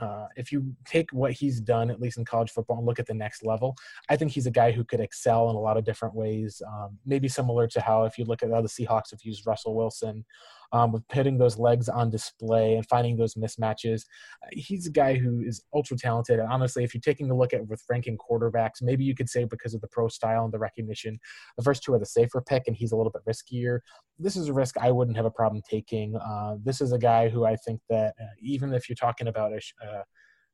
[0.00, 3.06] uh, if you take what he's done, at least in college football, and look at
[3.06, 3.76] the next level,
[4.08, 6.62] I think he's a guy who could excel in a lot of different ways.
[6.66, 9.74] Um, maybe similar to how, if you look at how the Seahawks have used Russell
[9.74, 10.24] Wilson
[10.72, 14.04] um, with putting those legs on display and finding those mismatches.
[14.42, 16.38] Uh, he's a guy who is ultra talented.
[16.38, 19.44] And honestly, if you're taking a look at with ranking quarterbacks, maybe you could say
[19.44, 21.18] because of the pro style and the recognition,
[21.56, 23.80] the first two are the safer pick, and he's a little bit riskier.
[24.18, 26.16] This is a risk I wouldn't have a problem taking.
[26.16, 29.52] Uh, this is a guy who I think that uh, even if you're talking about
[29.52, 30.02] a uh,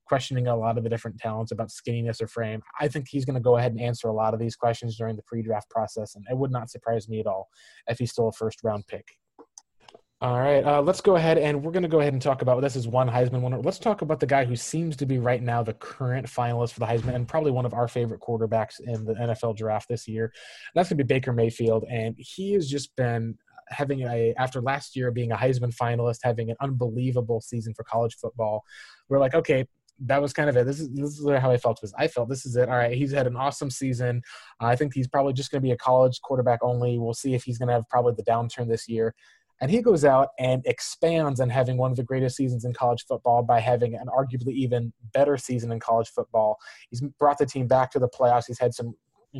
[0.06, 2.60] questioning a lot of the different talents about skinniness or frame.
[2.80, 5.16] I think he's going to go ahead and answer a lot of these questions during
[5.16, 7.48] the pre-draft process, and it would not surprise me at all
[7.86, 9.16] if he's still a first-round pick.
[10.24, 12.62] All right, uh, let's go ahead and we're going to go ahead and talk about
[12.62, 13.60] this is one Heisman winner.
[13.60, 16.80] Let's talk about the guy who seems to be right now the current finalist for
[16.80, 20.32] the Heisman and probably one of our favorite quarterbacks in the NFL draft this year.
[20.74, 23.36] That's going to be Baker Mayfield, and he has just been
[23.68, 28.16] having a after last year being a Heisman finalist, having an unbelievable season for college
[28.16, 28.64] football.
[29.10, 29.66] We're like, okay,
[30.06, 30.64] that was kind of it.
[30.64, 31.82] This is this is how I felt.
[31.82, 32.70] Was I felt this is it.
[32.70, 34.22] All right, he's had an awesome season.
[34.58, 36.98] I think he's probably just going to be a college quarterback only.
[36.98, 39.14] We'll see if he's going to have probably the downturn this year.
[39.60, 43.04] And he goes out and expands on having one of the greatest seasons in college
[43.06, 46.58] football by having an arguably even better season in college football.
[46.90, 48.46] He's brought the team back to the playoffs.
[48.46, 48.94] He's had some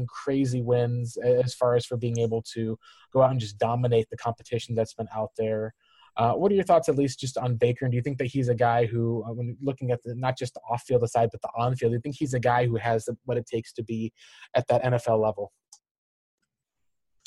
[0.09, 2.79] crazy wins as far as for being able to
[3.13, 5.75] go out and just dominate the competition that's been out there.
[6.17, 7.85] Uh, what are your thoughts, at least, just on Baker?
[7.85, 10.39] And do you think that he's a guy who, uh, when looking at the not
[10.39, 13.09] just the off-field side, but the on-field, do you think he's a guy who has
[13.25, 14.13] what it takes to be
[14.55, 15.53] at that NFL level?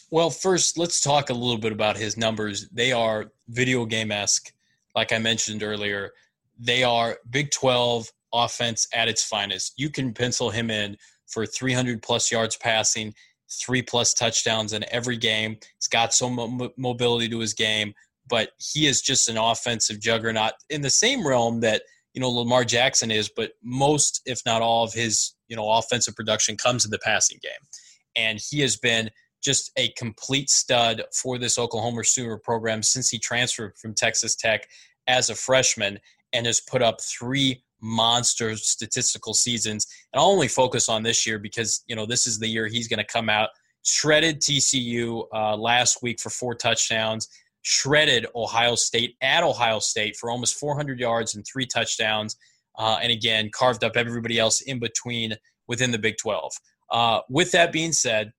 [0.09, 2.69] Well, first, let's talk a little bit about his numbers.
[2.69, 4.53] They are video game esque.
[4.95, 6.11] Like I mentioned earlier,
[6.57, 9.73] they are Big 12 offense at its finest.
[9.75, 10.95] You can pencil him in
[11.27, 13.13] for 300 plus yards passing,
[13.49, 15.57] three plus touchdowns in every game.
[15.77, 17.93] He's got some mo- mobility to his game,
[18.29, 21.81] but he is just an offensive juggernaut in the same realm that
[22.13, 23.29] you know Lamar Jackson is.
[23.29, 27.39] But most, if not all, of his you know offensive production comes in the passing
[27.43, 27.67] game,
[28.15, 29.09] and he has been
[29.47, 34.67] just a complete stud for this Oklahoma Sooner program since he transferred from Texas Tech
[35.07, 35.97] as a freshman
[36.33, 39.87] and has put up three monster statistical seasons.
[40.11, 42.89] And I'll only focus on this year because you know this is the year he's
[42.89, 43.49] going to come out
[43.83, 47.29] shredded TCU uh, last week for four touchdowns,
[47.61, 52.35] shredded Ohio State at Ohio State for almost 400 yards and three touchdowns,
[52.77, 55.33] uh, and again carved up everybody else in between
[55.69, 56.51] within the Big 12.
[56.89, 58.33] Uh, with that being said.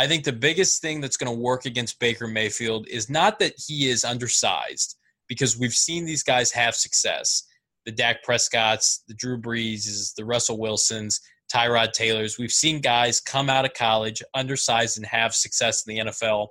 [0.00, 3.52] I think the biggest thing that's going to work against Baker Mayfield is not that
[3.58, 4.96] he is undersized,
[5.28, 7.44] because we've seen these guys have success
[7.84, 11.20] the Dak Prescotts, the Drew Breeses, the Russell Wilsons,
[11.54, 12.38] Tyrod Taylors.
[12.38, 16.48] We've seen guys come out of college undersized and have success in the NFL.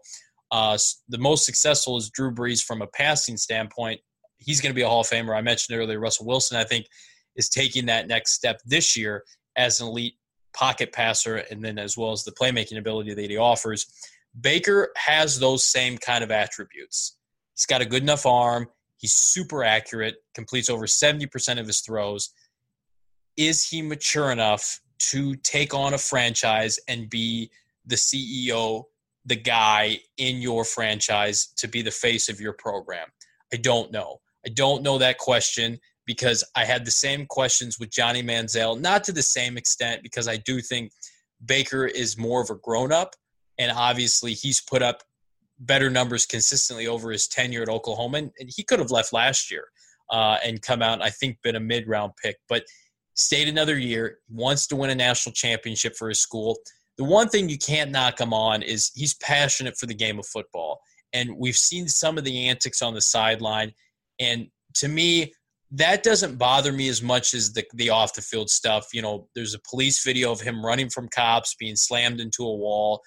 [0.51, 0.77] Uh,
[1.07, 3.99] the most successful is Drew Brees from a passing standpoint.
[4.37, 5.35] He's going to be a Hall of Famer.
[5.35, 6.85] I mentioned earlier, Russell Wilson, I think,
[7.35, 9.23] is taking that next step this year
[9.55, 10.18] as an elite
[10.53, 13.87] pocket passer and then as well as the playmaking ability that he offers.
[14.39, 17.17] Baker has those same kind of attributes.
[17.55, 18.67] He's got a good enough arm.
[18.97, 22.31] He's super accurate, completes over 70% of his throws.
[23.37, 24.81] Is he mature enough
[25.11, 27.49] to take on a franchise and be
[27.85, 28.83] the CEO,
[29.25, 33.07] the guy in your franchise to be the face of your program?
[33.53, 34.19] I don't know.
[34.45, 35.79] I don't know that question
[36.09, 40.27] because I had the same questions with Johnny Manziel, not to the same extent, because
[40.27, 40.91] I do think
[41.45, 43.13] Baker is more of a grown up.
[43.59, 45.03] And obviously, he's put up
[45.59, 48.17] better numbers consistently over his tenure at Oklahoma.
[48.17, 49.65] And, he could have left last year
[50.09, 52.37] uh, and come out, I think, been a mid round pick.
[52.49, 52.63] But
[53.13, 56.57] stayed another year, wants to win a national championship for his school.
[56.97, 60.25] The one thing you can't knock him on is he's passionate for the game of
[60.25, 60.79] football.
[61.13, 63.73] And we've seen some of the antics on the sideline.
[64.19, 65.33] And to me,
[65.71, 68.87] that doesn't bother me as much as the, the off the field stuff.
[68.93, 72.55] You know, there's a police video of him running from cops, being slammed into a
[72.55, 73.01] wall.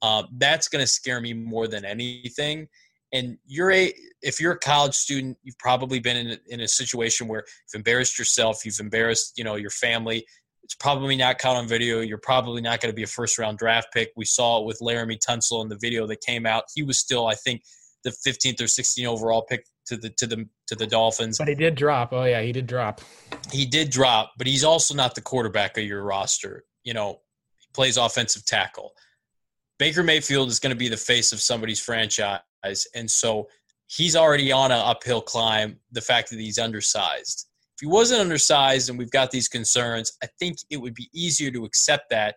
[0.00, 2.68] Uh, that's going to scare me more than anything.
[3.12, 3.92] And you're a
[4.22, 7.80] if you're a college student, you've probably been in a, in a situation where you've
[7.80, 10.24] embarrassed yourself, you've embarrassed you know your family.
[10.62, 12.00] It's probably not caught on video.
[12.00, 14.12] You're probably not going to be a first round draft pick.
[14.16, 16.64] We saw it with Laremy Tunsil in the video that came out.
[16.74, 17.62] He was still, I think,
[18.04, 21.38] the 15th or 16th overall pick to the to the to the Dolphins.
[21.38, 22.12] But he did drop.
[22.12, 23.00] Oh yeah, he did drop.
[23.50, 26.64] He did drop, but he's also not the quarterback of your roster.
[26.84, 27.20] You know,
[27.58, 28.92] he plays offensive tackle.
[29.78, 32.40] Baker Mayfield is going to be the face of somebody's franchise.
[32.94, 33.48] And so
[33.88, 37.48] he's already on an uphill climb, the fact that he's undersized.
[37.74, 41.50] If he wasn't undersized and we've got these concerns, I think it would be easier
[41.50, 42.36] to accept that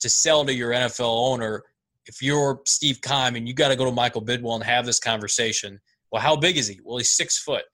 [0.00, 1.62] to sell to your NFL owner.
[2.06, 4.98] If you're Steve Keim and you got to go to Michael Bidwill and have this
[4.98, 5.80] conversation,
[6.12, 6.80] well, how big is he?
[6.84, 7.64] Well, he's six foot.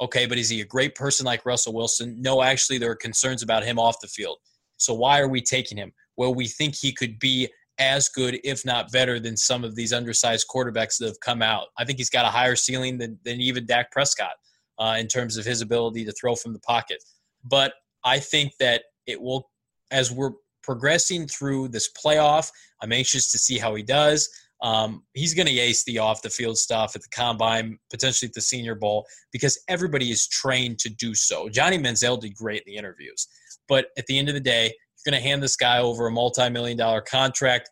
[0.00, 2.20] Okay, but is he a great person like Russell Wilson?
[2.20, 4.38] No, actually, there are concerns about him off the field.
[4.78, 5.92] So why are we taking him?
[6.16, 7.48] Well, we think he could be
[7.78, 11.68] as good, if not better, than some of these undersized quarterbacks that have come out.
[11.78, 14.32] I think he's got a higher ceiling than, than even Dak Prescott
[14.78, 17.02] uh, in terms of his ability to throw from the pocket.
[17.44, 17.74] But
[18.04, 19.50] I think that it will,
[19.90, 20.32] as we're
[20.62, 22.50] progressing through this playoff,
[22.82, 24.28] I'm anxious to see how he does.
[24.62, 28.34] Um, he's going to ace the off the field stuff at the combine, potentially at
[28.34, 31.48] the Senior Bowl, because everybody is trained to do so.
[31.48, 33.28] Johnny Manziel did great in the interviews,
[33.68, 36.10] but at the end of the day, you're going to hand this guy over a
[36.10, 37.68] multi-million dollar contract.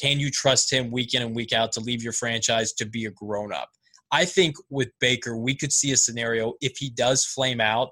[0.00, 3.04] Can you trust him week in and week out to leave your franchise to be
[3.04, 3.68] a grown up?
[4.10, 7.90] I think with Baker, we could see a scenario if he does flame out.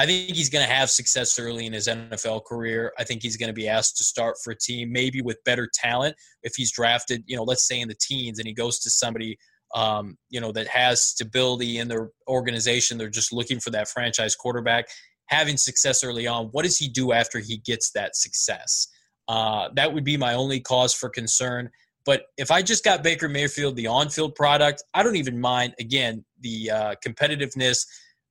[0.00, 2.90] I think he's going to have success early in his NFL career.
[2.98, 5.68] I think he's going to be asked to start for a team, maybe with better
[5.74, 6.16] talent.
[6.42, 9.38] If he's drafted, you know, let's say in the teens, and he goes to somebody,
[9.74, 14.34] um, you know, that has stability in their organization, they're just looking for that franchise
[14.34, 14.86] quarterback
[15.26, 16.46] having success early on.
[16.46, 18.88] What does he do after he gets that success?
[19.28, 21.68] Uh, that would be my only cause for concern.
[22.06, 25.74] But if I just got Baker Mayfield, the on-field product, I don't even mind.
[25.78, 27.84] Again, the uh, competitiveness,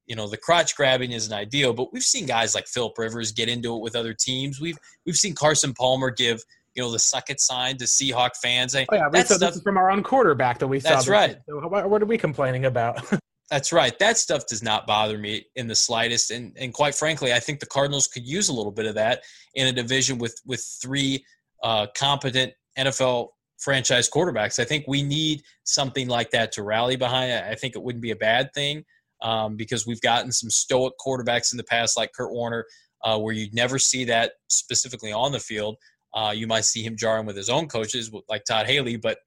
[0.10, 1.72] you know, the crotch grabbing isn't ideal.
[1.72, 4.60] But we've seen guys like Philip Rivers get into it with other teams.
[4.60, 8.76] We've we've seen Carson Palmer give you know the suck it sign to Seahawk fans.
[8.76, 10.90] oh yeah, that's stuff, this is from our own quarterback that we saw.
[10.90, 11.38] That's right.
[11.48, 13.02] So what are we complaining about?
[13.50, 13.98] That's right.
[13.98, 17.60] That stuff does not bother me in the slightest, and and quite frankly, I think
[17.60, 19.24] the Cardinals could use a little bit of that
[19.56, 21.26] in a division with with three
[21.64, 24.60] uh, competent NFL franchise quarterbacks.
[24.60, 27.32] I think we need something like that to rally behind.
[27.34, 28.86] I think it wouldn't be a bad thing.
[29.22, 32.66] Um, because we've gotten some stoic quarterbacks in the past, like Kurt Warner,
[33.04, 35.78] uh, where you'd never see that specifically on the field.
[36.14, 39.20] Uh, you might see him jarring with his own coaches, like Todd Haley, but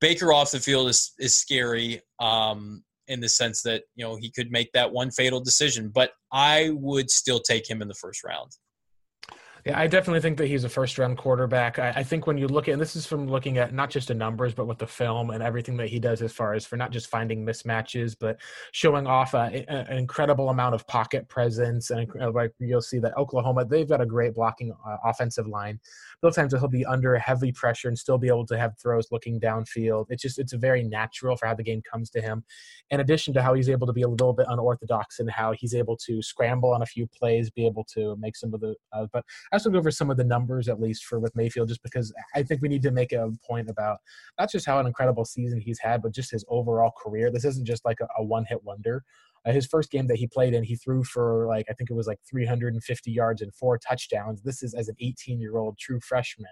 [0.00, 4.30] Baker off the field is is scary um, in the sense that you know he
[4.30, 5.90] could make that one fatal decision.
[5.92, 8.52] But I would still take him in the first round.
[9.68, 11.78] Yeah, I definitely think that he's a first round quarterback.
[11.78, 14.08] I, I, think when you look at, and this is from looking at not just
[14.08, 16.78] the numbers, but with the film and everything that he does as far as for
[16.78, 18.38] not just finding mismatches, but
[18.72, 21.90] showing off a, a, an incredible amount of pocket presence.
[21.90, 25.78] And like you'll see that Oklahoma, they've got a great blocking uh, offensive line.
[26.22, 29.38] Those times he'll be under heavy pressure and still be able to have throws looking
[29.38, 30.06] downfield.
[30.08, 32.44] It's just, it's a very natural for how the game comes to him.
[32.90, 35.74] In addition to how he's able to be a little bit unorthodox and how he's
[35.74, 39.06] able to scramble on a few plays, be able to make some of the, uh,
[39.12, 41.82] but I also go over some of the numbers at least for with Mayfield, just
[41.82, 43.98] because I think we need to make a point about
[44.38, 47.30] not just how an incredible season he's had, but just his overall career.
[47.30, 49.04] This isn't just like a, a one hit wonder.
[49.48, 51.94] Uh, his first game that he played in, he threw for like I think it
[51.94, 54.42] was like 350 yards and four touchdowns.
[54.42, 56.46] This is as an 18 year old true freshman.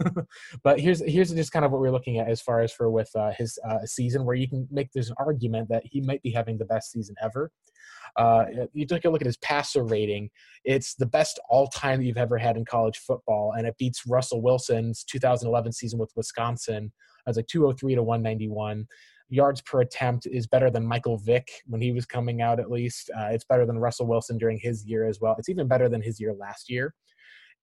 [0.62, 3.10] but here's here's just kind of what we're looking at as far as for with
[3.16, 6.30] uh, his uh, season, where you can make there's an argument that he might be
[6.30, 7.50] having the best season ever.
[8.16, 10.30] Uh, you take a look at his passer rating;
[10.64, 14.06] it's the best all time that you've ever had in college football, and it beats
[14.06, 16.92] Russell Wilson's 2011 season with Wisconsin.
[17.26, 18.86] It's like 203 to 191
[19.28, 23.10] yards per attempt is better than Michael Vick when he was coming out, at least.
[23.16, 25.34] Uh, it's better than Russell Wilson during his year as well.
[25.38, 26.94] It's even better than his year last year.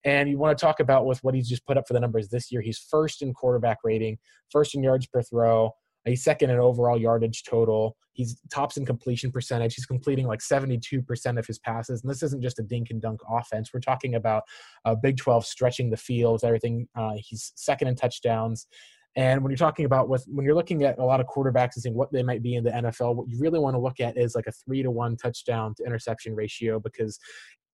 [0.04, 2.30] And you want to talk about with what he's just put up for the numbers
[2.30, 2.62] this year.
[2.62, 4.20] He's first in quarterback rating,
[4.52, 5.72] first in yards per throw.
[6.06, 7.98] He's second in overall yardage total.
[8.14, 9.74] He's tops in completion percentage.
[9.74, 12.04] He's completing like 72% of his passes.
[12.04, 13.72] And this isn't just a dink and dunk offense.
[13.74, 14.44] We're talking about
[14.86, 16.88] uh, Big 12 stretching the field, everything.
[16.96, 18.68] Uh, he's second in touchdowns.
[19.16, 21.84] And when you're talking about with when you're looking at a lot of quarterbacks and
[21.84, 24.18] seeing what they might be in the NFL, what you really want to look at
[24.18, 27.18] is like a three to one touchdown to interception ratio because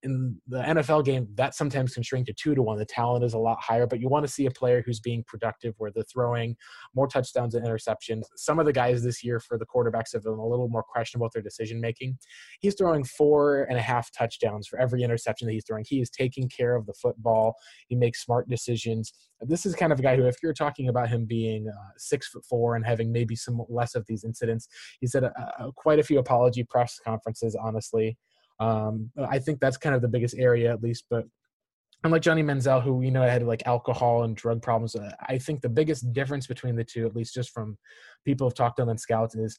[0.03, 2.77] in the NFL game, that sometimes can shrink to two to one.
[2.77, 5.23] The talent is a lot higher, but you want to see a player who's being
[5.27, 6.55] productive, where they're throwing
[6.95, 8.23] more touchdowns and interceptions.
[8.35, 11.25] Some of the guys this year for the quarterbacks have been a little more questionable
[11.25, 12.17] with their decision making.
[12.59, 15.85] He's throwing four and a half touchdowns for every interception that he's throwing.
[15.87, 17.55] He is taking care of the football.
[17.87, 19.13] He makes smart decisions.
[19.41, 22.27] This is kind of a guy who, if you're talking about him being uh, six
[22.27, 24.67] foot four and having maybe some less of these incidents,
[24.99, 28.17] he's at a, a, quite a few apology press conferences, honestly.
[28.59, 31.05] Um, I think that's kind of the biggest area, at least.
[31.09, 31.25] But
[32.03, 35.61] unlike Johnny Manziel, who you know had like alcohol and drug problems, uh, I think
[35.61, 37.77] the biggest difference between the two, at least just from
[38.25, 39.57] people who've talked to him and scouts, is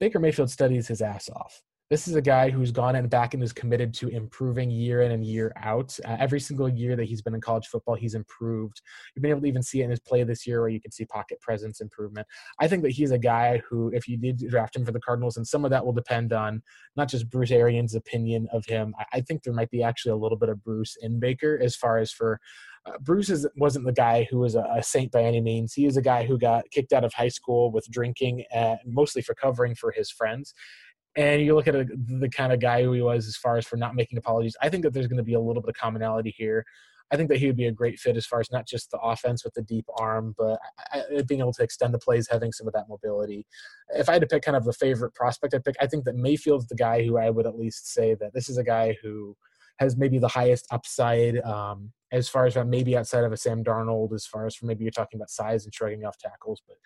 [0.00, 1.60] Baker Mayfield studies his ass off.
[1.94, 5.12] This is a guy who's gone and back and is committed to improving year in
[5.12, 5.96] and year out.
[6.04, 8.82] Uh, every single year that he's been in college football, he's improved.
[9.14, 10.90] You've been able to even see it in his play this year where you can
[10.90, 12.26] see pocket presence improvement.
[12.58, 15.36] I think that he's a guy who, if you did draft him for the Cardinals,
[15.36, 16.64] and some of that will depend on
[16.96, 20.16] not just Bruce Arians' opinion of him, I, I think there might be actually a
[20.16, 22.40] little bit of Bruce in Baker as far as for
[22.86, 25.72] uh, Bruce is, wasn't the guy who was a, a, saint by any means.
[25.72, 29.22] He is a guy who got kicked out of high school with drinking, and mostly
[29.22, 30.54] for covering for his friends
[31.16, 31.86] and you look at a,
[32.18, 34.56] the kind of guy who he was as far as for not making apologies.
[34.60, 36.64] I think that there's going to be a little bit of commonality here.
[37.12, 38.98] I think that he would be a great fit as far as not just the
[38.98, 40.58] offense with the deep arm, but
[41.28, 43.46] being able to extend the plays, having some of that mobility.
[43.90, 45.76] If I had to pick kind of a favorite prospect, I pick.
[45.80, 48.58] I think that Mayfield's the guy who I would at least say that this is
[48.58, 49.36] a guy who
[49.78, 54.14] has maybe the highest upside um, as far as maybe outside of a Sam Darnold,
[54.14, 56.62] as far as for maybe you're talking about size and shrugging off tackles.
[56.66, 56.76] But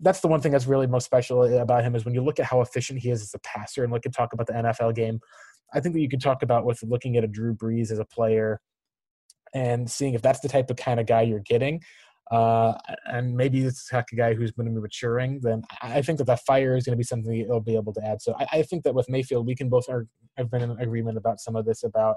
[0.00, 2.46] that's the one thing that's really most special about him is when you look at
[2.46, 5.20] how efficient he is as a passer and look at talk about the NFL game.
[5.72, 8.04] I think that you could talk about with looking at a Drew Brees as a
[8.04, 8.60] player
[9.54, 11.80] and seeing if that's the type of kind of guy you're getting.
[12.30, 12.74] Uh,
[13.06, 16.18] and maybe it's the type of guy who's going to be maturing, then I think
[16.18, 18.22] that that fire is going to be something that he'll be able to add.
[18.22, 20.06] So I, I think that with Mayfield, we can both are,
[20.36, 22.16] have been in agreement about some of this about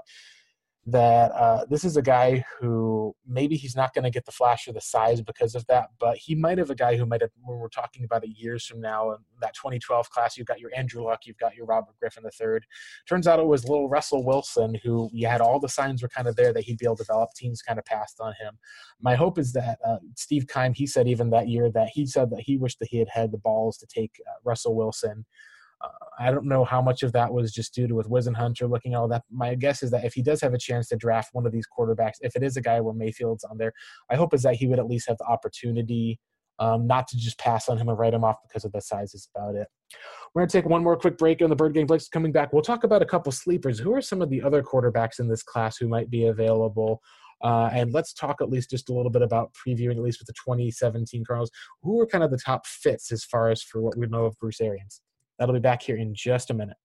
[0.86, 4.68] that uh, this is a guy who maybe he's not going to get the flash
[4.68, 7.30] or the size because of that, but he might have a guy who might have,
[7.42, 10.70] when we're talking about it years from now, in that 2012 class, you've got your
[10.76, 12.60] Andrew Luck, you've got your Robert Griffin III.
[13.08, 16.28] Turns out it was little Russell Wilson who you had all the signs were kind
[16.28, 17.30] of there that he'd be able to develop.
[17.34, 18.58] Teams kind of passed on him.
[19.00, 22.30] My hope is that uh, Steve Keim, he said even that year that he said
[22.30, 25.24] that he wished that he had had the balls to take uh, Russell Wilson
[26.18, 28.98] I don't know how much of that was just due to with Whisenhunt looking at
[28.98, 29.24] all that.
[29.30, 31.66] My guess is that if he does have a chance to draft one of these
[31.66, 33.72] quarterbacks, if it is a guy where Mayfield's on there,
[34.10, 36.20] I hope is that he would at least have the opportunity
[36.58, 39.12] um, not to just pass on him and write him off because of the size
[39.14, 39.66] is about it.
[40.34, 41.86] We're going to take one more quick break on the Bird Game.
[41.86, 42.52] Blake's coming back.
[42.52, 43.78] We'll talk about a couple sleepers.
[43.78, 47.00] Who are some of the other quarterbacks in this class who might be available?
[47.42, 50.26] Uh, and let's talk at least just a little bit about previewing, at least with
[50.26, 51.50] the 2017 Cardinals.
[51.82, 54.38] Who are kind of the top fits as far as for what we know of
[54.38, 55.00] Bruce Arians?
[55.38, 56.76] That'll be back here in just a minute.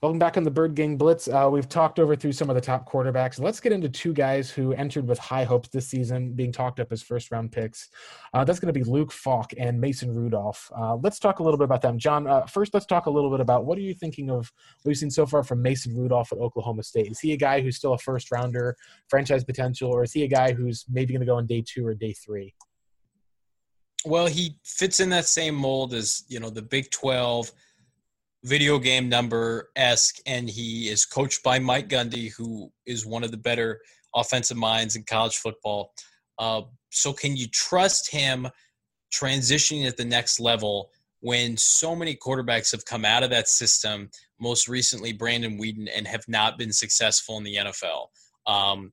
[0.00, 1.26] Welcome back on the Bird Gang Blitz.
[1.26, 3.40] Uh, we've talked over through some of the top quarterbacks.
[3.40, 6.92] Let's get into two guys who entered with high hopes this season, being talked up
[6.92, 7.88] as first round picks.
[8.32, 10.70] Uh, that's going to be Luke Falk and Mason Rudolph.
[10.78, 11.98] Uh, let's talk a little bit about them.
[11.98, 14.52] John, uh, first, let's talk a little bit about what are you thinking of
[14.84, 17.10] what you've seen so far from Mason Rudolph at Oklahoma State?
[17.10, 18.76] Is he a guy who's still a first rounder,
[19.08, 21.84] franchise potential, or is he a guy who's maybe going to go on day two
[21.84, 22.54] or day three?
[24.08, 27.52] Well, he fits in that same mold as, you know, the Big 12
[28.42, 33.32] video game number esque, and he is coached by Mike Gundy, who is one of
[33.32, 33.82] the better
[34.14, 35.92] offensive minds in college football.
[36.38, 38.48] Uh, so, can you trust him
[39.12, 40.90] transitioning at the next level
[41.20, 44.08] when so many quarterbacks have come out of that system?
[44.40, 48.06] Most recently, Brandon Weeden, and have not been successful in the NFL.
[48.46, 48.92] Um,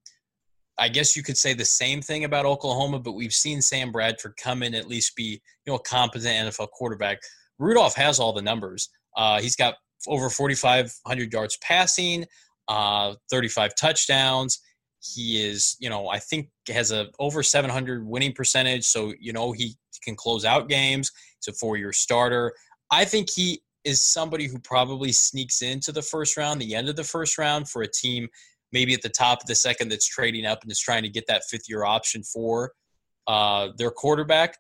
[0.78, 4.36] I guess you could say the same thing about Oklahoma, but we've seen Sam Bradford
[4.38, 7.20] come in at least be you know a competent NFL quarterback.
[7.60, 8.90] Rudolph has all the numbers.
[9.16, 9.76] Uh, he's got
[10.08, 12.26] over 4,500 yards passing,
[12.68, 14.60] uh, 35 touchdowns.
[15.00, 18.86] He is, you know, I think has a over 700 winning percentage.
[18.86, 21.12] So, you know, he can close out games.
[21.40, 22.54] He's a four year starter.
[22.92, 26.96] I think he is somebody who probably sneaks into the first round, the end of
[26.96, 28.28] the first round for a team
[28.76, 31.26] maybe at the top of the second that's trading up and is trying to get
[31.28, 32.74] that fifth year option for
[33.26, 34.58] uh, their quarterback.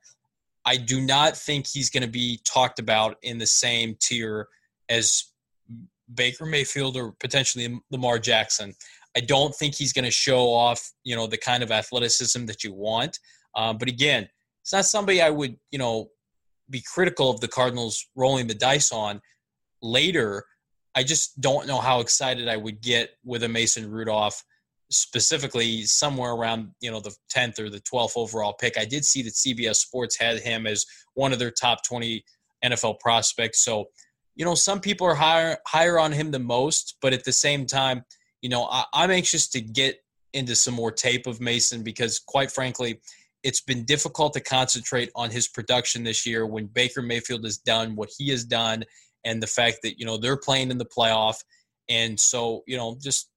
[0.65, 4.47] I do not think he's going to be talked about in the same tier
[4.87, 5.25] as
[6.13, 8.73] Baker Mayfield or potentially Lamar Jackson.
[9.17, 12.63] I don't think he's going to show off, you know, the kind of athleticism that
[12.63, 13.19] you want.
[13.53, 14.29] Um, but again,
[14.63, 16.07] it's not somebody I would, you know,
[16.69, 19.19] be critical of the Cardinals rolling the dice on
[19.81, 20.45] later.
[20.95, 24.43] I just don't know how excited I would get with a Mason Rudolph
[24.91, 28.77] specifically somewhere around you know the 10th or the 12th overall pick.
[28.77, 30.85] I did see that CBS Sports had him as
[31.15, 32.23] one of their top 20
[32.63, 33.63] NFL prospects.
[33.63, 33.89] So,
[34.35, 37.65] you know, some people are higher higher on him the most, but at the same
[37.65, 38.03] time,
[38.41, 39.97] you know, I, I'm anxious to get
[40.33, 42.99] into some more tape of Mason because, quite frankly,
[43.43, 47.95] it's been difficult to concentrate on his production this year when Baker Mayfield has done
[47.95, 48.83] what he has done,
[49.25, 51.43] and the fact that you know they're playing in the playoff,
[51.89, 53.29] and so you know just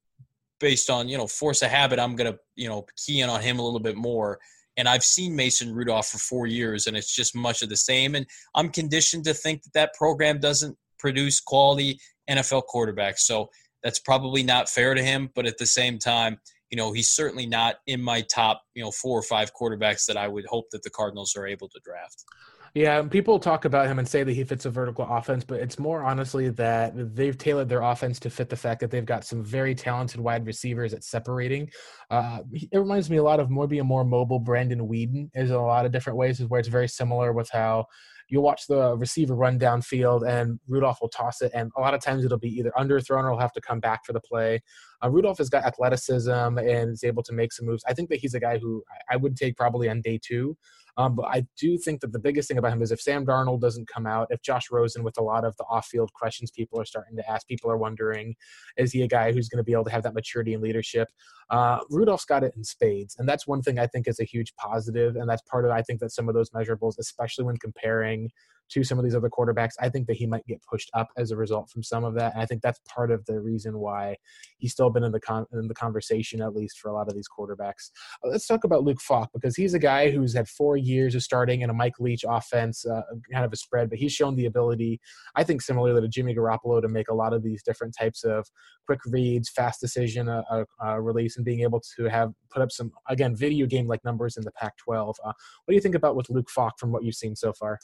[0.60, 3.58] based on you know force of habit, I'm gonna you know key in on him
[3.58, 4.38] a little bit more.
[4.76, 8.14] And I've seen Mason Rudolph for four years, and it's just much of the same.
[8.14, 8.24] And
[8.54, 11.98] I'm conditioned to think that that program doesn't produce quality
[12.30, 13.20] NFL quarterbacks.
[13.20, 13.50] So
[13.82, 15.30] that's probably not fair to him.
[15.34, 16.38] But at the same time,
[16.70, 20.16] you know, he's certainly not in my top, you know, four or five quarterbacks that
[20.16, 22.24] I would hope that the Cardinals are able to draft.
[22.74, 25.78] Yeah, people talk about him and say that he fits a vertical offense, but it's
[25.78, 29.42] more honestly that they've tailored their offense to fit the fact that they've got some
[29.42, 31.70] very talented wide receivers at separating.
[32.10, 35.56] Uh, it reminds me a lot of maybe a more mobile Brandon Weeden is in
[35.56, 37.86] a lot of different ways, is where it's very similar with how
[38.28, 42.02] you'll watch the receiver run downfield and Rudolph will toss it, and a lot of
[42.02, 44.60] times it'll be either underthrown or he'll have to come back for the play.
[45.02, 47.84] Uh, Rudolph has got athleticism and is able to make some moves.
[47.88, 50.56] I think that he's a guy who I would take probably on day two.
[50.98, 53.60] Um, but I do think that the biggest thing about him is if Sam Darnold
[53.60, 56.84] doesn't come out, if Josh Rosen, with a lot of the off-field questions people are
[56.84, 58.34] starting to ask, people are wondering,
[58.76, 61.08] is he a guy who's going to be able to have that maturity and leadership?
[61.50, 64.52] Uh, Rudolph's got it in spades, and that's one thing I think is a huge
[64.56, 68.30] positive, and that's part of I think that some of those measurables, especially when comparing
[68.70, 69.72] to some of these other quarterbacks.
[69.80, 72.34] I think that he might get pushed up as a result from some of that.
[72.34, 74.16] And I think that's part of the reason why
[74.58, 77.14] he's still been in the con- in the conversation at least for a lot of
[77.14, 77.90] these quarterbacks.
[78.24, 81.22] Uh, let's talk about Luke Falk because he's a guy who's had four years of
[81.22, 84.46] starting in a Mike Leach offense, uh, kind of a spread, but he's shown the
[84.46, 85.00] ability,
[85.34, 88.46] I think, similarly to Jimmy Garoppolo, to make a lot of these different types of
[88.86, 92.72] quick reads, fast decision uh, uh, uh release, and being able to have put up
[92.72, 95.10] some again video game like numbers in the Pac-12.
[95.24, 95.34] Uh, what
[95.68, 97.78] do you think about with Luke Falk from what you've seen so far?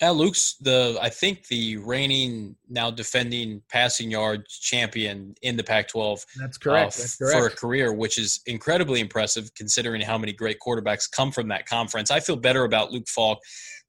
[0.00, 6.24] Yeah, Luke's the I think the reigning now defending passing yards champion in the Pac-12.
[6.36, 6.94] That's correct.
[6.94, 7.38] Uh, That's correct.
[7.38, 11.66] For a career, which is incredibly impressive considering how many great quarterbacks come from that
[11.66, 12.12] conference.
[12.12, 13.38] I feel better about Luke Falk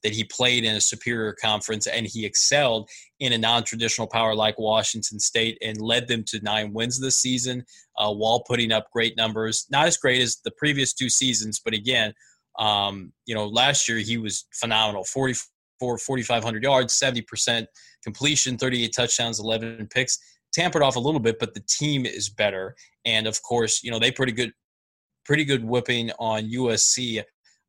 [0.04, 4.58] that he played in a superior conference and he excelled in a non-traditional power like
[4.58, 7.64] Washington State and led them to nine wins this season
[7.98, 9.68] uh, while putting up great numbers.
[9.70, 12.14] Not as great as the previous two seasons, but again,
[12.58, 15.04] um, you know, last year he was phenomenal.
[15.04, 15.36] 40
[15.80, 17.66] for 4,500 yards, 70%
[18.04, 20.20] completion, 38 touchdowns, 11 picks.
[20.52, 22.76] Tampered off a little bit, but the team is better.
[23.06, 24.52] And of course, you know they pretty good,
[25.24, 27.24] pretty good whipping on USC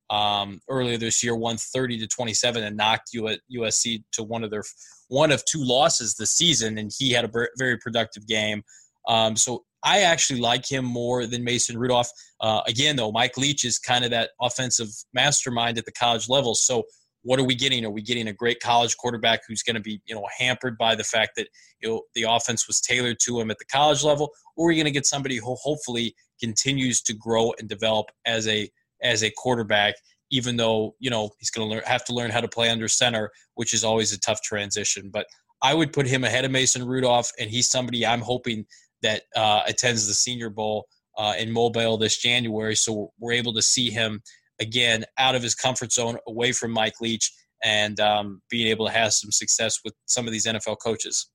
[0.09, 4.65] um, earlier this year, 130 to 27, and knocked USC to one of their
[5.09, 6.79] one of two losses this season.
[6.79, 8.63] And he had a very productive game.
[9.07, 12.11] Um, so I actually like him more than Mason Rudolph.
[12.41, 16.55] Uh, again, though, Mike Leach is kind of that offensive mastermind at the college level.
[16.55, 16.85] So
[17.23, 17.85] what are we getting?
[17.85, 20.95] Are we getting a great college quarterback who's going to be, you know, hampered by
[20.95, 21.49] the fact that
[21.81, 24.77] you know, the offense was tailored to him at the college level, or are we
[24.77, 28.71] going to get somebody who hopefully continues to grow and develop as a
[29.03, 29.95] as a quarterback,
[30.31, 32.89] even though you know he's going to learn, have to learn how to play under
[32.89, 35.11] center, which is always a tough transition.
[35.13, 35.27] But
[35.63, 38.65] I would put him ahead of Mason Rudolph, and he's somebody I'm hoping
[39.03, 40.87] that uh, attends the Senior Bowl
[41.19, 44.23] uh, in Mobile this January, so we're able to see him
[44.61, 47.31] again out of his comfort zone, away from Mike Leach,
[47.63, 51.31] and um, being able to have some success with some of these NFL coaches.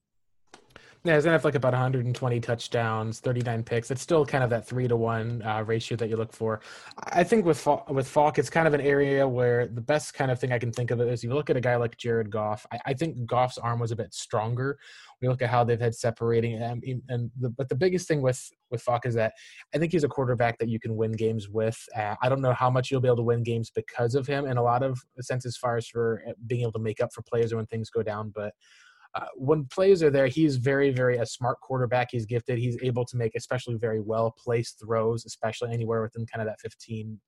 [1.06, 3.92] Yeah, he's gonna have like about 120 touchdowns, 39 picks.
[3.92, 6.62] It's still kind of that three to one uh, ratio that you look for.
[6.98, 10.40] I think with with Falk, it's kind of an area where the best kind of
[10.40, 12.66] thing I can think of is you look at a guy like Jared Goff.
[12.72, 14.80] I, I think Goff's arm was a bit stronger.
[15.22, 18.44] We look at how they've had separating, and, and the, but the biggest thing with
[18.72, 19.34] with Falk is that
[19.76, 21.78] I think he's a quarterback that you can win games with.
[21.96, 24.48] Uh, I don't know how much you'll be able to win games because of him
[24.48, 27.14] in a lot of sense as far as for uh, being able to make up
[27.14, 28.56] for players when things go down, but
[29.16, 32.10] uh, when players are there, he's very, very a smart quarterback.
[32.12, 32.58] He's gifted.
[32.58, 36.60] He's able to make especially very well placed throws, especially anywhere within kind of that
[36.60, 37.20] 15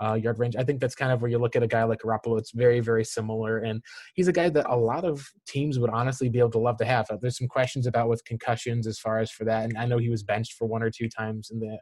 [0.00, 0.56] uh, yard range.
[0.56, 2.38] I think that's kind of where you look at a guy like Garoppolo.
[2.38, 3.82] It's very, very similar, and
[4.14, 6.84] he's a guy that a lot of teams would honestly be able to love to
[6.84, 7.06] have.
[7.10, 9.98] Uh, there's some questions about with concussions as far as for that, and I know
[9.98, 11.78] he was benched for one or two times in the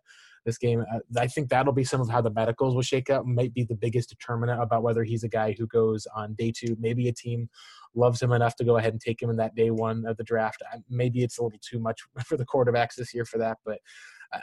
[0.46, 0.84] this game.
[0.94, 3.26] Uh, I think that'll be some of how the medicals will shake up.
[3.26, 6.76] Might be the biggest determinant about whether he's a guy who goes on day two.
[6.78, 7.48] Maybe a team
[7.96, 10.24] loves him enough to go ahead and take him in that day one of the
[10.24, 10.62] draft.
[10.88, 13.78] Maybe it's a little too much for the quarterbacks this year for that, but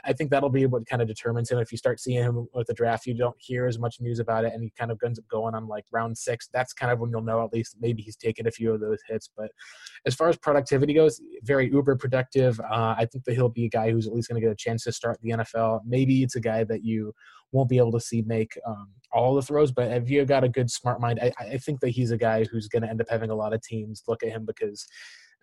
[0.04, 1.58] I think that'll be what kind of determines him.
[1.58, 4.44] If you start seeing him with the draft, you don't hear as much news about
[4.44, 6.48] it, and he kind of ends up going on like round six.
[6.52, 8.98] That's kind of when you'll know at least maybe he's taken a few of those
[9.08, 9.28] hits.
[9.36, 9.50] But
[10.06, 12.58] as far as productivity goes, very uber productive.
[12.60, 14.56] Uh, I think that he'll be a guy who's at least going to get a
[14.56, 15.80] chance to start the NFL.
[15.86, 17.14] Maybe it's a guy that you
[17.54, 20.48] won't be able to see make um, all the throws, but if you got a
[20.48, 23.06] good smart mind, I, I think that he's a guy who's going to end up
[23.08, 24.86] having a lot of teams look at him because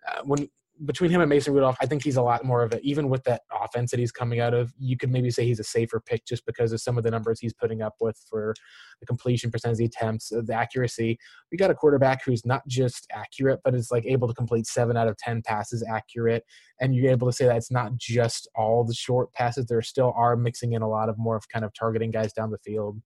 [0.08, 0.48] uh, when
[0.84, 3.22] between him and Mason Rudolph, I think he's a lot more of a even with
[3.24, 4.72] that offense that he's coming out of.
[4.78, 7.40] You could maybe say he's a safer pick just because of some of the numbers
[7.40, 8.54] he's putting up with for
[9.00, 11.18] the completion percentage, the attempts, uh, the accuracy.
[11.50, 14.96] We got a quarterback who's not just accurate, but is like able to complete seven
[14.96, 16.44] out of ten passes accurate,
[16.80, 19.66] and you're able to say that it's not just all the short passes.
[19.66, 22.50] There still are mixing in a lot of more of kind of targeting guys down
[22.50, 23.00] the field.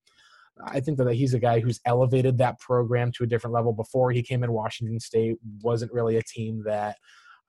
[0.64, 3.74] I think that he's a guy who's elevated that program to a different level.
[3.74, 6.96] Before he came in, Washington State wasn't really a team that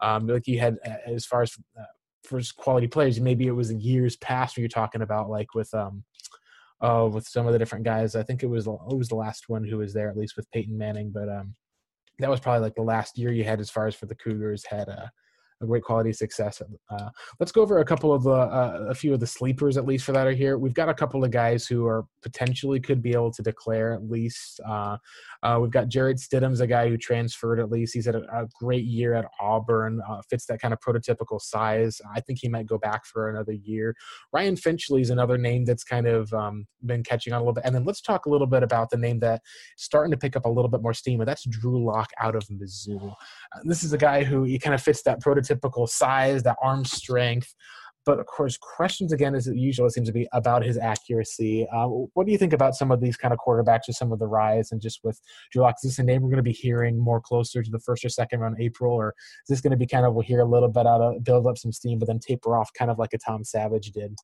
[0.02, 1.84] um, like you had as far as uh,
[2.24, 6.04] first quality players, maybe it was years past when you're talking about like with um,
[6.82, 8.16] uh, with some of the different guys.
[8.16, 10.50] I think it was it was the last one who was there at least with
[10.52, 11.56] Peyton Manning, but um,
[12.20, 14.66] that was probably like the last year you had as far as for the Cougars
[14.66, 15.08] had uh,
[15.62, 16.62] a great quality success.
[16.90, 17.10] Uh,
[17.40, 20.06] let's go over a couple of the uh, a few of the sleepers at least
[20.06, 20.58] for that are here.
[20.58, 24.10] We've got a couple of guys who are potentially could be able to declare at
[24.10, 24.60] least.
[24.68, 24.98] Uh,
[25.44, 27.94] uh we've got Jarrett Stidham's a guy who transferred at least.
[27.94, 30.02] He's had a, a great year at Auburn.
[30.08, 32.00] Uh, fits that kind of prototypical size.
[32.14, 33.96] I think he might go back for another year.
[34.34, 37.66] Ryan Finley is another name that's kind of um, been catching on a little bit.
[37.66, 39.44] And then let's talk a little bit about the name that's
[39.78, 42.44] starting to pick up a little bit more steam, and that's Drew Lock out of
[42.48, 43.12] Mizzou.
[43.12, 45.47] Uh, this is a guy who he kind of fits that prototypical
[45.88, 47.54] size, that arm strength.
[48.06, 51.68] But of course, questions again, as it usually seems to be about his accuracy.
[51.74, 54.20] Uh, what do you think about some of these kind of quarterbacks or some of
[54.20, 55.20] the rise and just with
[55.52, 55.76] Drew Lock?
[55.84, 58.10] Is this a name we're going to be hearing more closer to the first or
[58.10, 60.70] second round April, or is this going to be kind of we'll hear a little
[60.70, 63.18] bit out of build up some steam, but then taper off, kind of like a
[63.18, 64.16] Tom Savage did?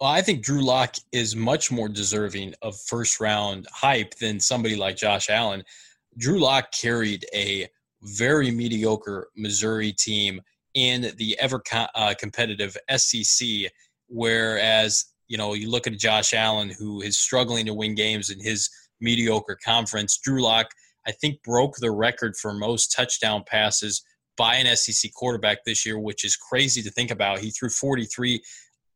[0.00, 4.76] Well, I think Drew Lock is much more deserving of first round hype than somebody
[4.76, 5.64] like Josh Allen.
[6.16, 7.66] Drew Lock carried a
[8.02, 10.40] very mediocre Missouri team
[10.74, 13.48] in the ever uh, competitive SEC,
[14.08, 18.40] whereas you know you look at Josh Allen, who is struggling to win games in
[18.40, 18.70] his
[19.00, 20.18] mediocre conference.
[20.18, 20.70] Drew Lock,
[21.06, 24.02] I think, broke the record for most touchdown passes
[24.36, 27.40] by an SEC quarterback this year, which is crazy to think about.
[27.40, 28.40] He threw 43.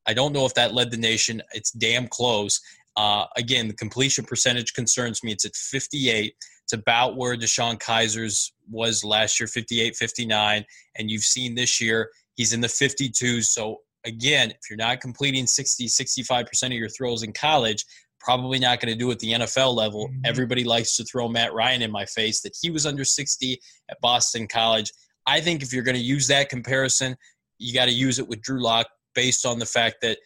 [0.07, 1.43] I don't know if that led the nation.
[1.53, 2.61] It's damn close.
[2.97, 5.33] Uh, again, the completion percentage concerns me.
[5.33, 6.35] It's at 58.
[6.65, 10.65] It's about where DeShone Kizer's was last year, 58, 59.
[10.97, 13.45] And you've seen this year, he's in the 52s.
[13.45, 17.85] So, again, if you're not completing 60, 65% of your throws in college,
[18.23, 20.09] probably not going to do it at the NFL level.
[20.09, 20.21] Mm-hmm.
[20.25, 23.61] Everybody likes to throw Matt Ryan in my face that he was under 60
[23.91, 24.93] at Boston College.
[25.27, 27.17] I think if you're going to use that comparison,
[27.59, 30.19] you got to use it with Drew Lock based on the fact that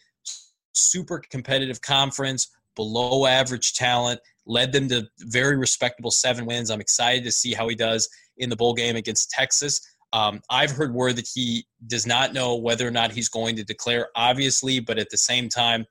[0.73, 6.71] super competitive conference, below average talent, led them to very respectable seven wins.
[6.71, 9.81] I'm excited to see how he does in the bowl game against Texas.
[10.13, 13.65] Um, I've heard word that he does not know whether or not he's going to
[13.65, 15.85] declare, obviously, but at the same time,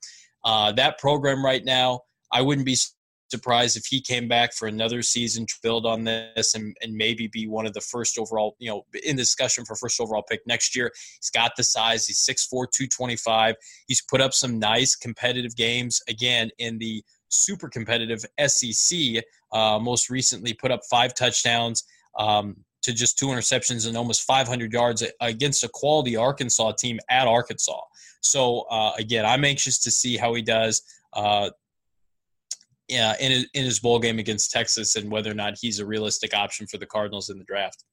[0.44, 2.00] uh, that program right now,
[2.32, 2.78] I wouldn't be
[3.28, 7.26] surprised if he came back for another season to build on this and, and maybe
[7.26, 10.76] be one of the first overall, you know, in discussion for first overall pick next
[10.76, 10.92] year.
[11.20, 12.06] He's got the size.
[12.06, 13.54] He's 6'4", 225.
[13.88, 19.24] He's put up some nice competitive games, again, in the super competitive SEC.
[19.52, 21.84] Uh, most recently put up five touchdowns
[22.18, 27.26] um, to just two interceptions and almost 500 yards against a quality Arkansas team at
[27.26, 27.80] Arkansas.
[28.20, 30.82] So, uh, again, I'm anxious to see how he does.
[31.12, 31.50] Uh,
[32.88, 35.86] yeah, in his, in his bowl game against Texas and whether or not he's a
[35.86, 37.84] realistic option for the Cardinals in the draft.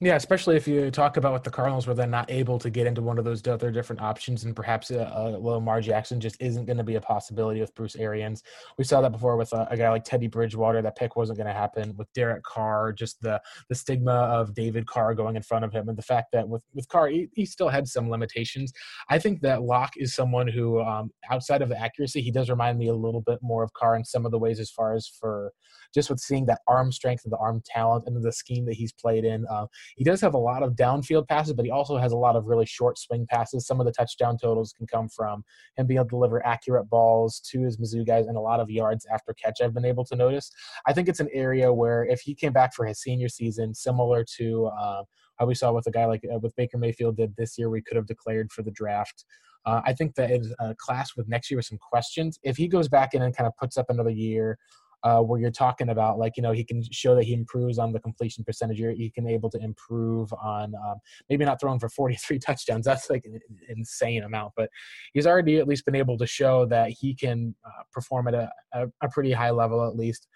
[0.00, 2.86] Yeah, especially if you talk about with the Cardinals where they're not able to get
[2.86, 6.20] into one of those other different options, and perhaps uh, uh, a, a Lamar Jackson
[6.20, 8.42] just isn't going to be a possibility with Bruce Arians.
[8.78, 10.82] We saw that before with a, a guy like Teddy Bridgewater.
[10.82, 12.92] That pick wasn't going to happen with Derek Carr.
[12.92, 16.28] Just the the stigma of David Carr going in front of him, and the fact
[16.32, 18.72] that with with Carr he, he still had some limitations.
[19.08, 22.78] I think that Lock is someone who, um, outside of the accuracy, he does remind
[22.78, 25.08] me a little bit more of Carr in some of the ways as far as
[25.08, 25.52] for
[25.94, 28.92] just with seeing that arm strength and the arm talent and the scheme that he's
[28.92, 29.44] played in.
[29.50, 29.66] Um, Uh,
[29.96, 32.46] he does have a lot of downfield passes, but he also has a lot of
[32.46, 33.66] really short swing passes.
[33.66, 35.44] Some of the touchdown totals can come from
[35.76, 38.70] him being able to deliver accurate balls to his Mizzou guys and a lot of
[38.70, 39.60] yards after catch.
[39.62, 40.50] I've been able to notice.
[40.86, 44.24] I think it's an area where if he came back for his senior season, similar
[44.38, 45.02] to uh,
[45.38, 47.82] how we saw with a guy like uh, with Baker Mayfield did this year, we
[47.82, 49.24] could have declared for the draft.
[49.64, 52.38] Uh, I think that is a class with next year with some questions.
[52.42, 54.58] If he goes back in and kind of puts up another year
[55.04, 57.92] uh, where you're talking about like you know he can show that he improves on
[57.92, 58.78] the completion percentage.
[58.78, 60.96] He can able to improve on um,
[61.28, 62.84] maybe not throwing for 43 touchdowns.
[62.84, 64.70] That's like an insane amount but
[65.12, 68.50] he's already at least been able to show that he can uh, perform at a,
[68.72, 70.28] a, a pretty high level at least.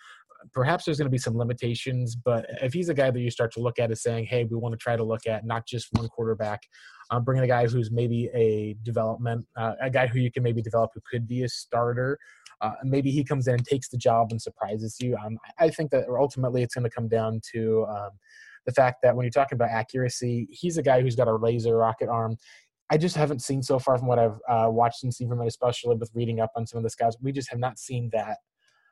[0.52, 3.52] Perhaps there's going to be some limitations, but if he's a guy that you start
[3.52, 5.88] to look at as saying, hey, we want to try to look at not just
[5.92, 6.62] one quarterback,
[7.10, 10.62] um, bringing a guy who's maybe a development, uh, a guy who you can maybe
[10.62, 12.18] develop who could be a starter
[12.60, 15.16] uh, maybe he comes in and takes the job and surprises you.
[15.16, 18.10] Um, I think that ultimately it's going to come down to um,
[18.64, 21.76] the fact that when you're talking about accuracy, he's a guy who's got a laser
[21.76, 22.36] rocket arm.
[22.90, 25.48] I just haven't seen so far from what I've uh, watched and seen from it,
[25.48, 27.16] especially with reading up on some of the scouts.
[27.20, 28.38] We just have not seen that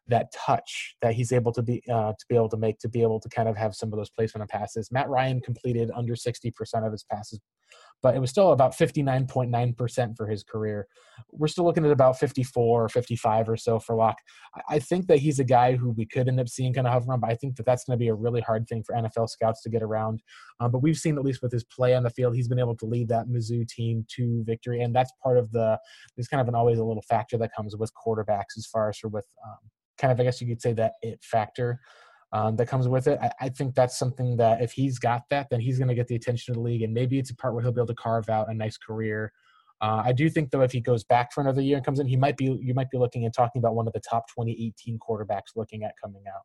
[0.07, 3.03] that touch that he's able to be uh, to be able to make to be
[3.03, 4.91] able to kind of have some of those placement of passes.
[4.93, 6.53] Matt Ryan completed under 60%
[6.87, 7.41] of his passes
[8.05, 10.87] but it was still about 59.9% for his career.
[11.33, 14.19] We're still looking at about 54 or 55 or so for Lock.
[14.69, 17.09] I think that he's a guy who we could end up seeing kind of hover
[17.09, 19.31] around, but I think that that's going to be a really hard thing for NFL
[19.31, 20.23] scouts to get around.
[20.61, 22.77] Um, but we've seen, at least with his play on the field, he's been able
[22.77, 24.83] to lead that Mizzou team to victory.
[24.83, 25.81] And that's part of the,
[26.15, 28.99] there's kind of an always a little factor that comes with quarterbacks as far as
[28.99, 29.57] for with um,
[29.97, 31.81] kind of, I guess you could say that it factor
[32.35, 33.19] um, that comes with it.
[33.23, 36.09] I, I, think that's something that if he's got that, then he's going to get
[36.09, 37.95] the attention of the league, and maybe it's a part where he'll be able to
[37.95, 39.33] carve out a nice career.
[39.81, 42.09] Uh, I do think though, if he goes back for another year and comes in,
[42.09, 44.99] he might be you might be looking and talking about one of the top 2018
[44.99, 46.43] quarterbacks looking at coming out.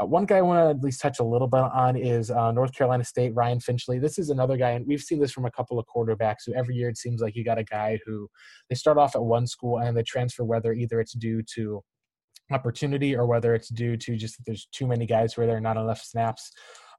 [0.00, 2.50] Uh, one guy I want to at least touch a little bit on is uh,
[2.50, 3.98] North Carolina State, Ryan Finley.
[3.98, 6.74] This is another guy, and we've seen this from a couple of quarterbacks who every
[6.74, 8.28] year it seems like you got a guy who
[8.70, 11.82] they start off at one school and they transfer, whether either it's due to
[12.50, 15.60] opportunity or whether it's due to just that there's too many guys where there are
[15.60, 16.50] not enough snaps.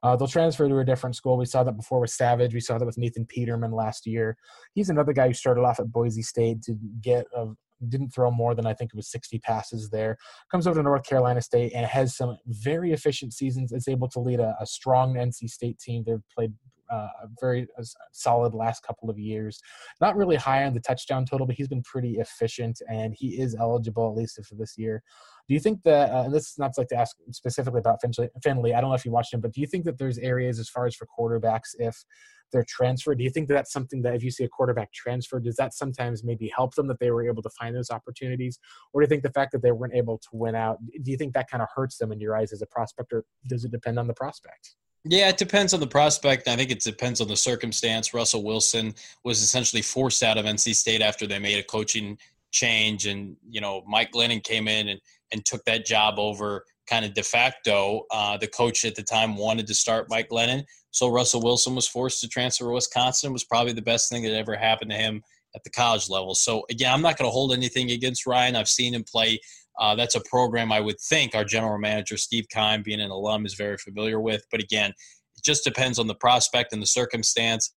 [0.02, 1.38] Uh, they'll transfer to a different school.
[1.38, 2.52] We saw that before with Savage.
[2.52, 4.36] We saw that with Nathan Peterman last year.
[4.74, 7.46] He's another guy who started off at Boise State to get a
[7.88, 10.16] didn't throw more than I think it was 60 passes there.
[10.50, 13.72] Comes over to North Carolina State and has some very efficient seasons.
[13.72, 16.04] Is able to lead a, a strong NC State team.
[16.06, 16.52] They've played
[16.94, 17.66] uh, a very
[18.12, 19.60] solid last couple of years.
[20.00, 23.54] Not really high on the touchdown total, but he's been pretty efficient and he is
[23.54, 25.02] eligible at least for this year.
[25.48, 28.00] Do you think that, uh, and this is not like to ask specifically about
[28.42, 30.58] Finley, I don't know if you watched him, but do you think that there's areas
[30.58, 32.04] as far as for quarterbacks, if
[32.52, 35.40] they're transferred, do you think that that's something that if you see a quarterback transfer,
[35.40, 38.58] does that sometimes maybe help them that they were able to find those opportunities?
[38.92, 41.16] Or do you think the fact that they weren't able to win out, do you
[41.16, 43.72] think that kind of hurts them in your eyes as a prospect, or does it
[43.72, 44.76] depend on the prospect?
[45.04, 46.48] Yeah, it depends on the prospect.
[46.48, 48.14] I think it depends on the circumstance.
[48.14, 52.18] Russell Wilson was essentially forced out of NC State after they made a coaching
[52.52, 55.00] change, and you know Mike Glennon came in and
[55.30, 58.06] and took that job over kind of de facto.
[58.10, 61.86] Uh, the coach at the time wanted to start Mike Glennon, so Russell Wilson was
[61.86, 63.30] forced to transfer to Wisconsin.
[63.30, 65.22] It was probably the best thing that ever happened to him
[65.54, 66.34] at the college level.
[66.34, 68.56] So again, I'm not going to hold anything against Ryan.
[68.56, 69.38] I've seen him play
[69.80, 73.46] uh, that's a program I would think our general manager, Steve Keim, being an alum,
[73.46, 74.44] is very familiar with.
[74.50, 77.74] But again, it just depends on the prospect and the circumstance.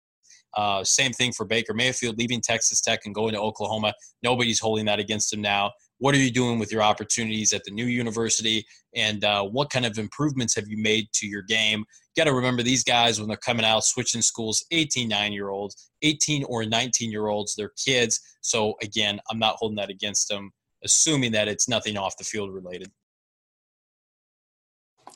[0.57, 3.93] Uh, same thing for Baker Mayfield leaving Texas Tech and going to Oklahoma.
[4.23, 5.73] Nobody's holding that against him now.
[5.99, 8.65] What are you doing with your opportunities at the new university?
[8.95, 11.81] And uh, what kind of improvements have you made to your game?
[11.81, 15.49] You got to remember these guys when they're coming out, switching schools, 18, 9 year
[15.49, 18.21] olds, 18 or 19 year olds, they're kids.
[18.41, 20.53] So again, I'm not holding that against them
[20.85, 22.90] assuming that it's nothing off the field related.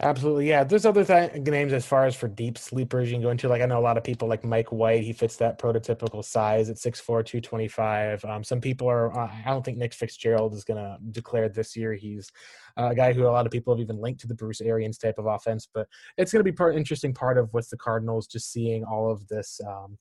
[0.01, 0.63] Absolutely, yeah.
[0.63, 3.49] There's other th- names as far as for deep sleepers you can go into.
[3.49, 5.03] Like I know a lot of people like Mike White.
[5.03, 8.25] He fits that prototypical size at 6'4", 225.
[8.25, 9.13] Um, some people are.
[9.19, 11.95] Uh, I don't think Nick Fitzgerald is going to declare this year.
[11.95, 12.31] He's
[12.77, 15.19] a guy who a lot of people have even linked to the Bruce Arians type
[15.19, 15.67] of offense.
[15.73, 19.11] But it's going to be part interesting part of with the Cardinals just seeing all
[19.11, 19.61] of this.
[19.67, 19.99] Um,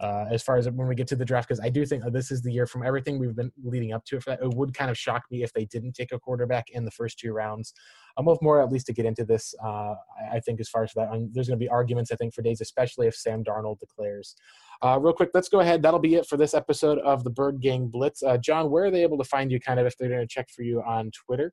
[0.00, 2.30] uh, as far as when we get to the draft, because I do think this
[2.30, 4.16] is the year from everything we've been leading up to.
[4.16, 6.84] If that, it would kind of shock me if they didn't take a quarterback in
[6.84, 7.74] the first two rounds.
[8.16, 9.54] I'm with more at least to get into this.
[9.62, 9.94] Uh,
[10.32, 12.42] I think as far as that, um, there's going to be arguments I think for
[12.42, 14.36] days, especially if Sam Darnold declares.
[14.82, 15.82] Uh, real quick, let's go ahead.
[15.82, 18.22] That'll be it for this episode of the Bird Gang Blitz.
[18.22, 19.60] Uh, John, where are they able to find you?
[19.60, 21.52] Kind of if they're going to check for you on Twitter.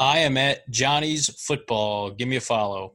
[0.00, 2.10] I am at Johnny's Football.
[2.10, 2.94] Give me a follow.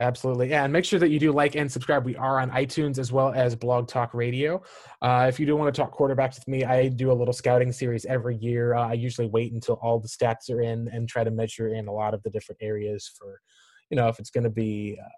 [0.00, 0.50] Absolutely.
[0.50, 2.04] Yeah, and make sure that you do like and subscribe.
[2.04, 4.62] We are on iTunes as well as Blog Talk Radio.
[5.02, 7.72] Uh, if you do want to talk quarterbacks with me, I do a little scouting
[7.72, 8.74] series every year.
[8.74, 11.88] Uh, I usually wait until all the stats are in and try to measure in
[11.88, 13.40] a lot of the different areas for,
[13.90, 15.08] you know, if it's going to be uh,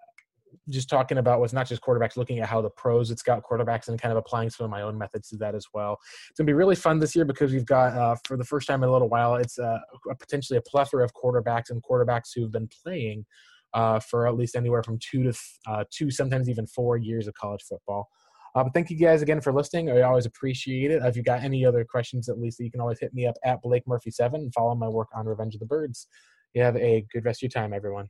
[0.69, 3.87] just talking about what's not just quarterbacks, looking at how the pros had scout quarterbacks
[3.87, 5.99] and kind of applying some of my own methods to that as well.
[6.29, 8.67] It's going to be really fun this year because we've got, uh, for the first
[8.67, 9.77] time in a little while, it's uh,
[10.19, 13.27] potentially a plethora of quarterbacks and quarterbacks who've been playing–
[13.73, 15.33] uh, for at least anywhere from two to
[15.67, 18.09] uh, two, sometimes even four years of college football.
[18.53, 19.89] But thank you guys again for listening.
[19.89, 21.01] I always appreciate it.
[21.03, 23.61] If you got any other questions, at least you can always hit me up at
[23.61, 26.07] Blake Murphy Seven and follow my work on Revenge of the Birds.
[26.53, 28.09] You have a good rest of your time, everyone.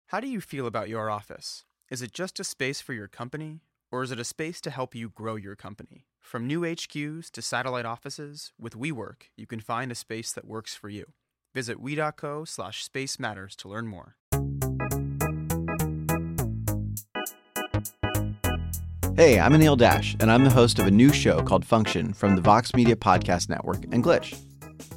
[0.11, 1.63] How do you feel about your office?
[1.89, 3.61] Is it just a space for your company,
[3.93, 6.05] or is it a space to help you grow your company?
[6.19, 10.75] From new HQs to satellite offices, with WeWork, you can find a space that works
[10.75, 11.13] for you.
[11.55, 14.17] Visit we.co slash space matters to learn more.
[19.15, 22.35] Hey, I'm Anil Dash, and I'm the host of a new show called Function from
[22.35, 24.37] the Vox Media Podcast Network and Glitch.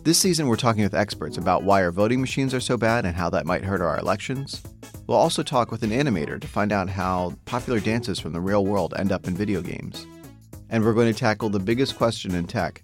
[0.02, 3.16] This season, we're talking with experts about why our voting machines are so bad and
[3.16, 4.62] how that might hurt our elections.
[5.06, 8.64] We'll also talk with an animator to find out how popular dances from the real
[8.64, 10.06] world end up in video games.
[10.70, 12.82] And we're going to tackle the biggest question in tech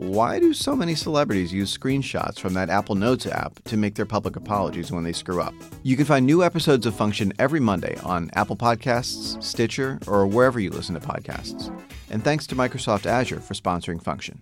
[0.00, 4.06] why do so many celebrities use screenshots from that Apple Notes app to make their
[4.06, 5.52] public apologies when they screw up?
[5.82, 10.58] You can find new episodes of Function every Monday on Apple Podcasts, Stitcher, or wherever
[10.58, 11.70] you listen to podcasts.
[12.08, 14.40] And thanks to Microsoft Azure for sponsoring Function.